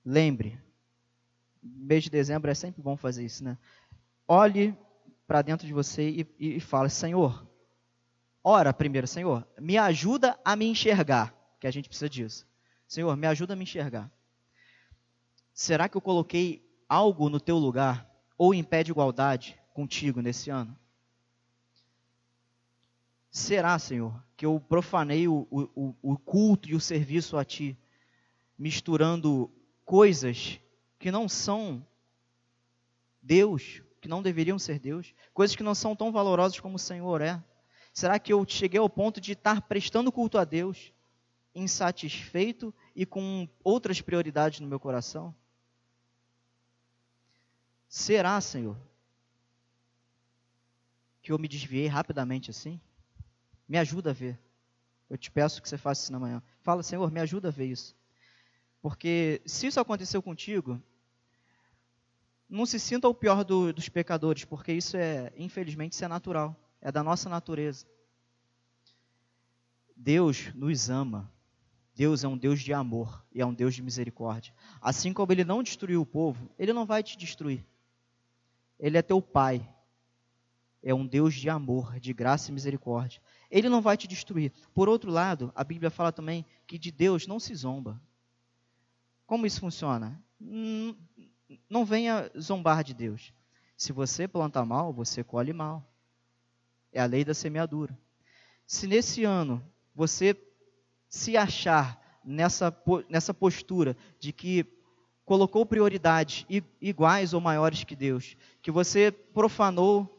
Lembre, 0.04 0.60
mês 1.62 2.04
de 2.04 2.10
dezembro 2.10 2.50
é 2.50 2.54
sempre 2.54 2.82
bom 2.82 2.96
fazer 2.96 3.24
isso, 3.24 3.42
né? 3.42 3.56
Olhe 4.28 4.76
para 5.26 5.40
dentro 5.40 5.66
de 5.66 5.72
você 5.72 6.08
e, 6.08 6.34
e, 6.38 6.56
e 6.56 6.60
fala: 6.60 6.88
Senhor, 6.88 7.46
ora 8.42 8.72
primeiro, 8.72 9.06
Senhor, 9.06 9.46
me 9.58 9.78
ajuda 9.78 10.38
a 10.44 10.54
me 10.54 10.66
enxergar, 10.66 11.34
que 11.58 11.66
a 11.66 11.70
gente 11.70 11.88
precisa 11.88 12.10
disso. 12.10 12.46
Senhor, 12.86 13.16
me 13.16 13.26
ajuda 13.26 13.54
a 13.54 13.56
me 13.56 13.62
enxergar. 13.62 14.10
Será 15.54 15.88
que 15.88 15.96
eu 15.96 16.02
coloquei 16.02 16.68
algo 16.88 17.30
no 17.30 17.40
teu 17.40 17.56
lugar 17.56 18.10
ou 18.36 18.52
em 18.52 18.62
pé 18.62 18.82
de 18.82 18.90
igualdade 18.90 19.58
contigo 19.72 20.20
nesse 20.20 20.50
ano? 20.50 20.76
Será, 23.30 23.78
Senhor, 23.78 24.22
que 24.36 24.44
eu 24.44 24.60
profanei 24.60 25.26
o, 25.26 25.46
o, 25.50 25.94
o 26.02 26.18
culto 26.18 26.68
e 26.68 26.74
o 26.74 26.80
serviço 26.80 27.36
a 27.36 27.44
Ti, 27.44 27.76
misturando 28.56 29.50
coisas 29.84 30.60
que 30.98 31.10
não 31.10 31.28
são 31.28 31.86
Deus, 33.22 33.82
que 34.00 34.08
não 34.08 34.22
deveriam 34.22 34.58
ser 34.58 34.78
Deus, 34.78 35.14
coisas 35.32 35.56
que 35.56 35.62
não 35.62 35.74
são 35.74 35.94
tão 35.96 36.12
valorosas 36.12 36.60
como 36.60 36.76
o 36.76 36.78
Senhor 36.78 37.20
é? 37.20 37.42
Será 37.92 38.18
que 38.18 38.32
eu 38.32 38.44
cheguei 38.46 38.80
ao 38.80 38.90
ponto 38.90 39.20
de 39.20 39.32
estar 39.32 39.62
prestando 39.62 40.10
culto 40.10 40.36
a 40.36 40.44
Deus, 40.44 40.92
insatisfeito 41.54 42.74
e 42.94 43.06
com 43.06 43.48
outras 43.62 44.00
prioridades 44.00 44.60
no 44.60 44.66
meu 44.66 44.80
coração? 44.80 45.34
Será, 47.88 48.40
Senhor, 48.40 48.76
que 51.22 51.30
eu 51.30 51.38
me 51.38 51.46
desviei 51.46 51.86
rapidamente 51.86 52.50
assim? 52.50 52.80
Me 53.68 53.78
ajuda 53.78 54.10
a 54.10 54.12
ver. 54.12 54.38
Eu 55.08 55.16
te 55.16 55.30
peço 55.30 55.62
que 55.62 55.68
você 55.68 55.78
faça 55.78 56.02
isso 56.02 56.12
na 56.12 56.18
manhã. 56.18 56.42
Fala, 56.60 56.82
Senhor, 56.82 57.10
me 57.10 57.20
ajuda 57.20 57.48
a 57.48 57.52
ver 57.52 57.66
isso. 57.66 57.96
Porque 58.84 59.40
se 59.46 59.68
isso 59.68 59.80
aconteceu 59.80 60.22
contigo, 60.22 60.78
não 62.46 62.66
se 62.66 62.78
sinta 62.78 63.08
o 63.08 63.14
pior 63.14 63.42
do, 63.42 63.72
dos 63.72 63.88
pecadores, 63.88 64.44
porque 64.44 64.74
isso 64.74 64.94
é, 64.94 65.32
infelizmente, 65.38 65.94
isso 65.94 66.04
é 66.04 66.08
natural, 66.08 66.54
é 66.82 66.92
da 66.92 67.02
nossa 67.02 67.30
natureza. 67.30 67.86
Deus 69.96 70.52
nos 70.54 70.90
ama. 70.90 71.32
Deus 71.94 72.24
é 72.24 72.28
um 72.28 72.36
Deus 72.36 72.60
de 72.60 72.74
amor 72.74 73.24
e 73.32 73.40
é 73.40 73.46
um 73.46 73.54
Deus 73.54 73.74
de 73.74 73.80
misericórdia. 73.80 74.52
Assim 74.82 75.14
como 75.14 75.32
ele 75.32 75.44
não 75.44 75.62
destruiu 75.62 76.02
o 76.02 76.06
povo, 76.06 76.50
ele 76.58 76.74
não 76.74 76.84
vai 76.84 77.02
te 77.02 77.16
destruir. 77.16 77.64
Ele 78.78 78.98
é 78.98 79.02
teu 79.02 79.22
pai. 79.22 79.66
É 80.82 80.92
um 80.92 81.06
Deus 81.06 81.32
de 81.32 81.48
amor, 81.48 81.98
de 81.98 82.12
graça 82.12 82.50
e 82.50 82.52
misericórdia. 82.52 83.22
Ele 83.50 83.70
não 83.70 83.80
vai 83.80 83.96
te 83.96 84.06
destruir. 84.06 84.52
Por 84.74 84.90
outro 84.90 85.10
lado, 85.10 85.50
a 85.56 85.64
Bíblia 85.64 85.88
fala 85.88 86.12
também 86.12 86.44
que 86.66 86.78
de 86.78 86.90
Deus 86.90 87.26
não 87.26 87.40
se 87.40 87.54
zomba. 87.54 87.98
Como 89.26 89.46
isso 89.46 89.60
funciona? 89.60 90.22
Não 91.68 91.84
venha 91.84 92.30
zombar 92.38 92.84
de 92.84 92.94
Deus. 92.94 93.32
Se 93.76 93.92
você 93.92 94.28
planta 94.28 94.64
mal, 94.64 94.92
você 94.92 95.24
colhe 95.24 95.52
mal. 95.52 95.84
É 96.92 97.00
a 97.00 97.06
lei 97.06 97.24
da 97.24 97.34
semeadura. 97.34 97.98
Se 98.66 98.86
nesse 98.86 99.24
ano 99.24 99.64
você 99.94 100.36
se 101.08 101.36
achar 101.36 102.20
nessa, 102.24 102.76
nessa 103.08 103.34
postura 103.34 103.96
de 104.18 104.32
que 104.32 104.66
colocou 105.24 105.64
prioridades 105.64 106.46
iguais 106.80 107.32
ou 107.32 107.40
maiores 107.40 107.84
que 107.84 107.96
Deus, 107.96 108.36
que 108.60 108.70
você 108.70 109.10
profanou 109.10 110.10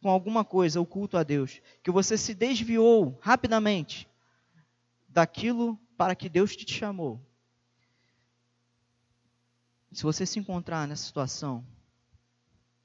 com 0.00 0.10
alguma 0.10 0.44
coisa 0.44 0.80
o 0.80 0.86
culto 0.86 1.16
a 1.16 1.22
Deus, 1.22 1.60
que 1.82 1.90
você 1.90 2.18
se 2.18 2.34
desviou 2.34 3.18
rapidamente 3.20 4.08
daquilo 5.08 5.78
para 5.96 6.14
que 6.14 6.28
Deus 6.28 6.56
te 6.56 6.70
chamou. 6.72 7.20
Se 9.92 10.02
você 10.02 10.24
se 10.24 10.38
encontrar 10.38 10.88
nessa 10.88 11.04
situação, 11.04 11.66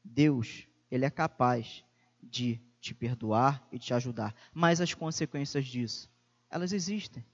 Deus, 0.04 0.68
ele 0.92 1.06
é 1.06 1.10
capaz 1.10 1.84
de 2.22 2.60
te 2.80 2.94
perdoar 2.94 3.66
e 3.72 3.80
te 3.80 3.94
ajudar, 3.94 4.36
mas 4.54 4.82
as 4.82 4.94
consequências 4.94 5.66
disso, 5.66 6.10
elas 6.50 6.72
existem 6.74 7.26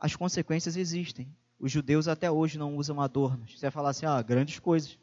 as 0.00 0.16
consequências 0.16 0.76
existem. 0.76 1.28
Os 1.58 1.70
judeus 1.70 2.08
até 2.08 2.30
hoje 2.30 2.58
não 2.58 2.76
usam 2.76 3.00
adornos. 3.02 3.52
Você 3.52 3.66
vai 3.66 3.70
falar 3.70 3.90
assim, 3.90 4.06
ah, 4.06 4.22
grandes 4.22 4.58
coisas. 4.58 4.98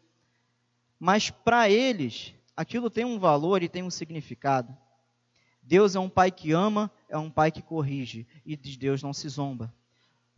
Mas 0.99 1.30
para 1.30 1.70
eles, 1.70 2.34
aquilo 2.55 2.89
tem 2.89 3.05
um 3.05 3.20
valor 3.20 3.62
e 3.62 3.70
tem 3.70 3.84
um 3.84 3.91
significado. 3.91 4.76
Deus 5.62 5.95
é 5.95 5.99
um 5.99 6.10
pai 6.10 6.32
que 6.32 6.51
ama, 6.51 6.89
é 7.08 7.18
um 7.18 7.30
pai 7.30 7.51
que 7.51 7.62
corrige, 7.62 8.26
e 8.43 8.55
de 8.55 8.76
Deus 8.78 9.03
não 9.03 9.14
se 9.14 9.30
zomba. 9.30 9.72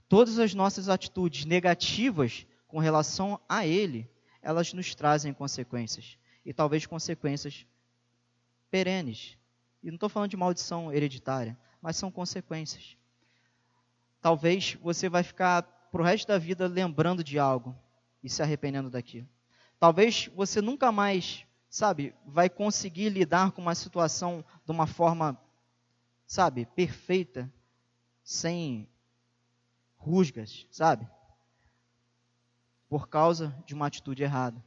Todas 0.10 0.40
as 0.40 0.54
nossas 0.54 0.90
atitudes 0.90 1.46
negativas 1.46 2.46
com 2.70 2.80
relação 2.80 3.38
a 3.50 3.68
Ele, 3.68 4.10
elas 4.42 4.72
nos 4.72 4.96
trazem 4.96 5.34
consequências. 5.34 6.18
E 6.46 6.54
talvez 6.54 6.86
consequências 6.86 7.66
perenes. 8.72 9.38
E 9.84 9.88
não 9.88 9.96
estou 9.96 10.08
falando 10.08 10.30
de 10.30 10.38
maldição 10.38 10.94
hereditária, 10.94 11.58
mas 11.82 11.98
são 11.98 12.10
consequências 12.10 12.98
talvez 14.22 14.76
você 14.82 15.10
vai 15.10 15.24
ficar 15.24 15.64
pro 15.92 16.04
resto 16.04 16.28
da 16.28 16.38
vida 16.38 16.68
lembrando 16.68 17.24
de 17.24 17.40
algo 17.40 17.76
e 18.24 18.30
se 18.30 18.42
arrependendo 18.42 18.90
daquilo. 18.90 19.28
Talvez 19.80 20.30
você 20.36 20.62
nunca 20.62 20.92
mais, 20.92 21.46
sabe, 21.70 22.14
vai 22.26 22.50
conseguir 22.50 23.10
lidar 23.10 23.52
com 23.52 23.62
uma 23.62 23.76
situação 23.76 24.44
de 24.66 24.72
uma 24.72 24.86
forma, 24.86 25.40
sabe, 26.26 26.66
perfeita, 26.66 27.52
sem 28.24 28.88
rusgas, 29.98 30.68
sabe? 30.70 31.08
Por 32.90 33.08
causa 33.08 33.56
de 33.66 33.74
uma 33.74 33.88
atitude 33.88 34.24
errada. 34.24 34.62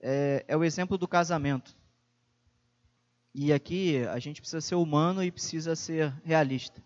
É, 0.00 0.44
é 0.48 0.56
o 0.56 0.64
exemplo 0.64 0.98
do 0.98 1.08
casamento. 1.08 1.76
E 3.32 3.52
aqui 3.52 3.98
a 4.06 4.18
gente 4.18 4.40
precisa 4.40 4.60
ser 4.60 4.74
humano 4.74 5.22
e 5.22 5.30
precisa 5.30 5.76
ser 5.76 6.12
realista. 6.24 6.82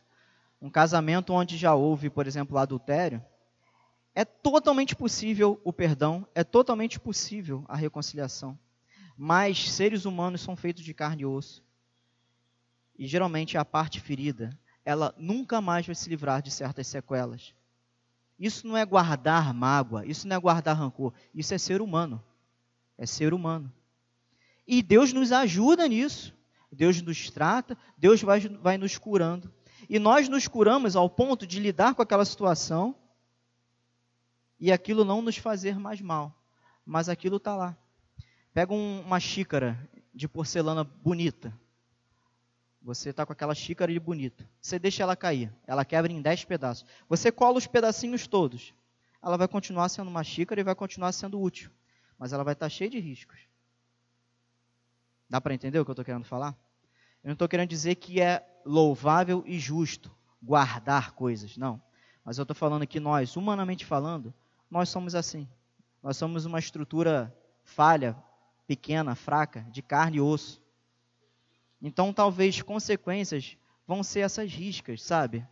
Um 0.61 0.69
casamento 0.69 1.33
onde 1.33 1.57
já 1.57 1.75
houve, 1.75 2.11
por 2.11 2.27
exemplo, 2.27 2.59
adultério, 2.59 3.25
é 4.15 4.25
totalmente 4.25 4.95
possível 4.95 5.61
o 5.65 5.73
perdão, 5.73 6.27
é 6.35 6.45
totalmente 6.45 6.99
possível 6.99 7.65
a 7.69 7.77
reconciliação. 7.77 8.59
Mas 9.17 9.71
seres 9.71 10.05
humanos 10.05 10.41
são 10.41 10.57
feitos 10.57 10.83
de 10.83 10.93
carne 10.93 11.23
e 11.23 11.27
osso. 11.27 11.63
E 12.99 13.07
geralmente 13.07 13.57
a 13.57 13.65
parte 13.65 14.01
ferida, 14.01 14.51
ela 14.85 15.15
nunca 15.17 15.61
mais 15.61 15.87
vai 15.87 15.95
se 15.95 16.09
livrar 16.09 16.43
de 16.43 16.51
certas 16.51 16.87
sequelas. 16.87 17.55
Isso 18.41 18.67
não 18.67 18.75
é 18.75 18.87
guardar 18.87 19.53
mágoa, 19.53 20.07
isso 20.07 20.27
não 20.27 20.35
é 20.35 20.41
guardar 20.41 20.75
rancor, 20.75 21.13
isso 21.35 21.53
é 21.53 21.59
ser 21.59 21.83
humano. 21.83 22.25
É 22.97 23.05
ser 23.05 23.35
humano. 23.35 23.71
E 24.67 24.83
Deus 24.83 25.13
nos 25.13 25.31
ajuda 25.31 25.87
nisso. 25.87 26.35
Deus 26.73 27.03
nos 27.03 27.29
trata, 27.31 27.77
Deus 27.99 28.23
vai, 28.23 28.41
vai 28.41 28.79
nos 28.79 28.97
curando. 28.97 29.53
E 29.89 29.99
nós 29.99 30.29
nos 30.29 30.49
curamos 30.49 30.97
ao 30.97 31.11
ponto 31.11 31.47
de 31.47 31.61
lidar 31.61 31.95
com 31.95 32.01
aquela 32.01 32.25
situação 32.25 32.95
e 34.59 34.71
aquilo 34.73 35.05
não 35.05 35.21
nos 35.21 35.37
fazer 35.37 35.79
mais 35.79 36.01
mal. 36.01 36.35
Mas 36.87 37.09
aquilo 37.09 37.37
está 37.37 37.55
lá. 37.57 37.77
Pega 38.55 38.73
um, 38.73 39.01
uma 39.01 39.21
xícara 39.21 39.79
de 40.15 40.29
porcelana 40.29 40.85
bonita. 40.85 41.53
Você 42.83 43.11
está 43.11 43.27
com 43.27 43.33
aquela 43.33 43.55
xícara 43.55 43.93
de 43.93 44.01
bonita. 44.01 44.49
Você 44.61 44.79
deixa 44.79 45.03
ela 45.03 45.15
cair. 45.15 45.53
Ela 45.67 45.85
quebra 45.85 46.11
em 46.11 46.23
dez 46.23 46.45
pedaços. 46.45 46.87
Você 47.09 47.31
cola 47.31 47.59
os 47.59 47.67
pedacinhos 47.67 48.27
todos. 48.27 48.73
Ela 49.23 49.37
vai 49.37 49.47
continuar 49.47 49.89
sendo 49.91 50.09
uma 50.09 50.25
xícara 50.25 50.61
e 50.61 50.65
vai 50.65 50.75
continuar 50.75 51.13
sendo 51.13 51.41
útil. 51.41 51.71
Mas 52.19 52.33
ela 52.33 52.43
vai 52.43 52.55
estar 52.55 52.67
tá 52.67 52.71
cheia 52.71 52.89
de 52.89 52.99
riscos. 52.99 53.39
Dá 55.29 55.41
para 55.41 55.55
entender 55.55 55.79
o 55.79 55.85
que 55.85 55.91
eu 55.91 55.93
estou 55.93 56.05
querendo 56.05 56.25
falar? 56.25 56.57
Eu 57.23 57.29
não 57.29 57.35
estou 57.35 57.49
querendo 57.49 57.69
dizer 57.69 57.97
que 57.97 58.21
é 58.21 58.45
louvável 58.65 59.45
e 59.47 59.59
justo 59.59 60.11
guardar 60.43 61.13
coisas, 61.13 61.57
não. 61.57 61.81
Mas 62.25 62.39
eu 62.39 62.43
estou 62.43 62.55
falando 62.55 62.87
que 62.87 62.99
nós, 62.99 63.37
humanamente 63.37 63.85
falando, 63.85 64.33
nós 64.71 64.89
somos 64.89 65.15
assim. 65.15 65.47
Nós 66.03 66.17
somos 66.17 66.47
uma 66.47 66.59
estrutura 66.59 67.35
falha, 67.63 68.17
pequena, 68.67 69.15
fraca, 69.15 69.67
de 69.71 69.83
carne 69.83 70.17
e 70.17 70.21
osso. 70.21 70.63
Então, 71.81 72.13
talvez 72.13 72.61
consequências 72.63 73.57
vão 73.87 74.03
ser 74.03 74.21
essas 74.21 74.53
riscas, 74.53 75.03
sabe? 75.03 75.47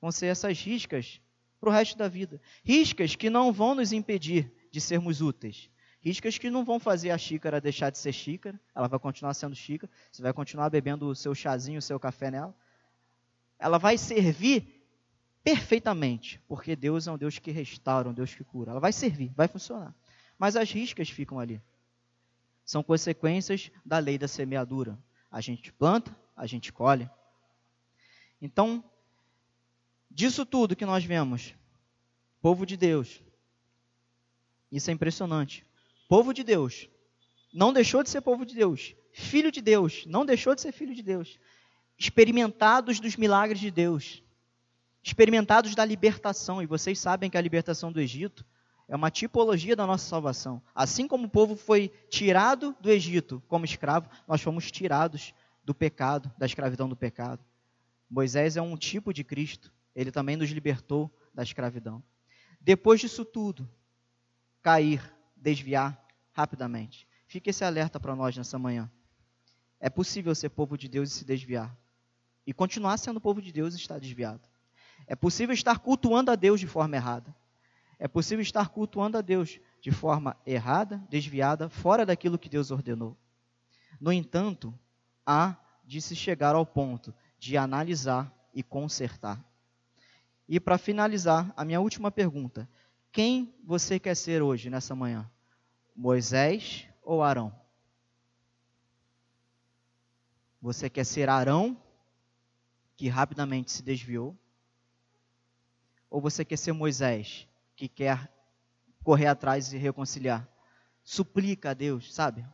Vão 0.00 0.12
ser 0.12 0.26
essas 0.26 0.60
riscas 0.60 1.20
para 1.60 1.68
o 1.68 1.72
resto 1.72 1.98
da 1.98 2.08
vida. 2.08 2.40
Riscas 2.62 3.16
que 3.16 3.28
não 3.28 3.52
vão 3.52 3.74
nos 3.74 3.92
impedir 3.92 4.52
de 4.70 4.80
sermos 4.80 5.20
úteis, 5.20 5.70
Riscas 6.00 6.38
que 6.38 6.48
não 6.48 6.64
vão 6.64 6.78
fazer 6.78 7.10
a 7.10 7.18
xícara 7.18 7.60
deixar 7.60 7.90
de 7.90 7.98
ser 7.98 8.12
xícara, 8.12 8.58
ela 8.74 8.86
vai 8.86 8.98
continuar 9.00 9.34
sendo 9.34 9.54
xícara, 9.54 9.90
você 10.10 10.22
vai 10.22 10.32
continuar 10.32 10.70
bebendo 10.70 11.08
o 11.08 11.14
seu 11.14 11.34
chazinho, 11.34 11.78
o 11.78 11.82
seu 11.82 11.98
café 11.98 12.30
nela. 12.30 12.54
Ela 13.58 13.78
vai 13.78 13.98
servir 13.98 14.86
perfeitamente, 15.42 16.40
porque 16.46 16.76
Deus 16.76 17.08
é 17.08 17.12
um 17.12 17.18
Deus 17.18 17.38
que 17.38 17.50
restaura, 17.50 18.08
um 18.08 18.14
Deus 18.14 18.32
que 18.32 18.44
cura. 18.44 18.70
Ela 18.70 18.80
vai 18.80 18.92
servir, 18.92 19.32
vai 19.34 19.48
funcionar. 19.48 19.92
Mas 20.38 20.54
as 20.54 20.70
riscas 20.70 21.10
ficam 21.10 21.40
ali. 21.40 21.60
São 22.64 22.82
consequências 22.82 23.72
da 23.84 23.98
lei 23.98 24.16
da 24.16 24.28
semeadura. 24.28 24.96
A 25.30 25.40
gente 25.40 25.72
planta, 25.72 26.16
a 26.36 26.46
gente 26.46 26.72
colhe. 26.72 27.08
Então, 28.40 28.82
disso 30.10 30.46
tudo 30.46 30.76
que 30.76 30.86
nós 30.86 31.04
vemos, 31.04 31.54
povo 32.40 32.64
de 32.64 32.76
Deus, 32.76 33.22
isso 34.70 34.90
é 34.90 34.92
impressionante. 34.92 35.66
Povo 36.08 36.32
de 36.32 36.42
Deus, 36.42 36.88
não 37.52 37.72
deixou 37.72 38.02
de 38.02 38.10
ser 38.10 38.20
povo 38.20 38.44
de 38.46 38.54
Deus. 38.54 38.94
Filho 39.12 39.50
de 39.50 39.60
Deus, 39.60 40.04
não 40.06 40.24
deixou 40.24 40.54
de 40.54 40.60
ser 40.60 40.72
filho 40.72 40.94
de 40.94 41.02
Deus. 41.02 41.38
Experimentados 41.98 43.00
dos 43.00 43.16
milagres 43.16 43.60
de 43.60 43.70
Deus. 43.70 44.22
Experimentados 45.02 45.74
da 45.74 45.84
libertação. 45.84 46.62
E 46.62 46.66
vocês 46.66 46.98
sabem 46.98 47.28
que 47.28 47.36
a 47.36 47.40
libertação 47.40 47.90
do 47.90 48.00
Egito 48.00 48.44
é 48.88 48.96
uma 48.96 49.10
tipologia 49.10 49.76
da 49.76 49.86
nossa 49.86 50.08
salvação. 50.08 50.62
Assim 50.74 51.06
como 51.06 51.26
o 51.26 51.30
povo 51.30 51.54
foi 51.54 51.88
tirado 52.08 52.74
do 52.80 52.90
Egito 52.90 53.42
como 53.46 53.66
escravo, 53.66 54.08
nós 54.26 54.40
fomos 54.40 54.70
tirados 54.70 55.34
do 55.62 55.74
pecado, 55.74 56.32
da 56.38 56.46
escravidão 56.46 56.88
do 56.88 56.96
pecado. 56.96 57.44
Moisés 58.08 58.56
é 58.56 58.62
um 58.62 58.76
tipo 58.76 59.12
de 59.12 59.22
Cristo. 59.22 59.70
Ele 59.94 60.10
também 60.10 60.36
nos 60.36 60.48
libertou 60.50 61.14
da 61.34 61.42
escravidão. 61.42 62.02
Depois 62.58 63.00
disso 63.00 63.26
tudo, 63.26 63.68
cair 64.62 65.14
desviar 65.36 66.02
rapidamente. 66.32 67.06
Fique 67.26 67.50
esse 67.50 67.64
alerta 67.64 68.00
para 68.00 68.16
nós 68.16 68.34
nessa 68.34 68.58
manhã. 68.58 68.90
É 69.78 69.90
possível 69.90 70.34
ser 70.34 70.48
povo 70.48 70.78
de 70.78 70.88
Deus 70.88 71.10
e 71.10 71.14
se 71.14 71.24
desviar. 71.26 71.76
E 72.46 72.54
continuar 72.54 72.96
sendo 72.96 73.20
povo 73.20 73.42
de 73.42 73.52
Deus 73.52 73.74
e 73.74 73.76
estar 73.76 73.98
desviado. 73.98 74.48
É 75.06 75.14
possível 75.14 75.52
estar 75.52 75.78
cultuando 75.78 76.30
a 76.30 76.34
Deus 76.34 76.58
de 76.58 76.66
forma 76.66 76.96
errada. 76.96 77.36
É 77.98 78.06
possível 78.06 78.42
estar 78.42 78.68
cultuando 78.68 79.18
a 79.18 79.20
Deus 79.20 79.58
de 79.80 79.90
forma 79.90 80.36
errada, 80.46 81.04
desviada, 81.10 81.68
fora 81.68 82.06
daquilo 82.06 82.38
que 82.38 82.48
Deus 82.48 82.70
ordenou. 82.70 83.16
No 84.00 84.12
entanto, 84.12 84.72
há 85.26 85.56
de 85.84 86.00
se 86.00 86.14
chegar 86.14 86.54
ao 86.54 86.64
ponto 86.64 87.12
de 87.38 87.56
analisar 87.56 88.32
e 88.54 88.62
consertar. 88.62 89.44
E 90.48 90.60
para 90.60 90.78
finalizar, 90.78 91.52
a 91.56 91.64
minha 91.64 91.80
última 91.80 92.10
pergunta: 92.10 92.68
quem 93.10 93.52
você 93.64 93.98
quer 93.98 94.14
ser 94.14 94.42
hoje, 94.42 94.70
nessa 94.70 94.94
manhã? 94.94 95.28
Moisés 95.94 96.86
ou 97.02 97.22
Arão? 97.22 97.52
Você 100.62 100.88
quer 100.88 101.04
ser 101.04 101.28
Arão 101.28 101.76
que 102.96 103.08
rapidamente 103.08 103.72
se 103.72 103.82
desviou? 103.82 104.36
Ou 106.08 106.20
você 106.20 106.44
quer 106.44 106.56
ser 106.56 106.72
Moisés, 106.72 107.47
que 107.78 107.88
quer 107.88 108.28
correr 109.04 109.28
atrás 109.28 109.72
e 109.72 109.78
reconciliar? 109.78 110.46
Suplica 111.04 111.70
a 111.70 111.74
Deus, 111.74 112.12
sabe? 112.12 112.44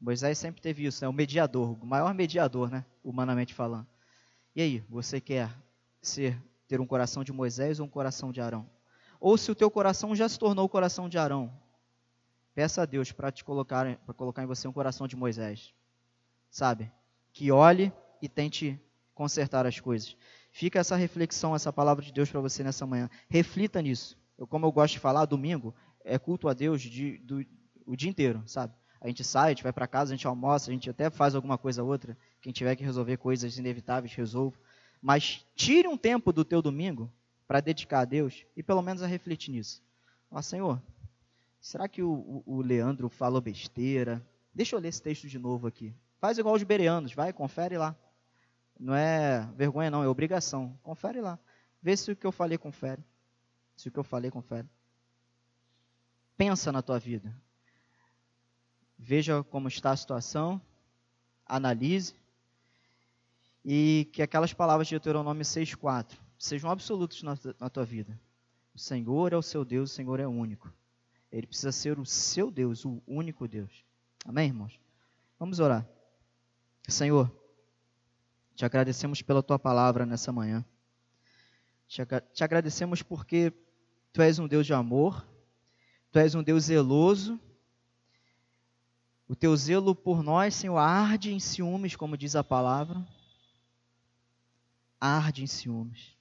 Moisés 0.00 0.38
sempre 0.38 0.62
teve 0.62 0.86
isso, 0.86 1.04
é 1.04 1.06
né? 1.06 1.10
o 1.10 1.12
mediador, 1.12 1.78
o 1.80 1.86
maior 1.86 2.14
mediador, 2.14 2.70
né? 2.70 2.86
Humanamente 3.04 3.52
falando. 3.52 3.86
E 4.56 4.62
aí, 4.62 4.80
você 4.88 5.20
quer 5.20 5.54
ser 6.00 6.42
ter 6.66 6.80
um 6.80 6.86
coração 6.86 7.22
de 7.22 7.32
Moisés 7.34 7.78
ou 7.78 7.86
um 7.86 7.88
coração 7.88 8.32
de 8.32 8.40
Arão? 8.40 8.68
Ou 9.20 9.36
se 9.36 9.50
o 9.50 9.54
teu 9.54 9.70
coração 9.70 10.16
já 10.16 10.26
se 10.26 10.38
tornou 10.38 10.64
o 10.64 10.70
coração 10.70 11.06
de 11.06 11.18
Arão, 11.18 11.52
peça 12.54 12.80
a 12.82 12.86
Deus 12.86 13.12
para 13.12 13.30
te 13.30 13.44
colocar, 13.44 13.98
para 13.98 14.14
colocar 14.14 14.42
em 14.42 14.46
você 14.46 14.66
um 14.66 14.72
coração 14.72 15.06
de 15.06 15.16
Moisés. 15.16 15.74
Sabe? 16.50 16.90
Que 17.30 17.52
olhe 17.52 17.92
e 18.22 18.28
tente 18.28 18.80
consertar 19.14 19.66
as 19.66 19.78
coisas. 19.78 20.16
Fica 20.56 20.78
essa 20.78 20.94
reflexão, 20.94 21.52
essa 21.52 21.72
palavra 21.72 22.04
de 22.04 22.12
Deus 22.12 22.30
para 22.30 22.40
você 22.40 22.62
nessa 22.62 22.86
manhã. 22.86 23.10
Reflita 23.28 23.82
nisso. 23.82 24.16
Eu, 24.38 24.46
como 24.46 24.64
eu 24.64 24.70
gosto 24.70 24.92
de 24.92 25.00
falar, 25.00 25.24
domingo 25.24 25.74
é 26.04 26.16
culto 26.16 26.48
a 26.48 26.54
Deus 26.54 26.80
de, 26.80 27.18
do, 27.18 27.44
o 27.84 27.96
dia 27.96 28.08
inteiro, 28.08 28.40
sabe? 28.46 28.72
A 29.00 29.08
gente 29.08 29.24
sai, 29.24 29.46
a 29.46 29.48
gente 29.48 29.64
vai 29.64 29.72
para 29.72 29.88
casa, 29.88 30.12
a 30.12 30.16
gente 30.16 30.28
almoça, 30.28 30.70
a 30.70 30.72
gente 30.72 30.88
até 30.88 31.10
faz 31.10 31.34
alguma 31.34 31.58
coisa 31.58 31.82
ou 31.82 31.88
outra. 31.88 32.16
Quem 32.40 32.52
tiver 32.52 32.76
que 32.76 32.84
resolver 32.84 33.16
coisas 33.16 33.58
inevitáveis, 33.58 34.14
resolva. 34.14 34.56
Mas 35.02 35.44
tire 35.56 35.88
um 35.88 35.96
tempo 35.96 36.32
do 36.32 36.44
teu 36.44 36.62
domingo 36.62 37.12
para 37.48 37.58
dedicar 37.58 38.02
a 38.02 38.04
Deus 38.04 38.46
e 38.56 38.62
pelo 38.62 38.80
menos 38.80 39.02
a 39.02 39.08
refletir 39.08 39.50
nisso. 39.50 39.82
Ó, 40.30 40.40
Senhor, 40.40 40.80
será 41.60 41.88
que 41.88 42.00
o, 42.00 42.12
o, 42.12 42.58
o 42.58 42.62
Leandro 42.62 43.08
falou 43.08 43.40
besteira? 43.40 44.24
Deixa 44.54 44.76
eu 44.76 44.80
ler 44.80 44.90
esse 44.90 45.02
texto 45.02 45.26
de 45.26 45.36
novo 45.36 45.66
aqui. 45.66 45.92
Faz 46.20 46.38
igual 46.38 46.54
os 46.54 46.62
bereanos, 46.62 47.12
vai, 47.12 47.32
confere 47.32 47.76
lá. 47.76 47.96
Não 48.78 48.94
é 48.94 49.48
vergonha, 49.56 49.90
não, 49.90 50.02
é 50.02 50.08
obrigação. 50.08 50.78
Confere 50.82 51.20
lá. 51.20 51.38
Vê 51.80 51.96
se 51.96 52.10
o 52.10 52.16
que 52.16 52.26
eu 52.26 52.32
falei 52.32 52.58
confere. 52.58 53.02
Se 53.76 53.88
o 53.88 53.92
que 53.92 53.98
eu 53.98 54.04
falei 54.04 54.30
confere. 54.30 54.68
Pensa 56.36 56.72
na 56.72 56.82
tua 56.82 56.98
vida. 56.98 57.34
Veja 58.98 59.42
como 59.44 59.68
está 59.68 59.92
a 59.92 59.96
situação. 59.96 60.60
Analise. 61.46 62.14
E 63.64 64.08
que 64.12 64.22
aquelas 64.22 64.52
palavras 64.52 64.88
de 64.88 64.94
Deuteronômio 64.94 65.42
6,4 65.42 66.18
sejam 66.38 66.70
absolutos 66.70 67.22
na, 67.22 67.38
na 67.58 67.70
tua 67.70 67.84
vida. 67.84 68.18
O 68.74 68.78
Senhor 68.78 69.32
é 69.32 69.36
o 69.36 69.42
seu 69.42 69.64
Deus, 69.64 69.92
o 69.92 69.94
Senhor 69.94 70.20
é 70.20 70.26
único. 70.26 70.72
Ele 71.30 71.46
precisa 71.46 71.72
ser 71.72 71.98
o 71.98 72.04
seu 72.04 72.50
Deus, 72.50 72.84
o 72.84 73.02
único 73.06 73.48
Deus. 73.48 73.84
Amém, 74.24 74.48
irmãos? 74.48 74.78
Vamos 75.38 75.60
orar. 75.60 75.86
Senhor, 76.88 77.30
te 78.54 78.64
agradecemos 78.64 79.20
pela 79.22 79.42
tua 79.42 79.58
palavra 79.58 80.06
nessa 80.06 80.32
manhã. 80.32 80.64
Te 81.88 82.44
agradecemos 82.44 83.02
porque 83.02 83.52
tu 84.12 84.22
és 84.22 84.38
um 84.38 84.48
Deus 84.48 84.66
de 84.66 84.72
amor, 84.72 85.26
tu 86.10 86.18
és 86.18 86.34
um 86.34 86.42
Deus 86.42 86.64
zeloso. 86.64 87.38
O 89.26 89.34
teu 89.34 89.56
zelo 89.56 89.94
por 89.94 90.22
nós, 90.22 90.54
Senhor, 90.54 90.76
arde 90.76 91.32
em 91.32 91.40
ciúmes, 91.40 91.96
como 91.96 92.16
diz 92.16 92.36
a 92.36 92.44
palavra. 92.44 93.04
Arde 95.00 95.42
em 95.42 95.46
ciúmes. 95.46 96.14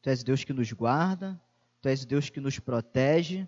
Tu 0.00 0.10
és 0.10 0.22
o 0.22 0.24
Deus 0.24 0.44
que 0.44 0.52
nos 0.52 0.72
guarda, 0.72 1.40
tu 1.80 1.88
és 1.88 2.02
o 2.02 2.06
Deus 2.06 2.28
que 2.30 2.40
nos 2.40 2.58
protege, 2.58 3.46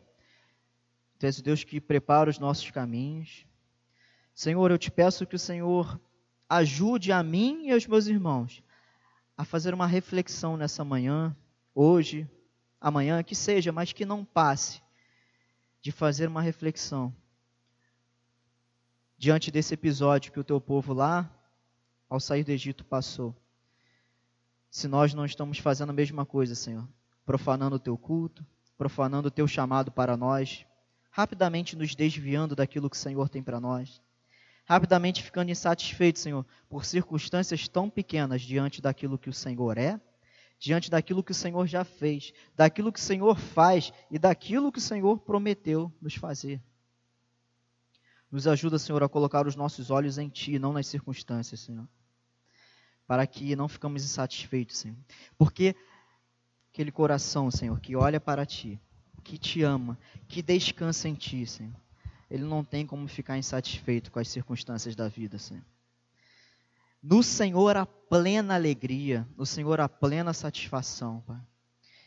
tu 1.19 1.27
és 1.27 1.39
o 1.39 1.43
Deus 1.43 1.65
que 1.65 1.81
prepara 1.81 2.31
os 2.31 2.39
nossos 2.39 2.71
caminhos. 2.71 3.45
Senhor, 4.35 4.71
eu 4.71 4.79
te 4.79 4.91
peço 4.91 5.27
que 5.27 5.35
o 5.35 5.39
Senhor 5.39 6.01
ajude 6.49 7.13
a 7.13 7.23
mim 7.23 7.67
e 7.67 7.73
aos 7.73 7.87
meus 7.87 8.07
irmãos 8.07 8.63
a 9.37 9.45
fazer 9.45 9.75
uma 9.75 9.87
reflexão 9.87 10.57
nessa 10.57 10.85
manhã, 10.85 11.37
hoje, 11.75 12.29
amanhã, 12.81 13.23
que 13.23 13.35
seja, 13.35 13.73
mas 13.73 13.93
que 13.93 14.05
não 14.05 14.25
passe 14.25 14.81
de 15.81 15.91
fazer 15.91 16.29
uma 16.29 16.41
reflexão 16.41 17.15
diante 19.19 19.51
desse 19.51 19.75
episódio 19.75 20.33
que 20.33 20.41
o 20.41 20.45
teu 20.45 20.61
povo 20.61 20.93
lá, 20.93 21.31
ao 22.09 22.21
sair 22.21 22.45
do 22.45 22.51
Egito, 22.51 22.85
passou. 22.85 23.35
Se 24.71 24.87
nós 24.87 25.15
não 25.15 25.25
estamos 25.25 25.59
fazendo 25.59 25.91
a 25.91 25.95
mesma 25.95 26.27
coisa, 26.27 26.55
Senhor, 26.55 26.87
profanando 27.25 27.77
o 27.77 27.81
teu 27.81 27.97
culto, 27.97 28.45
profanando 28.77 29.29
o 29.29 29.31
teu 29.31 29.49
chamado 29.49 29.91
para 29.91 30.17
nós, 30.17 30.67
rapidamente 31.11 31.77
nos 31.77 31.95
desviando 31.95 32.55
daquilo 32.57 32.91
que 32.91 32.97
o 32.97 32.99
Senhor 32.99 33.29
tem 33.29 33.43
para 33.43 33.61
nós 33.61 34.03
rapidamente 34.65 35.23
ficando 35.23 35.51
insatisfeito, 35.51 36.19
Senhor, 36.19 36.45
por 36.69 36.85
circunstâncias 36.85 37.69
tão 37.69 37.91
pequenas 37.91 38.43
diante 38.43 38.81
daquilo 38.81 39.19
que 39.19 39.29
o 39.29 39.33
Senhor 39.33 39.77
é, 39.79 40.01
diante 40.59 40.91
daquilo 40.91 41.23
que 41.23 41.33
o 41.33 41.35
Senhor 41.35 41.67
já 41.67 41.85
fez, 41.85 42.33
daquilo 42.57 42.93
que 42.93 42.99
o 42.99 43.03
Senhor 43.03 43.39
faz 43.39 43.93
e 44.11 44.19
daquilo 44.19 44.73
que 44.73 44.79
o 44.79 44.83
Senhor 44.83 45.19
prometeu 45.19 45.93
nos 46.01 46.15
fazer. 46.15 46.63
Nos 48.31 48.47
ajuda, 48.47 48.79
Senhor, 48.79 49.03
a 49.03 49.09
colocar 49.09 49.47
os 49.47 49.55
nossos 49.55 49.91
olhos 49.91 50.19
em 50.19 50.29
Ti, 50.29 50.59
não 50.59 50.73
nas 50.73 50.87
circunstâncias, 50.87 51.61
Senhor. 51.61 51.87
Para 53.07 53.27
que 53.27 53.55
não 53.55 53.69
ficamos 53.69 54.03
insatisfeitos, 54.03 54.79
Senhor. 54.79 54.97
Porque 55.37 55.77
aquele 56.73 56.91
coração, 56.91 57.51
Senhor, 57.51 57.79
que 57.79 57.95
olha 57.95 58.19
para 58.19 58.47
Ti, 58.47 58.81
que 59.23 59.39
te 59.39 59.63
ama, 59.63 59.99
que 60.27 60.43
descansa 60.43 61.09
em 61.09 61.15
Ti, 61.15 61.47
Senhor 61.47 61.84
ele 62.35 62.43
não 62.43 62.65
tem 62.65 62.85
como 62.85 63.07
ficar 63.07 63.39
insatisfeito 63.39 64.11
com 64.11 64.19
as 64.19 64.27
circunstâncias 64.27 64.97
da 64.97 65.07
vida, 65.07 65.39
Senhor. 65.39 65.63
No 67.01 67.23
Senhor 67.23 67.77
há 67.77 67.87
plena 67.87 68.57
alegria, 68.57 69.25
no 69.37 69.47
Senhor 69.47 69.81
há 69.81 69.89
plena 69.89 70.33
satisfação, 70.33 71.23
Pai. 71.25 71.41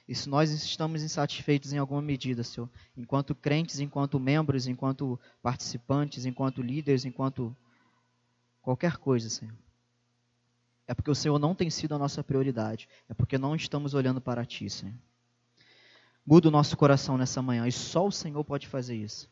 E 0.06 0.14
se 0.14 0.28
nós 0.28 0.52
estamos 0.52 1.02
insatisfeitos 1.02 1.72
em 1.72 1.78
alguma 1.78 2.02
medida, 2.02 2.44
Senhor, 2.44 2.70
enquanto 2.98 3.34
crentes, 3.34 3.80
enquanto 3.80 4.20
membros, 4.20 4.68
enquanto 4.68 5.18
participantes, 5.42 6.26
enquanto 6.26 6.62
líderes, 6.62 7.06
enquanto 7.06 7.56
qualquer 8.62 8.98
coisa, 8.98 9.30
Senhor, 9.30 9.56
é 10.88 10.94
porque 10.94 11.12
o 11.12 11.16
Senhor 11.16 11.40
não 11.40 11.56
tem 11.56 11.70
sido 11.70 11.96
a 11.96 11.98
nossa 11.98 12.22
prioridade, 12.22 12.90
é 13.08 13.14
porque 13.14 13.38
não 13.38 13.56
estamos 13.56 13.94
olhando 13.94 14.20
para 14.20 14.46
Ti, 14.46 14.70
Senhor. 14.70 14.96
Muda 16.26 16.50
o 16.50 16.52
nosso 16.52 16.76
coração 16.76 17.18
nessa 17.18 17.42
manhã, 17.42 17.66
e 17.66 17.72
só 17.72 18.06
o 18.06 18.12
Senhor 18.12 18.44
pode 18.44 18.68
fazer 18.68 18.98
isso. 18.98 19.30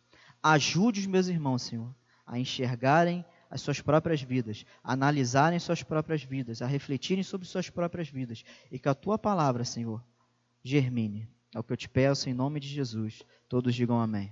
Ajude 0.47 0.99
os 0.99 1.07
meus 1.07 1.27
irmãos, 1.27 1.63
Senhor, 1.63 1.91
a 2.23 2.37
enxergarem 2.37 3.25
as 3.49 3.61
suas 3.61 3.81
próprias 3.81 4.21
vidas, 4.21 4.63
a 4.83 4.93
analisarem 4.93 5.57
suas 5.57 5.81
próprias 5.81 6.23
vidas, 6.23 6.61
a 6.61 6.67
refletirem 6.67 7.23
sobre 7.23 7.47
suas 7.47 7.71
próprias 7.71 8.09
vidas 8.09 8.43
e 8.71 8.77
que 8.77 8.87
a 8.87 8.93
tua 8.93 9.17
palavra, 9.17 9.65
Senhor, 9.65 10.03
germine. 10.63 11.27
É 11.51 11.57
o 11.57 11.63
que 11.63 11.73
eu 11.73 11.77
te 11.77 11.89
peço 11.89 12.29
em 12.29 12.33
nome 12.35 12.59
de 12.59 12.67
Jesus. 12.67 13.23
Todos 13.49 13.73
digam 13.73 13.99
amém. 13.99 14.23